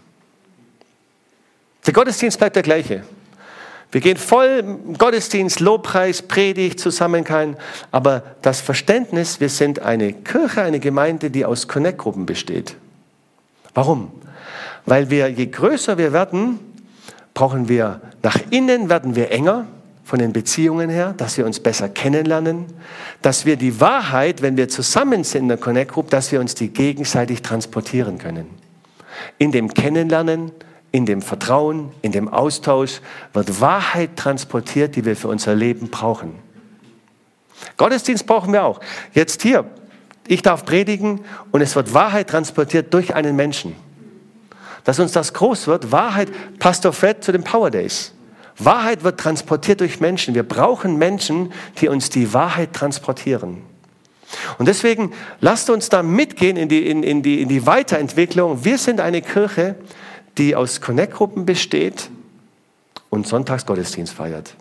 Der 1.87 1.92
Gottesdienst 1.92 2.38
bleibt 2.38 2.57
der 2.57 2.62
gleiche. 2.62 3.03
Wir 3.92 4.01
gehen 4.01 4.16
voll 4.16 4.62
Gottesdienst, 4.96 5.59
Lobpreis, 5.59 6.23
Predigt, 6.23 6.79
Zusammenkein. 6.79 7.57
Aber 7.90 8.23
das 8.42 8.61
Verständnis, 8.61 9.40
wir 9.40 9.49
sind 9.49 9.81
eine 9.81 10.12
Kirche, 10.12 10.62
eine 10.62 10.79
Gemeinde, 10.79 11.31
die 11.31 11.44
aus 11.44 11.66
Connect-Gruppen 11.66 12.27
besteht. 12.27 12.77
Warum? 13.75 14.11
Weil 14.87 15.11
wir, 15.11 15.29
je 15.29 15.47
größer 15.47 15.99
wir 15.99 16.13
werden, 16.13 16.59
brauchen 17.35 17.69
wir 17.69 18.01
nach 18.23 18.39
innen, 18.51 18.89
werden 18.89 19.15
wir 19.15 19.31
enger 19.31 19.67
von 20.05 20.19
den 20.19 20.33
Beziehungen 20.33 20.91
her, 20.91 21.15
dass 21.17 21.39
wir 21.39 21.47
uns 21.47 21.61
besser 21.61 21.89
kennenlernen, 21.89 22.67
dass 23.23 23.47
wir 23.47 23.57
die 23.57 23.81
Wahrheit, 23.81 24.43
wenn 24.43 24.57
wir 24.57 24.69
zusammen 24.69 25.23
sind 25.23 25.43
in 25.43 25.49
der 25.49 25.57
Connect 25.57 25.93
Group, 25.93 26.11
dass 26.11 26.33
wir 26.33 26.41
uns 26.41 26.55
die 26.55 26.69
gegenseitig 26.69 27.43
transportieren 27.43 28.19
können. 28.19 28.47
In 29.39 29.53
dem 29.53 29.73
Kennenlernen, 29.73 30.51
in 30.91 31.07
dem 31.07 31.23
Vertrauen, 31.23 31.93
in 32.03 32.11
dem 32.11 32.29
Austausch 32.29 33.01
wird 33.33 33.61
Wahrheit 33.61 34.17
transportiert, 34.17 34.97
die 34.97 35.05
wir 35.05 35.15
für 35.15 35.29
unser 35.29 35.55
Leben 35.55 35.91
brauchen. 35.91 36.35
Gottesdienst 37.77 38.27
brauchen 38.27 38.53
wir 38.53 38.64
auch. 38.64 38.81
Jetzt 39.12 39.43
hier, 39.43 39.64
ich 40.27 40.43
darf 40.43 40.64
predigen 40.64 41.21
und 41.51 41.61
es 41.61 41.75
wird 41.77 41.95
Wahrheit 41.95 42.31
transportiert 42.31 42.93
durch 42.95 43.14
einen 43.14 43.37
Menschen. 43.37 43.75
Dass 44.85 44.99
uns 44.99 45.12
das 45.12 45.35
groß 45.35 45.66
wird, 45.66 45.93
Wahrheit, 45.93 46.31
Pastor 46.59 46.93
Fred 46.93 47.23
zu 47.23 47.33
den 47.33 47.45
Power 47.45 47.71
Days. 47.71 48.12
Wahrheit 48.59 49.05
wird 49.05 49.18
transportiert 49.18 49.81
durch 49.81 50.01
Menschen. 50.01 50.35
Wir 50.35 50.43
brauchen 50.43 50.97
Menschen, 50.97 51.53
die 51.81 51.89
uns 51.89 52.11
die 52.11 52.33
Wahrheit 52.33 52.73
transportieren. 52.73 53.62
Und 54.59 54.66
deswegen 54.68 55.12
lasst 55.41 55.71
uns 55.71 55.89
da 55.89 56.03
mitgehen 56.03 56.57
in 56.57 56.68
die, 56.68 56.87
in, 56.87 57.03
in 57.03 57.23
die, 57.23 57.41
in 57.41 57.49
die 57.49 57.66
Weiterentwicklung. 57.66 58.64
Wir 58.64 58.79
sind 58.79 59.01
eine 59.01 59.23
Kirche, 59.23 59.77
die 60.39 60.55
aus 60.55 60.81
Connect-Gruppen 60.81 61.47
besteht 61.47 62.11
und 63.09 63.27
Sonntagsgottesdienst 63.27 64.14
feiert. 64.14 64.55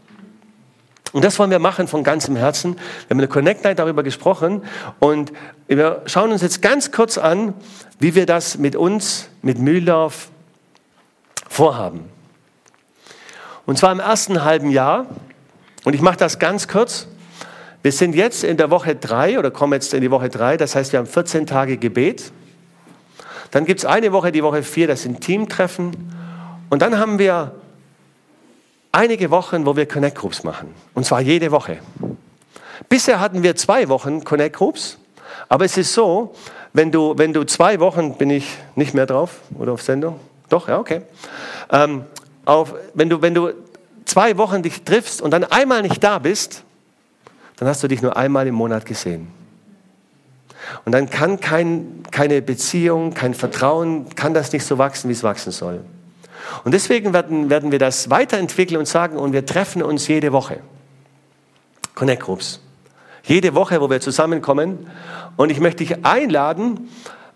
Und 1.11 1.23
das 1.23 1.39
wollen 1.39 1.49
wir 1.49 1.59
machen 1.59 1.87
von 1.87 2.03
ganzem 2.03 2.35
Herzen. 2.35 2.75
Wir 2.75 2.81
haben 3.09 3.17
in 3.17 3.17
der 3.19 3.27
Connect 3.27 3.63
Night 3.63 3.79
darüber 3.79 4.03
gesprochen 4.03 4.63
und 4.99 5.31
wir 5.67 6.03
schauen 6.05 6.31
uns 6.31 6.41
jetzt 6.41 6.61
ganz 6.61 6.91
kurz 6.91 7.17
an, 7.17 7.53
wie 7.99 8.15
wir 8.15 8.25
das 8.25 8.57
mit 8.57 8.75
uns, 8.75 9.29
mit 9.41 9.57
Mühldorf 9.57 10.29
vorhaben. 11.49 12.09
Und 13.65 13.77
zwar 13.77 13.91
im 13.91 13.99
ersten 13.99 14.43
halben 14.43 14.71
Jahr. 14.71 15.07
Und 15.83 15.93
ich 15.93 16.01
mache 16.01 16.17
das 16.17 16.39
ganz 16.39 16.67
kurz. 16.67 17.07
Wir 17.81 17.91
sind 17.91 18.13
jetzt 18.13 18.43
in 18.43 18.57
der 18.57 18.69
Woche 18.69 18.95
drei 18.95 19.39
oder 19.39 19.51
kommen 19.51 19.73
jetzt 19.73 19.93
in 19.93 20.01
die 20.01 20.11
Woche 20.11 20.29
drei. 20.29 20.57
Das 20.57 20.75
heißt, 20.75 20.91
wir 20.91 20.99
haben 20.99 21.07
14 21.07 21.45
Tage 21.47 21.77
Gebet. 21.77 22.31
Dann 23.51 23.65
gibt 23.65 23.79
es 23.79 23.85
eine 23.85 24.11
Woche, 24.11 24.31
die 24.31 24.43
Woche 24.43 24.63
vier, 24.63 24.87
das 24.87 25.03
sind 25.03 25.21
Teamtreffen. 25.21 25.91
Und 26.69 26.81
dann 26.81 26.99
haben 26.99 27.19
wir 27.19 27.58
einige 28.91 29.31
Wochen, 29.31 29.65
wo 29.65 29.75
wir 29.75 29.87
Connect 29.87 30.17
Groups 30.17 30.43
machen. 30.43 30.73
Und 30.93 31.05
zwar 31.05 31.21
jede 31.21 31.51
Woche. 31.51 31.79
Bisher 32.87 33.19
hatten 33.19 33.43
wir 33.43 33.55
zwei 33.55 33.89
Wochen 33.89 34.23
Connect 34.23 34.55
Groups. 34.55 34.97
Aber 35.47 35.65
es 35.65 35.77
ist 35.77 35.93
so, 35.93 36.35
wenn 36.73 36.91
du, 36.91 37.17
wenn 37.17 37.33
du 37.33 37.43
zwei 37.43 37.79
Wochen, 37.79 38.15
bin 38.15 38.29
ich 38.29 38.57
nicht 38.75 38.93
mehr 38.93 39.05
drauf 39.05 39.39
oder 39.57 39.73
auf 39.73 39.81
Sendung? 39.81 40.19
Doch, 40.49 40.67
ja, 40.67 40.79
okay. 40.79 41.01
Ähm, 41.71 42.03
auf, 42.45 42.73
wenn, 42.93 43.09
du, 43.09 43.21
wenn 43.21 43.33
du 43.33 43.51
zwei 44.05 44.37
Wochen 44.37 44.63
dich 44.63 44.83
triffst 44.83 45.21
und 45.21 45.31
dann 45.31 45.43
einmal 45.43 45.81
nicht 45.81 46.03
da 46.03 46.19
bist, 46.19 46.63
dann 47.57 47.67
hast 47.67 47.83
du 47.83 47.87
dich 47.87 48.01
nur 48.01 48.17
einmal 48.17 48.47
im 48.47 48.55
Monat 48.55 48.85
gesehen. 48.85 49.27
Und 50.85 50.91
dann 50.91 51.09
kann 51.09 51.39
kein, 51.39 52.03
keine 52.11 52.41
Beziehung, 52.41 53.13
kein 53.13 53.33
Vertrauen, 53.33 54.13
kann 54.15 54.33
das 54.33 54.51
nicht 54.51 54.65
so 54.65 54.77
wachsen, 54.77 55.09
wie 55.09 55.13
es 55.13 55.23
wachsen 55.23 55.51
soll. 55.51 55.81
Und 56.63 56.73
deswegen 56.73 57.13
werden, 57.13 57.49
werden 57.49 57.71
wir 57.71 57.79
das 57.79 58.09
weiterentwickeln 58.09 58.79
und 58.79 58.87
sagen, 58.87 59.17
und 59.17 59.33
wir 59.33 59.45
treffen 59.45 59.81
uns 59.81 60.07
jede 60.07 60.31
Woche. 60.31 60.59
Connect 61.95 62.23
Groups. 62.23 62.61
Jede 63.23 63.53
Woche, 63.55 63.81
wo 63.81 63.89
wir 63.89 64.01
zusammenkommen. 64.01 64.89
Und 65.35 65.51
ich 65.51 65.59
möchte 65.59 65.83
dich 65.83 66.05
einladen, 66.05 66.89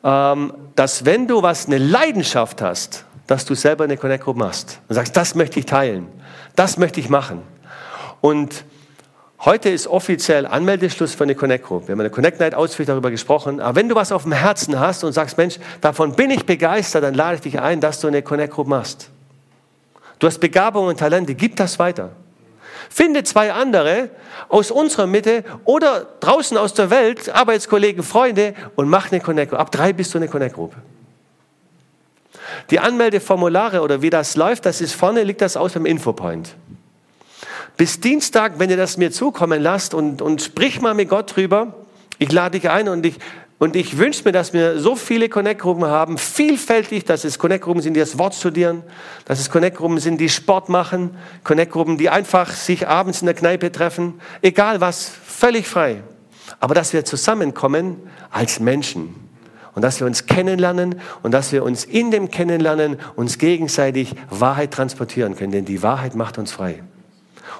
ähm, 0.04 0.54
dass 0.76 1.06
wenn 1.06 1.28
du 1.28 1.42
was, 1.42 1.68
eine 1.68 1.78
Leidenschaft 1.78 2.62
hast, 2.62 3.06
dass 3.28 3.46
du 3.46 3.56
selber 3.56 3.84
eine 3.84 3.98
Connect 3.98 4.24
Group 4.24 4.38
machst. 4.38 4.80
Und 4.88 4.96
sagst, 4.96 5.16
das 5.16 5.36
möchte 5.36 5.60
ich 5.60 5.66
teilen. 5.66 6.08
Das 6.56 6.78
möchte 6.78 7.00
ich 7.00 7.10
machen. 7.10 7.42
Und 8.22 8.66
Heute 9.46 9.70
ist 9.70 9.88
offiziell 9.88 10.46
Anmeldeschluss 10.46 11.16
für 11.16 11.26
eine 11.26 11.36
Connect 11.36 11.66
Group. 11.66 11.88
Wir 11.90 11.92
haben 11.92 12.00
eine 12.00 12.10
Connect 12.10 12.40
Night 12.40 12.56
ausführlich 12.56 12.88
darüber 12.88 13.12
gesprochen. 13.12 13.60
Aber 13.60 13.76
wenn 13.76 13.90
du 13.90 13.96
was 13.96 14.14
auf 14.14 14.24
dem 14.24 14.32
Herzen 14.32 14.80
hast 14.80 15.04
und 15.04 15.12
sagst, 15.12 15.38
Mensch, 15.38 15.60
davon 15.82 16.16
bin 16.16 16.32
ich 16.32 16.46
begeistert, 16.46 17.04
dann 17.04 17.14
lade 17.14 17.36
ich 17.36 17.42
dich 17.42 17.60
ein, 17.60 17.82
dass 17.82 18.00
du 18.00 18.08
eine 18.08 18.22
Connect 18.22 18.54
Group 18.54 18.68
machst. 18.68 19.10
Du 20.20 20.28
hast 20.28 20.40
Begabung 20.40 20.88
und 20.88 20.98
Talente, 20.98 21.36
gib 21.36 21.58
das 21.58 21.78
weiter. 21.78 22.12
Finde 22.90 23.24
zwei 23.24 23.52
andere 23.52 24.12
aus 24.48 24.72
unserer 24.72 25.08
Mitte 25.08 25.44
oder 25.66 26.08
draußen 26.22 26.58
aus 26.58 26.74
der 26.74 26.90
Welt, 26.90 27.28
Arbeitskollegen, 27.36 28.02
Freunde 28.02 28.54
und 28.78 28.88
mach 28.88 29.12
eine 29.12 29.20
Connect 29.20 29.50
Group. 29.50 29.60
Ab 29.60 29.72
drei 29.74 29.92
bist 29.92 30.14
du 30.14 30.20
eine 30.20 30.30
Connect 30.30 30.56
Group. 30.56 30.74
Die 32.70 32.80
Anmeldeformulare 32.80 33.82
oder 33.82 34.02
wie 34.02 34.10
das 34.10 34.38
läuft, 34.38 34.66
das 34.66 34.80
ist 34.80 34.94
vorne, 34.94 35.24
liegt 35.24 35.42
das 35.42 35.58
aus 35.58 35.74
beim 35.74 35.86
Infopoint. 35.86 36.56
Bis 37.78 38.00
Dienstag, 38.00 38.60
wenn 38.60 38.70
ihr 38.70 38.78
das 38.78 38.98
mir 38.98 39.12
zukommen 39.12 39.62
lasst 39.62 39.94
und, 39.94 40.22
und 40.22 40.42
sprich 40.42 40.80
mal 40.80 40.94
mit 40.94 41.10
Gott 41.10 41.36
drüber. 41.36 41.74
Ich 42.20 42.32
lade 42.32 42.60
dich 42.60 42.70
ein 42.70 42.88
und 42.88 43.06
ich, 43.06 43.16
und 43.58 43.76
ich 43.76 43.98
wünsche 43.98 44.24
mir, 44.26 44.32
dass 44.32 44.54
wir 44.54 44.80
so 44.80 44.96
viele 44.96 45.28
Connect-Gruppen 45.28 45.86
haben, 45.86 46.18
vielfältig, 46.18 47.06
dass 47.06 47.24
es 47.24 47.40
Connect-Gruppen 47.40 47.82
sind, 47.82 47.96
die 47.96 48.00
das 48.00 48.20
Wort 48.20 48.36
studieren, 48.36 48.84
dass 49.26 49.40
es 49.40 49.50
Connect-Gruppen 49.50 50.00
sind, 50.00 50.20
die 50.20 50.30
Sport 50.30 50.70
machen, 50.70 51.18
Connect-Gruppen, 51.44 51.98
die 51.98 52.10
einfach 52.10 52.52
sich 52.52 52.88
abends 52.88 53.22
in 53.22 53.26
der 53.26 53.36
Kneipe 53.36 53.72
treffen, 53.72 54.20
egal 54.42 54.80
was, 54.80 55.10
völlig 55.26 55.68
frei. 55.68 56.04
Aber 56.60 56.76
dass 56.76 56.94
wir 56.94 57.06
zusammenkommen 57.06 57.98
als 58.30 58.60
Menschen 58.60 59.16
und 59.74 59.82
dass 59.82 60.00
wir 60.00 60.06
uns 60.06 60.28
kennenlernen 60.28 61.00
und 61.24 61.32
dass 61.32 61.52
wir 61.52 61.64
uns 61.64 61.86
in 61.86 62.12
dem 62.12 62.30
Kennenlernen 62.30 62.98
uns 63.16 63.40
gegenseitig 63.40 64.14
Wahrheit 64.30 64.72
transportieren 64.72 65.36
können, 65.36 65.52
denn 65.52 65.66
die 65.66 65.82
Wahrheit 65.82 66.16
macht 66.16 66.38
uns 66.38 66.52
frei. 66.52 66.84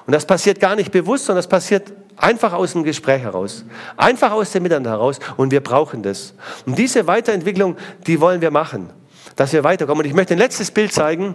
Und 0.06 0.12
das 0.12 0.26
passiert 0.26 0.60
gar 0.60 0.76
nicht 0.76 0.92
bewusst, 0.92 1.26
sondern 1.26 1.38
das 1.38 1.48
passiert 1.48 1.92
einfach 2.16 2.52
aus 2.52 2.72
dem 2.72 2.84
Gespräch 2.84 3.22
heraus, 3.22 3.64
einfach 3.96 4.32
aus 4.32 4.52
dem 4.52 4.62
Miteinander 4.62 4.90
heraus. 4.90 5.18
Und 5.36 5.50
wir 5.50 5.60
brauchen 5.60 6.02
das. 6.02 6.34
Und 6.66 6.78
diese 6.78 7.06
Weiterentwicklung, 7.06 7.76
die 8.06 8.20
wollen 8.20 8.40
wir 8.40 8.50
machen, 8.50 8.90
dass 9.36 9.52
wir 9.52 9.64
weiterkommen. 9.64 10.04
Und 10.04 10.08
ich 10.08 10.14
möchte 10.14 10.34
ein 10.34 10.38
letztes 10.38 10.70
Bild 10.70 10.92
zeigen. 10.92 11.34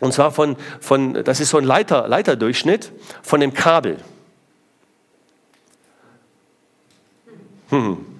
Und 0.00 0.12
zwar 0.12 0.32
von, 0.32 0.56
von 0.80 1.24
das 1.24 1.40
ist 1.40 1.50
so 1.50 1.58
ein 1.58 1.64
Leiter, 1.64 2.08
Leiterdurchschnitt 2.08 2.92
von 3.22 3.40
dem 3.40 3.54
Kabel. 3.54 3.98
Hm. 7.70 8.13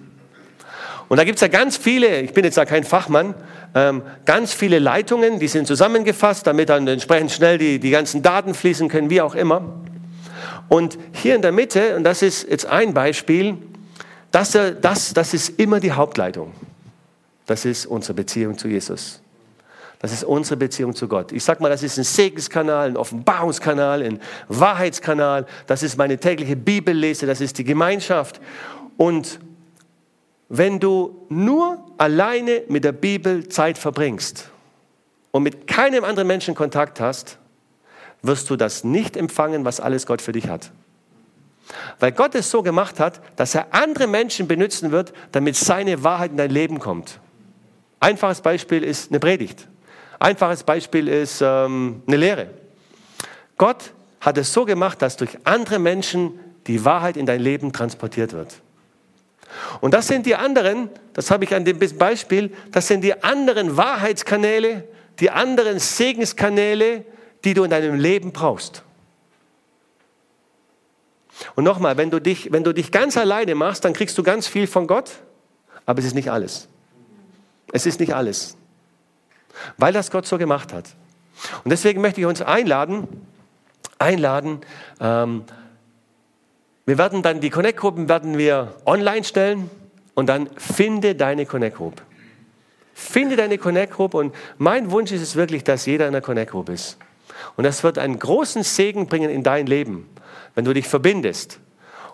Und 1.08 1.18
da 1.18 1.24
gibt 1.24 1.36
es 1.36 1.42
ja 1.42 1.48
ganz 1.48 1.76
viele, 1.76 2.20
ich 2.20 2.32
bin 2.32 2.44
jetzt 2.44 2.56
da 2.56 2.64
kein 2.64 2.84
Fachmann, 2.84 3.34
ähm, 3.74 4.02
ganz 4.24 4.52
viele 4.52 4.78
Leitungen, 4.78 5.38
die 5.38 5.48
sind 5.48 5.66
zusammengefasst, 5.66 6.46
damit 6.46 6.68
dann 6.68 6.86
entsprechend 6.86 7.32
schnell 7.32 7.58
die, 7.58 7.78
die 7.78 7.90
ganzen 7.90 8.22
Daten 8.22 8.54
fließen 8.54 8.88
können, 8.88 9.10
wie 9.10 9.20
auch 9.20 9.34
immer. 9.34 9.62
Und 10.68 10.98
hier 11.12 11.34
in 11.36 11.42
der 11.42 11.52
Mitte, 11.52 11.96
und 11.96 12.04
das 12.04 12.22
ist 12.22 12.48
jetzt 12.48 12.66
ein 12.66 12.94
Beispiel, 12.94 13.58
das, 14.30 14.58
das, 14.80 15.12
das 15.12 15.34
ist 15.34 15.60
immer 15.60 15.78
die 15.78 15.92
Hauptleitung. 15.92 16.52
Das 17.46 17.64
ist 17.64 17.86
unsere 17.86 18.14
Beziehung 18.14 18.56
zu 18.56 18.68
Jesus. 18.68 19.20
Das 20.00 20.12
ist 20.12 20.24
unsere 20.24 20.56
Beziehung 20.56 20.94
zu 20.94 21.08
Gott. 21.08 21.32
Ich 21.32 21.44
sage 21.44 21.62
mal, 21.62 21.68
das 21.68 21.82
ist 21.82 21.98
ein 21.98 22.04
Segenskanal, 22.04 22.88
ein 22.88 22.96
Offenbarungskanal, 22.96 24.02
ein 24.02 24.20
Wahrheitskanal. 24.48 25.46
Das 25.66 25.82
ist 25.82 25.96
meine 25.96 26.18
tägliche 26.18 26.56
Bibellese, 26.56 27.26
das 27.26 27.40
ist 27.40 27.58
die 27.58 27.64
Gemeinschaft. 27.64 28.40
Und 28.96 29.38
wenn 30.56 30.78
du 30.78 31.26
nur 31.28 31.84
alleine 31.98 32.62
mit 32.68 32.84
der 32.84 32.92
Bibel 32.92 33.48
Zeit 33.48 33.76
verbringst 33.76 34.50
und 35.32 35.42
mit 35.42 35.66
keinem 35.66 36.04
anderen 36.04 36.28
Menschen 36.28 36.54
Kontakt 36.54 37.00
hast, 37.00 37.38
wirst 38.22 38.48
du 38.50 38.56
das 38.56 38.84
nicht 38.84 39.16
empfangen, 39.16 39.64
was 39.64 39.80
alles 39.80 40.06
Gott 40.06 40.22
für 40.22 40.30
dich 40.30 40.48
hat. 40.48 40.70
Weil 41.98 42.12
Gott 42.12 42.36
es 42.36 42.52
so 42.52 42.62
gemacht 42.62 43.00
hat, 43.00 43.20
dass 43.34 43.56
er 43.56 43.74
andere 43.74 44.06
Menschen 44.06 44.46
benutzen 44.46 44.92
wird, 44.92 45.12
damit 45.32 45.56
seine 45.56 46.04
Wahrheit 46.04 46.30
in 46.30 46.36
dein 46.36 46.50
Leben 46.50 46.78
kommt. 46.78 47.18
Einfaches 47.98 48.40
Beispiel 48.40 48.84
ist 48.84 49.10
eine 49.10 49.18
Predigt. 49.18 49.66
Einfaches 50.20 50.62
Beispiel 50.62 51.08
ist 51.08 51.40
ähm, 51.42 52.02
eine 52.06 52.16
Lehre. 52.16 52.50
Gott 53.56 53.92
hat 54.20 54.38
es 54.38 54.52
so 54.52 54.64
gemacht, 54.64 55.02
dass 55.02 55.16
durch 55.16 55.36
andere 55.42 55.80
Menschen 55.80 56.38
die 56.68 56.84
Wahrheit 56.84 57.16
in 57.16 57.26
dein 57.26 57.40
Leben 57.40 57.72
transportiert 57.72 58.32
wird. 58.32 58.60
Und 59.80 59.94
das 59.94 60.06
sind 60.06 60.26
die 60.26 60.34
anderen, 60.34 60.90
das 61.12 61.30
habe 61.30 61.44
ich 61.44 61.54
an 61.54 61.64
dem 61.64 61.78
Beispiel, 61.98 62.52
das 62.72 62.88
sind 62.88 63.02
die 63.02 63.22
anderen 63.22 63.76
Wahrheitskanäle, 63.76 64.84
die 65.20 65.30
anderen 65.30 65.78
Segenskanäle, 65.78 67.04
die 67.44 67.54
du 67.54 67.64
in 67.64 67.70
deinem 67.70 67.94
Leben 67.94 68.32
brauchst. 68.32 68.82
Und 71.54 71.64
nochmal, 71.64 71.96
wenn 71.96 72.10
du, 72.10 72.20
dich, 72.20 72.52
wenn 72.52 72.64
du 72.64 72.72
dich 72.72 72.92
ganz 72.92 73.16
alleine 73.16 73.54
machst, 73.54 73.84
dann 73.84 73.92
kriegst 73.92 74.16
du 74.18 74.22
ganz 74.22 74.46
viel 74.46 74.66
von 74.66 74.86
Gott, 74.86 75.10
aber 75.86 75.98
es 75.98 76.06
ist 76.06 76.14
nicht 76.14 76.30
alles. 76.30 76.68
Es 77.72 77.86
ist 77.86 78.00
nicht 78.00 78.14
alles. 78.14 78.56
Weil 79.76 79.92
das 79.92 80.10
Gott 80.10 80.26
so 80.26 80.38
gemacht 80.38 80.72
hat. 80.72 80.86
Und 81.64 81.70
deswegen 81.70 82.00
möchte 82.00 82.20
ich 82.20 82.26
uns 82.26 82.40
einladen, 82.40 83.08
einladen, 83.98 84.60
ähm, 85.00 85.44
wir 86.86 86.98
werden 86.98 87.22
dann 87.22 87.40
die 87.40 87.50
Connect-Gruppen 87.50 88.08
werden 88.08 88.36
wir 88.36 88.74
online 88.84 89.24
stellen 89.24 89.70
und 90.14 90.28
dann 90.28 90.48
finde 90.56 91.14
deine 91.14 91.46
Connect-Group. 91.46 92.02
Finde 92.92 93.36
deine 93.36 93.58
Connect-Group 93.58 94.14
und 94.14 94.34
mein 94.58 94.90
Wunsch 94.90 95.10
ist 95.10 95.22
es 95.22 95.34
wirklich, 95.34 95.64
dass 95.64 95.86
jeder 95.86 96.06
in 96.06 96.12
der 96.12 96.22
Connect-Group 96.22 96.68
ist. 96.68 96.98
Und 97.56 97.64
das 97.64 97.82
wird 97.82 97.98
einen 97.98 98.18
großen 98.18 98.62
Segen 98.62 99.06
bringen 99.06 99.30
in 99.30 99.42
dein 99.42 99.66
Leben, 99.66 100.08
wenn 100.54 100.64
du 100.64 100.72
dich 100.72 100.86
verbindest 100.86 101.58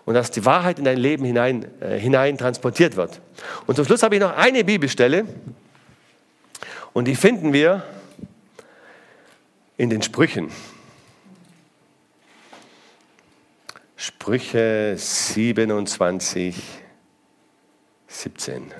und 0.05 0.13
dass 0.13 0.31
die 0.31 0.45
Wahrheit 0.45 0.79
in 0.79 0.85
dein 0.85 0.97
Leben 0.97 1.25
hinein, 1.25 1.65
äh, 1.81 1.97
hinein 1.97 2.37
transportiert 2.37 2.95
wird. 2.95 3.21
Und 3.67 3.75
zum 3.75 3.85
Schluss 3.85 4.03
habe 4.03 4.15
ich 4.15 4.21
noch 4.21 4.35
eine 4.35 4.63
Bibelstelle 4.63 5.25
und 6.93 7.07
die 7.07 7.15
finden 7.15 7.53
wir 7.53 7.83
in 9.77 9.89
den 9.89 10.01
Sprüchen. 10.01 10.49
Sprüche 14.03 14.95
27, 14.97 16.55
17. 18.07 18.73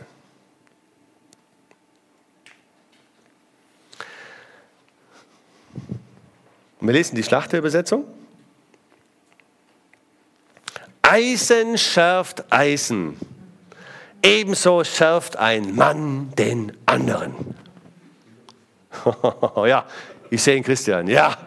Und 6.79 6.87
wir 6.87 6.91
lesen 6.91 7.15
die 7.15 7.21
Schlachterübersetzung. 7.21 8.05
Eisen 11.03 11.77
schärft 11.77 12.51
Eisen. 12.51 13.15
Ebenso 14.23 14.83
schärft 14.83 15.37
ein 15.37 15.75
Mann 15.75 16.31
den 16.31 16.75
anderen. 16.87 17.35
ja, 19.67 19.85
ich 20.31 20.41
sehe 20.41 20.57
ihn, 20.57 20.63
Christian. 20.63 21.05
Ja. 21.05 21.37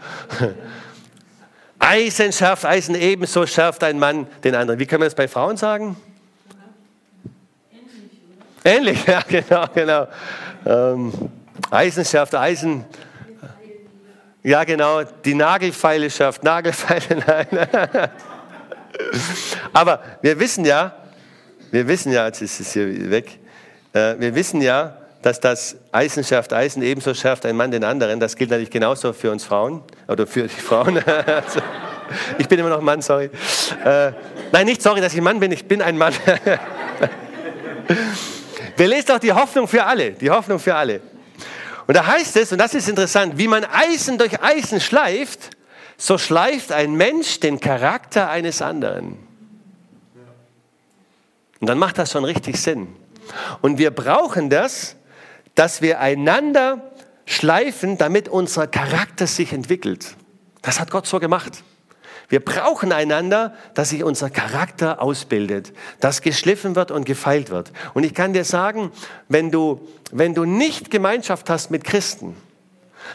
Eisen 1.84 2.32
schärft 2.32 2.64
Eisen, 2.64 2.94
ebenso 2.94 3.46
schärft 3.46 3.84
ein 3.84 3.98
Mann 3.98 4.26
den 4.42 4.54
anderen. 4.54 4.80
Wie 4.80 4.86
kann 4.86 5.00
man 5.00 5.06
das 5.06 5.14
bei 5.14 5.28
Frauen 5.28 5.58
sagen? 5.58 5.96
Ähnlich, 8.64 9.04
ja, 9.06 9.20
genau, 9.28 9.66
genau. 9.74 10.08
Ähm, 10.64 11.12
Eisen 11.70 12.04
schärft 12.06 12.34
Eisen. 12.34 12.86
Ja, 14.42 14.64
genau, 14.64 15.02
die 15.02 15.34
Nagelfeile 15.34 16.08
schafft 16.10 16.42
Nagelfeile, 16.42 17.22
nein. 17.26 17.46
Aber 19.74 20.02
wir 20.22 20.38
wissen 20.38 20.64
ja, 20.64 20.94
wir 21.70 21.86
wissen 21.86 22.12
ja, 22.12 22.26
jetzt 22.26 22.40
ist 22.40 22.60
es 22.60 22.72
hier 22.72 23.10
weg, 23.10 23.38
äh, 23.92 24.14
wir 24.18 24.34
wissen 24.34 24.62
ja, 24.62 24.96
dass 25.20 25.38
das 25.38 25.76
Eisen 25.92 26.24
schärft 26.24 26.54
Eisen, 26.54 26.82
ebenso 26.82 27.12
schärft 27.12 27.44
ein 27.44 27.56
Mann 27.56 27.70
den 27.70 27.84
anderen. 27.84 28.20
Das 28.20 28.36
gilt 28.36 28.50
natürlich 28.50 28.70
genauso 28.70 29.12
für 29.12 29.30
uns 29.30 29.44
Frauen 29.44 29.82
oder 30.08 30.26
für 30.26 30.42
die 30.42 30.48
Frauen. 30.48 31.02
Also, 31.26 31.60
ich 32.36 32.46
bin 32.48 32.58
immer 32.58 32.68
noch 32.68 32.80
ein 32.80 32.84
Mann, 32.84 33.00
sorry. 33.00 33.30
Äh, 33.82 34.12
nein, 34.52 34.66
nicht 34.66 34.82
sorry, 34.82 35.00
dass 35.00 35.14
ich 35.14 35.20
ein 35.20 35.24
Mann 35.24 35.40
bin, 35.40 35.50
ich 35.52 35.64
bin 35.64 35.80
ein 35.80 35.96
Mann. 35.96 36.12
Wir 38.76 38.88
lesen 38.88 39.12
auch 39.12 39.18
die 39.18 39.32
Hoffnung 39.32 39.66
für 39.66 39.84
alle, 39.84 40.10
die 40.12 40.28
Hoffnung 40.30 40.58
für 40.58 40.74
alle. 40.74 41.00
Und 41.86 41.96
da 41.96 42.06
heißt 42.06 42.36
es, 42.36 42.52
und 42.52 42.58
das 42.58 42.74
ist 42.74 42.88
interessant, 42.88 43.38
wie 43.38 43.48
man 43.48 43.64
Eisen 43.64 44.18
durch 44.18 44.42
Eisen 44.42 44.80
schleift, 44.80 45.50
so 45.96 46.18
schleift 46.18 46.72
ein 46.72 46.94
Mensch 46.94 47.40
den 47.40 47.60
Charakter 47.60 48.28
eines 48.28 48.60
anderen. 48.62 49.16
Und 51.60 51.68
dann 51.68 51.78
macht 51.78 51.98
das 51.98 52.12
schon 52.12 52.24
richtig 52.24 52.60
Sinn. 52.60 52.88
Und 53.62 53.78
wir 53.78 53.90
brauchen 53.90 54.50
das, 54.50 54.96
dass 55.54 55.80
wir 55.82 56.00
einander 56.00 56.90
schleifen, 57.26 57.98
damit 57.98 58.28
unser 58.28 58.66
Charakter 58.66 59.26
sich 59.26 59.52
entwickelt. 59.52 60.16
Das 60.62 60.80
hat 60.80 60.90
Gott 60.90 61.06
so 61.06 61.20
gemacht. 61.20 61.62
Wir 62.28 62.40
brauchen 62.40 62.92
einander, 62.92 63.54
dass 63.74 63.90
sich 63.90 64.02
unser 64.02 64.30
Charakter 64.30 65.00
ausbildet, 65.02 65.72
dass 66.00 66.22
geschliffen 66.22 66.74
wird 66.74 66.90
und 66.90 67.04
gefeilt 67.04 67.50
wird. 67.50 67.70
Und 67.92 68.04
ich 68.04 68.14
kann 68.14 68.32
dir 68.32 68.44
sagen, 68.44 68.90
wenn 69.28 69.50
du, 69.50 69.86
wenn 70.10 70.34
du 70.34 70.44
nicht 70.44 70.90
Gemeinschaft 70.90 71.50
hast 71.50 71.70
mit 71.70 71.84
Christen, 71.84 72.34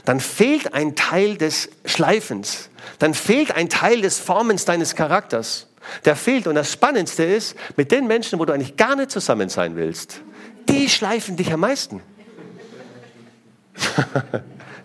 dann 0.05 0.19
fehlt 0.19 0.73
ein 0.73 0.95
Teil 0.95 1.37
des 1.37 1.69
Schleifens, 1.85 2.69
dann 2.99 3.15
fehlt 3.15 3.55
ein 3.55 3.69
Teil 3.69 4.01
des 4.01 4.19
Formens 4.19 4.65
deines 4.65 4.95
Charakters. 4.95 5.67
Der 6.05 6.15
fehlt. 6.15 6.45
Und 6.45 6.55
das 6.55 6.71
Spannendste 6.71 7.23
ist, 7.23 7.55
mit 7.75 7.91
den 7.91 8.05
Menschen, 8.05 8.37
wo 8.37 8.45
du 8.45 8.53
eigentlich 8.53 8.77
gar 8.77 8.95
nicht 8.95 9.11
zusammen 9.11 9.49
sein 9.49 9.75
willst, 9.75 10.21
die 10.67 10.89
schleifen 10.89 11.35
dich 11.35 11.51
am 11.51 11.61
meisten. 11.61 12.01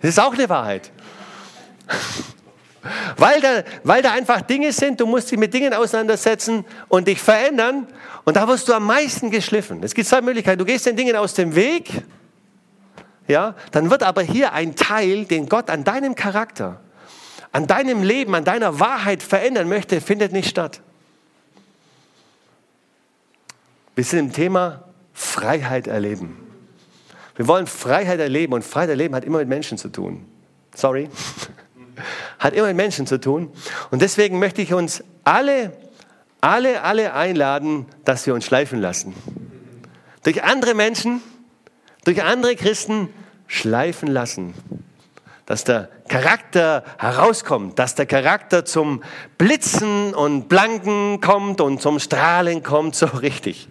Das 0.01 0.09
ist 0.09 0.19
auch 0.19 0.33
eine 0.33 0.47
Wahrheit. 0.49 0.91
Weil 3.17 3.41
da, 3.41 3.63
weil 3.83 4.01
da 4.01 4.11
einfach 4.11 4.41
Dinge 4.41 4.71
sind, 4.71 4.99
du 4.99 5.05
musst 5.05 5.31
dich 5.31 5.39
mit 5.39 5.53
Dingen 5.53 5.73
auseinandersetzen 5.73 6.65
und 6.87 7.07
dich 7.07 7.19
verändern 7.19 7.87
und 8.25 8.37
da 8.37 8.47
wirst 8.47 8.67
du 8.69 8.73
am 8.73 8.85
meisten 8.85 9.31
geschliffen. 9.31 9.83
Es 9.83 9.93
gibt 9.93 10.07
zwei 10.07 10.21
Möglichkeiten. 10.21 10.59
Du 10.59 10.65
gehst 10.65 10.85
den 10.85 10.95
Dingen 10.95 11.15
aus 11.15 11.33
dem 11.33 11.55
Weg, 11.55 12.03
ja, 13.27 13.55
dann 13.71 13.89
wird 13.89 14.03
aber 14.03 14.21
hier 14.21 14.53
ein 14.53 14.75
Teil, 14.75 15.25
den 15.25 15.49
Gott 15.49 15.69
an 15.69 15.83
deinem 15.83 16.13
Charakter, 16.13 16.79
an 17.51 17.65
deinem 17.65 18.03
Leben, 18.03 18.35
an 18.35 18.43
deiner 18.43 18.79
Wahrheit 18.79 19.23
verändern 19.23 19.67
möchte, 19.67 19.99
findet 19.99 20.31
nicht 20.31 20.49
statt. 20.49 20.81
Wir 23.95 24.03
sind 24.03 24.19
im 24.19 24.33
Thema 24.33 24.83
Freiheit 25.13 25.87
erleben. 25.87 26.44
Wir 27.35 27.47
wollen 27.47 27.67
Freiheit 27.67 28.19
erleben 28.19 28.53
und 28.53 28.63
Freiheit 28.63 28.89
erleben 28.89 29.15
hat 29.15 29.25
immer 29.25 29.39
mit 29.39 29.49
Menschen 29.49 29.77
zu 29.77 29.89
tun. 29.89 30.25
Sorry. 30.73 31.09
Hat 32.39 32.53
immer 32.53 32.67
mit 32.67 32.75
Menschen 32.75 33.07
zu 33.07 33.19
tun. 33.19 33.51
Und 33.91 34.01
deswegen 34.01 34.39
möchte 34.39 34.61
ich 34.61 34.73
uns 34.73 35.03
alle, 35.23 35.71
alle, 36.41 36.81
alle 36.81 37.13
einladen, 37.13 37.85
dass 38.03 38.25
wir 38.25 38.33
uns 38.33 38.45
schleifen 38.45 38.79
lassen. 38.79 39.13
Durch 40.23 40.43
andere 40.43 40.73
Menschen, 40.73 41.21
durch 42.03 42.21
andere 42.23 42.55
Christen 42.55 43.09
schleifen 43.47 44.09
lassen. 44.09 44.53
Dass 45.45 45.63
der 45.63 45.89
Charakter 46.09 46.83
herauskommt, 46.97 47.79
dass 47.79 47.95
der 47.95 48.05
Charakter 48.05 48.65
zum 48.65 49.03
Blitzen 49.37 50.13
und 50.13 50.49
Blanken 50.49 51.21
kommt 51.21 51.61
und 51.61 51.81
zum 51.81 51.99
Strahlen 51.99 52.63
kommt, 52.63 52.95
so 52.95 53.05
richtig. 53.21 53.69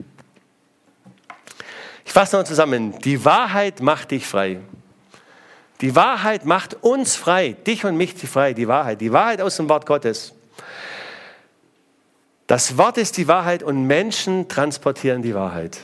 Ich 2.05 2.13
fasse 2.13 2.37
noch 2.37 2.45
zusammen. 2.45 2.99
Die 3.01 3.25
Wahrheit 3.25 3.81
macht 3.81 4.11
dich 4.11 4.27
frei. 4.27 4.61
Die 5.81 5.97
Wahrheit 5.97 6.45
macht 6.45 6.83
uns 6.83 7.17
frei, 7.17 7.57
dich 7.67 7.85
und 7.85 7.97
mich 7.97 8.15
frei, 8.15 8.55
die 8.55 8.69
Wahrheit. 8.69 9.01
Die 9.01 9.13
Wahrheit 9.13 9.41
aus 9.41 9.57
dem 9.57 9.69
Wort 9.69 9.87
Gottes. 9.87 10.33
Das 12.47 12.77
Wort 12.77 12.99
ist 12.99 13.17
die 13.17 13.27
Wahrheit 13.27 13.63
und 13.63 13.87
Menschen 13.87 14.49
transportieren 14.49 15.23
die 15.23 15.35
Wahrheit. 15.35 15.81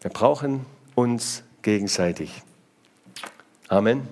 Wir 0.00 0.10
brauchen 0.10 0.64
uns 0.94 1.42
gegenseitig. 1.62 2.30
Amen. 3.68 4.08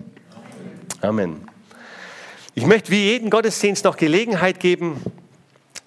Amen. 1.01 1.49
Ich 2.55 2.67
möchte 2.67 2.91
wie 2.91 3.05
jeden 3.05 3.31
Gottesdienst 3.31 3.85
noch 3.85 3.97
Gelegenheit 3.97 4.61
geben, 4.61 5.01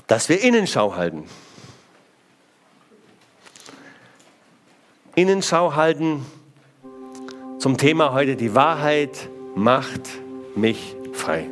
dass 0.07 0.29
wir 0.29 0.41
Innenschau 0.41 0.95
halten. 0.95 1.25
Innenschau 5.15 5.75
halten 5.75 6.25
zum 7.57 7.77
Thema 7.77 8.13
heute, 8.13 8.35
die 8.35 8.55
Wahrheit 8.55 9.29
macht 9.55 10.01
mich 10.55 10.95
frei. 11.13 11.45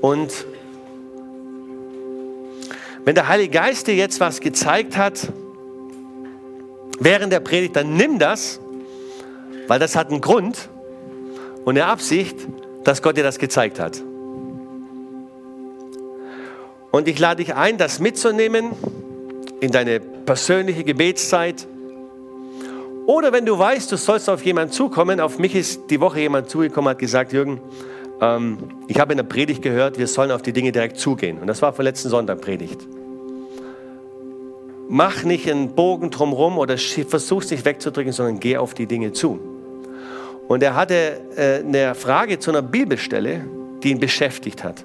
Und 0.00 0.46
wenn 3.04 3.14
der 3.14 3.28
Heilige 3.28 3.50
Geist 3.50 3.86
dir 3.86 3.94
jetzt 3.94 4.20
was 4.20 4.40
gezeigt 4.40 4.96
hat, 4.96 5.32
während 7.00 7.32
der 7.32 7.40
Predigt, 7.40 7.76
dann 7.76 7.96
nimm 7.96 8.18
das, 8.18 8.60
weil 9.66 9.78
das 9.78 9.96
hat 9.96 10.10
einen 10.10 10.20
Grund 10.20 10.68
und 11.64 11.76
eine 11.76 11.86
Absicht, 11.86 12.36
dass 12.84 13.02
Gott 13.02 13.16
dir 13.16 13.24
das 13.24 13.38
gezeigt 13.38 13.80
hat. 13.80 14.02
Und 16.92 17.08
ich 17.08 17.18
lade 17.18 17.42
dich 17.42 17.54
ein, 17.54 17.78
das 17.78 17.98
mitzunehmen 17.98 18.70
in 19.60 19.72
deine 19.72 20.13
persönliche 20.24 20.84
Gebetszeit. 20.84 21.66
Oder 23.06 23.32
wenn 23.32 23.44
du 23.44 23.58
weißt, 23.58 23.92
du 23.92 23.96
sollst 23.96 24.30
auf 24.30 24.44
jemanden 24.44 24.72
zukommen, 24.72 25.20
auf 25.20 25.38
mich 25.38 25.54
ist 25.54 25.90
die 25.90 26.00
Woche 26.00 26.20
jemand 26.20 26.48
zugekommen, 26.48 26.90
hat 26.90 26.98
gesagt, 26.98 27.32
Jürgen, 27.32 27.60
ähm, 28.20 28.58
ich 28.88 28.98
habe 28.98 29.12
in 29.12 29.18
der 29.18 29.24
Predigt 29.24 29.62
gehört, 29.62 29.98
wir 29.98 30.06
sollen 30.06 30.30
auf 30.30 30.42
die 30.42 30.52
Dinge 30.52 30.72
direkt 30.72 30.98
zugehen. 30.98 31.38
Und 31.38 31.46
das 31.46 31.60
war 31.60 31.72
vor 31.72 31.84
letzten 31.84 32.08
Sonntag 32.08 32.40
Predigt. 32.40 32.86
Mach 34.88 35.24
nicht 35.24 35.50
einen 35.50 35.74
Bogen 35.74 36.10
drumherum 36.10 36.58
oder 36.58 36.76
versuch 36.78 37.42
nicht 37.50 37.64
wegzudrücken, 37.64 38.12
sondern 38.12 38.40
geh 38.40 38.56
auf 38.56 38.74
die 38.74 38.86
Dinge 38.86 39.12
zu. 39.12 39.38
Und 40.48 40.62
er 40.62 40.74
hatte 40.74 41.20
äh, 41.36 41.60
eine 41.60 41.94
Frage 41.94 42.38
zu 42.38 42.50
einer 42.50 42.62
Bibelstelle, 42.62 43.44
die 43.82 43.90
ihn 43.90 43.98
beschäftigt 43.98 44.62
hat. 44.62 44.84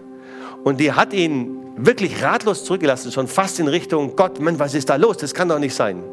Und 0.64 0.80
die 0.80 0.92
hat 0.94 1.14
ihn 1.14 1.58
wirklich 1.86 2.24
ratlos 2.24 2.64
zurückgelassen, 2.64 3.12
schon 3.12 3.28
fast 3.28 3.60
in 3.60 3.68
Richtung 3.68 4.16
Gott, 4.16 4.40
Mann, 4.40 4.60
was 4.60 4.74
ist 4.74 4.90
da 4.90 4.96
los? 4.96 5.18
Das 5.18 5.34
kann 5.34 5.50
doch 5.50 5.60
nicht 5.60 5.76
sein. 5.76 6.04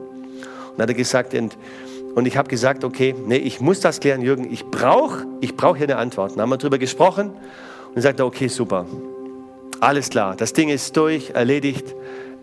Und 0.73 0.83
hat 0.83 0.89
er 0.89 0.95
gesagt, 0.95 1.35
und, 1.35 1.57
und 2.15 2.27
ich 2.27 2.37
habe 2.37 2.49
gesagt, 2.49 2.85
okay, 2.85 3.15
nee, 3.27 3.37
ich 3.37 3.61
muss 3.61 3.81
das 3.81 4.01
klären, 4.01 4.23
Jürgen, 4.23 4.53
ich 4.53 4.65
brauche 4.65 5.27
ich 5.41 5.57
brauch 5.57 5.77
hier 5.77 5.87
eine 5.87 5.97
Antwort. 5.97 6.33
Dann 6.33 6.43
haben 6.43 6.51
wir 6.51 6.57
darüber 6.57 6.79
gesprochen 6.79 7.31
und 7.95 8.03
sagte, 8.03 8.25
okay, 8.25 8.49
super, 8.49 8.87
alles 9.81 10.11
klar, 10.11 10.37
das 10.37 10.53
Ding 10.53 10.69
ist 10.69 10.97
durch, 10.97 11.31
erledigt. 11.31 11.95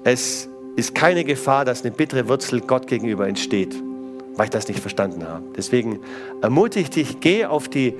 Es 0.03 0.47
ist 0.75 0.95
keine 0.95 1.23
Gefahr, 1.23 1.65
dass 1.65 1.81
eine 1.81 1.91
bittere 1.91 2.27
Wurzel 2.27 2.61
Gott 2.61 2.87
gegenüber 2.87 3.27
entsteht, 3.27 3.75
weil 4.35 4.45
ich 4.45 4.51
das 4.51 4.67
nicht 4.67 4.79
verstanden 4.79 5.27
habe. 5.27 5.43
Deswegen 5.55 5.99
ermutige 6.41 6.89
dich, 6.89 7.19
geh 7.19 7.45
auf 7.45 7.69
die 7.69 7.95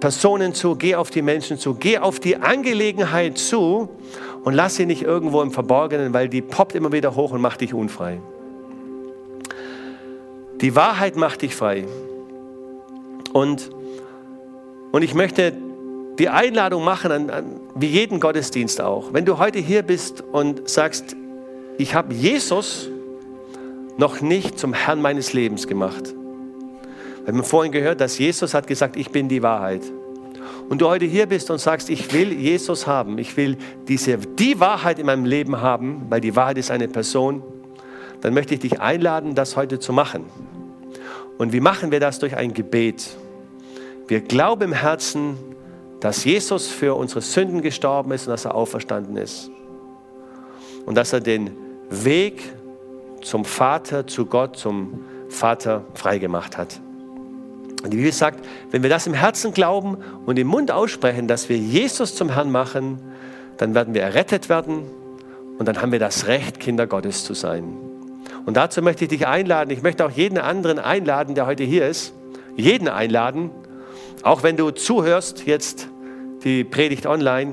Personen 0.00 0.54
zu, 0.54 0.74
geh 0.74 0.96
auf 0.96 1.10
die 1.10 1.22
Menschen 1.22 1.58
zu, 1.58 1.74
geh 1.74 1.98
auf 1.98 2.18
die 2.18 2.36
Angelegenheit 2.36 3.38
zu 3.38 3.88
und 4.44 4.54
lass 4.54 4.76
sie 4.76 4.86
nicht 4.86 5.02
irgendwo 5.02 5.42
im 5.42 5.52
Verborgenen, 5.52 6.12
weil 6.12 6.28
die 6.28 6.42
poppt 6.42 6.74
immer 6.74 6.92
wieder 6.92 7.14
hoch 7.14 7.32
und 7.32 7.40
macht 7.40 7.60
dich 7.60 7.74
unfrei. 7.74 8.20
Die 10.60 10.74
Wahrheit 10.74 11.16
macht 11.16 11.42
dich 11.42 11.54
frei. 11.54 11.84
Und, 13.32 13.70
und 14.92 15.02
ich 15.02 15.14
möchte 15.14 15.52
die 16.18 16.28
Einladung 16.28 16.84
machen, 16.84 17.10
an, 17.12 17.30
an, 17.30 17.60
wie 17.74 17.86
jeden 17.86 18.20
Gottesdienst 18.20 18.80
auch. 18.80 19.12
Wenn 19.12 19.24
du 19.24 19.38
heute 19.38 19.58
hier 19.58 19.82
bist 19.82 20.22
und 20.32 20.68
sagst, 20.68 21.16
ich 21.78 21.94
habe 21.94 22.12
Jesus 22.12 22.88
noch 23.96 24.20
nicht 24.20 24.58
zum 24.58 24.72
Herrn 24.72 25.00
meines 25.00 25.32
Lebens 25.32 25.66
gemacht. 25.66 26.14
Wir 27.24 27.32
haben 27.32 27.44
vorhin 27.44 27.72
gehört, 27.72 28.00
dass 28.00 28.18
Jesus 28.18 28.54
hat 28.54 28.66
gesagt, 28.66 28.96
ich 28.96 29.10
bin 29.10 29.28
die 29.28 29.42
Wahrheit 29.42 29.82
und 30.72 30.80
du 30.80 30.88
heute 30.88 31.04
hier 31.04 31.26
bist 31.26 31.50
und 31.50 31.58
sagst, 31.58 31.90
ich 31.90 32.14
will 32.14 32.32
Jesus 32.32 32.86
haben, 32.86 33.18
ich 33.18 33.36
will 33.36 33.58
diese, 33.88 34.16
die 34.16 34.58
Wahrheit 34.58 34.98
in 34.98 35.04
meinem 35.04 35.26
Leben 35.26 35.60
haben, 35.60 36.06
weil 36.08 36.22
die 36.22 36.34
Wahrheit 36.34 36.56
ist 36.56 36.70
eine 36.70 36.88
Person, 36.88 37.42
dann 38.22 38.32
möchte 38.32 38.54
ich 38.54 38.60
dich 38.60 38.80
einladen, 38.80 39.34
das 39.34 39.54
heute 39.54 39.80
zu 39.80 39.92
machen. 39.92 40.24
Und 41.36 41.52
wie 41.52 41.60
machen 41.60 41.90
wir 41.90 42.00
das? 42.00 42.20
Durch 42.20 42.38
ein 42.38 42.54
Gebet. 42.54 43.06
Wir 44.08 44.22
glauben 44.22 44.62
im 44.62 44.72
Herzen, 44.72 45.36
dass 46.00 46.24
Jesus 46.24 46.68
für 46.68 46.94
unsere 46.94 47.20
Sünden 47.20 47.60
gestorben 47.60 48.10
ist 48.12 48.26
und 48.26 48.30
dass 48.30 48.46
er 48.46 48.54
auferstanden 48.54 49.18
ist. 49.18 49.50
Und 50.86 50.94
dass 50.94 51.12
er 51.12 51.20
den 51.20 51.50
Weg 51.90 52.50
zum 53.20 53.44
Vater, 53.44 54.06
zu 54.06 54.24
Gott, 54.24 54.56
zum 54.56 55.04
Vater 55.28 55.84
freigemacht 55.92 56.56
hat. 56.56 56.80
Und 57.82 57.90
die 57.90 57.96
Bibel 57.96 58.12
sagt, 58.12 58.44
wenn 58.70 58.82
wir 58.82 58.90
das 58.90 59.06
im 59.06 59.14
Herzen 59.14 59.52
glauben 59.52 59.98
und 60.24 60.38
im 60.38 60.46
Mund 60.46 60.70
aussprechen, 60.70 61.26
dass 61.26 61.48
wir 61.48 61.56
Jesus 61.56 62.14
zum 62.14 62.30
Herrn 62.30 62.50
machen, 62.50 62.98
dann 63.56 63.74
werden 63.74 63.94
wir 63.94 64.02
errettet 64.02 64.48
werden 64.48 64.84
und 65.58 65.66
dann 65.66 65.80
haben 65.80 65.92
wir 65.92 65.98
das 65.98 66.26
Recht, 66.26 66.60
Kinder 66.60 66.86
Gottes 66.86 67.24
zu 67.24 67.34
sein. 67.34 67.76
Und 68.46 68.56
dazu 68.56 68.82
möchte 68.82 69.04
ich 69.04 69.10
dich 69.10 69.26
einladen. 69.26 69.70
Ich 69.70 69.82
möchte 69.82 70.04
auch 70.04 70.10
jeden 70.10 70.38
anderen 70.38 70.78
einladen, 70.78 71.34
der 71.34 71.46
heute 71.46 71.62
hier 71.62 71.86
ist. 71.86 72.12
Jeden 72.56 72.88
einladen. 72.88 73.50
Auch 74.22 74.42
wenn 74.42 74.56
du 74.56 74.70
zuhörst, 74.70 75.46
jetzt 75.46 75.88
die 76.44 76.64
Predigt 76.64 77.06
online. 77.06 77.52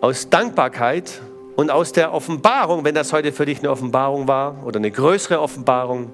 Aus 0.00 0.28
Dankbarkeit 0.28 1.20
und 1.56 1.70
aus 1.70 1.92
der 1.92 2.12
Offenbarung, 2.12 2.84
wenn 2.84 2.94
das 2.94 3.12
heute 3.12 3.32
für 3.32 3.46
dich 3.46 3.60
eine 3.60 3.70
Offenbarung 3.70 4.28
war 4.28 4.64
oder 4.64 4.78
eine 4.78 4.90
größere 4.90 5.40
Offenbarung, 5.40 6.12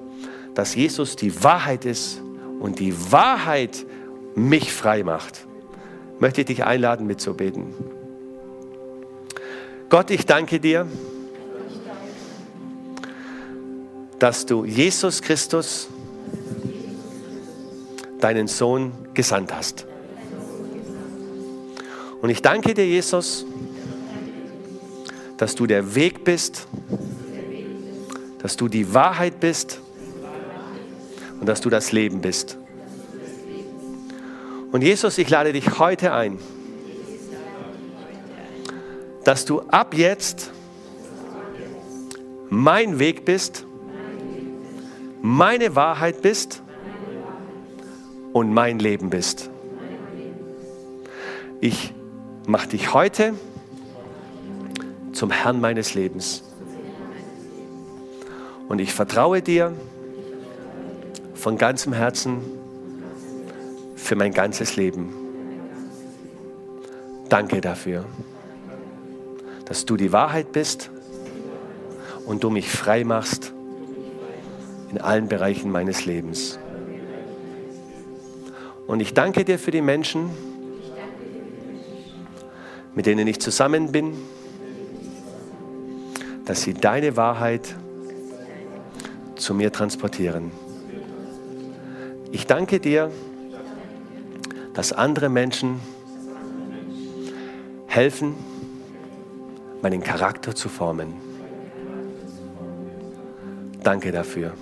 dass 0.58 0.74
Jesus 0.74 1.14
die 1.14 1.44
Wahrheit 1.44 1.84
ist 1.84 2.20
und 2.58 2.80
die 2.80 3.12
Wahrheit 3.12 3.86
mich 4.34 4.72
frei 4.72 5.04
macht, 5.04 5.46
möchte 6.18 6.40
ich 6.40 6.48
dich 6.48 6.64
einladen 6.64 7.06
mitzubeten. 7.06 7.72
Gott, 9.88 10.10
ich 10.10 10.26
danke 10.26 10.58
dir, 10.58 10.88
dass 14.18 14.46
du 14.46 14.64
Jesus 14.64 15.22
Christus, 15.22 15.86
deinen 18.18 18.48
Sohn, 18.48 18.90
gesandt 19.14 19.54
hast. 19.54 19.86
Und 22.20 22.30
ich 22.30 22.42
danke 22.42 22.74
dir, 22.74 22.84
Jesus, 22.84 23.46
dass 25.36 25.54
du 25.54 25.68
der 25.68 25.94
Weg 25.94 26.24
bist, 26.24 26.66
dass 28.40 28.56
du 28.56 28.66
die 28.66 28.92
Wahrheit 28.92 29.38
bist 29.38 29.82
und 31.40 31.46
dass 31.46 31.60
du 31.60 31.70
das 31.70 31.92
Leben 31.92 32.20
bist. 32.20 32.58
Und 34.70 34.82
Jesus, 34.82 35.16
ich 35.18 35.30
lade 35.30 35.52
dich 35.52 35.78
heute 35.78 36.12
ein, 36.12 36.38
dass 39.24 39.44
du 39.44 39.60
ab 39.62 39.94
jetzt 39.94 40.50
mein 42.50 42.98
Weg 42.98 43.24
bist, 43.24 43.66
meine 45.22 45.74
Wahrheit 45.74 46.22
bist 46.22 46.62
und 48.32 48.52
mein 48.52 48.78
Leben 48.78 49.10
bist. 49.10 49.50
Ich 51.60 51.92
mache 52.46 52.68
dich 52.68 52.94
heute 52.94 53.34
zum 55.12 55.30
Herrn 55.30 55.60
meines 55.60 55.94
Lebens. 55.94 56.44
Und 58.68 58.80
ich 58.80 58.92
vertraue 58.92 59.42
dir 59.42 59.72
von 61.48 61.56
ganzem 61.56 61.94
Herzen 61.94 62.42
für 63.96 64.16
mein 64.16 64.34
ganzes 64.34 64.76
Leben. 64.76 65.14
Danke 67.30 67.62
dafür, 67.62 68.04
dass 69.64 69.86
du 69.86 69.96
die 69.96 70.12
Wahrheit 70.12 70.52
bist 70.52 70.90
und 72.26 72.44
du 72.44 72.50
mich 72.50 72.68
frei 72.68 73.02
machst 73.02 73.54
in 74.90 75.00
allen 75.00 75.28
Bereichen 75.28 75.70
meines 75.70 76.04
Lebens. 76.04 76.58
Und 78.86 79.00
ich 79.00 79.14
danke 79.14 79.46
dir 79.46 79.58
für 79.58 79.70
die 79.70 79.80
Menschen, 79.80 80.28
mit 82.94 83.06
denen 83.06 83.26
ich 83.26 83.40
zusammen 83.40 83.90
bin, 83.90 84.12
dass 86.44 86.60
sie 86.60 86.74
deine 86.74 87.16
Wahrheit 87.16 87.74
zu 89.36 89.54
mir 89.54 89.72
transportieren. 89.72 90.67
Ich 92.30 92.46
danke 92.46 92.80
dir, 92.80 93.10
dass 94.74 94.92
andere 94.92 95.28
Menschen 95.28 95.80
helfen, 97.86 98.34
meinen 99.82 100.02
Charakter 100.02 100.54
zu 100.54 100.68
formen. 100.68 101.14
Danke 103.82 104.12
dafür. 104.12 104.52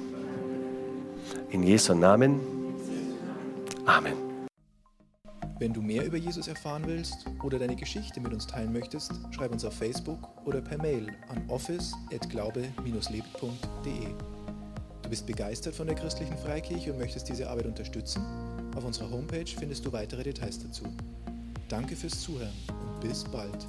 In 1.50 1.64
Jesu 1.64 1.94
Namen. 1.94 2.40
Amen. 3.84 4.14
Wenn 5.58 5.72
du 5.72 5.80
mehr 5.80 6.04
über 6.04 6.18
Jesus 6.18 6.48
erfahren 6.48 6.82
willst 6.86 7.24
oder 7.42 7.58
deine 7.58 7.76
Geschichte 7.76 8.20
mit 8.20 8.30
uns 8.32 8.46
teilen 8.46 8.72
möchtest, 8.72 9.12
schreib 9.30 9.52
uns 9.52 9.64
auf 9.64 9.74
Facebook 9.74 10.28
oder 10.44 10.60
per 10.60 10.76
Mail 10.78 11.08
an 11.28 11.42
office@glaube-lebt.de. 11.48 14.35
Du 15.06 15.10
bist 15.10 15.24
begeistert 15.24 15.72
von 15.72 15.86
der 15.86 15.94
christlichen 15.94 16.36
Freikirche 16.36 16.92
und 16.92 16.98
möchtest 16.98 17.28
diese 17.28 17.48
Arbeit 17.48 17.66
unterstützen? 17.66 18.26
Auf 18.74 18.84
unserer 18.84 19.08
Homepage 19.08 19.46
findest 19.46 19.86
du 19.86 19.92
weitere 19.92 20.24
Details 20.24 20.58
dazu. 20.58 20.82
Danke 21.68 21.94
fürs 21.94 22.20
Zuhören 22.22 22.50
und 22.68 23.08
bis 23.08 23.22
bald. 23.22 23.68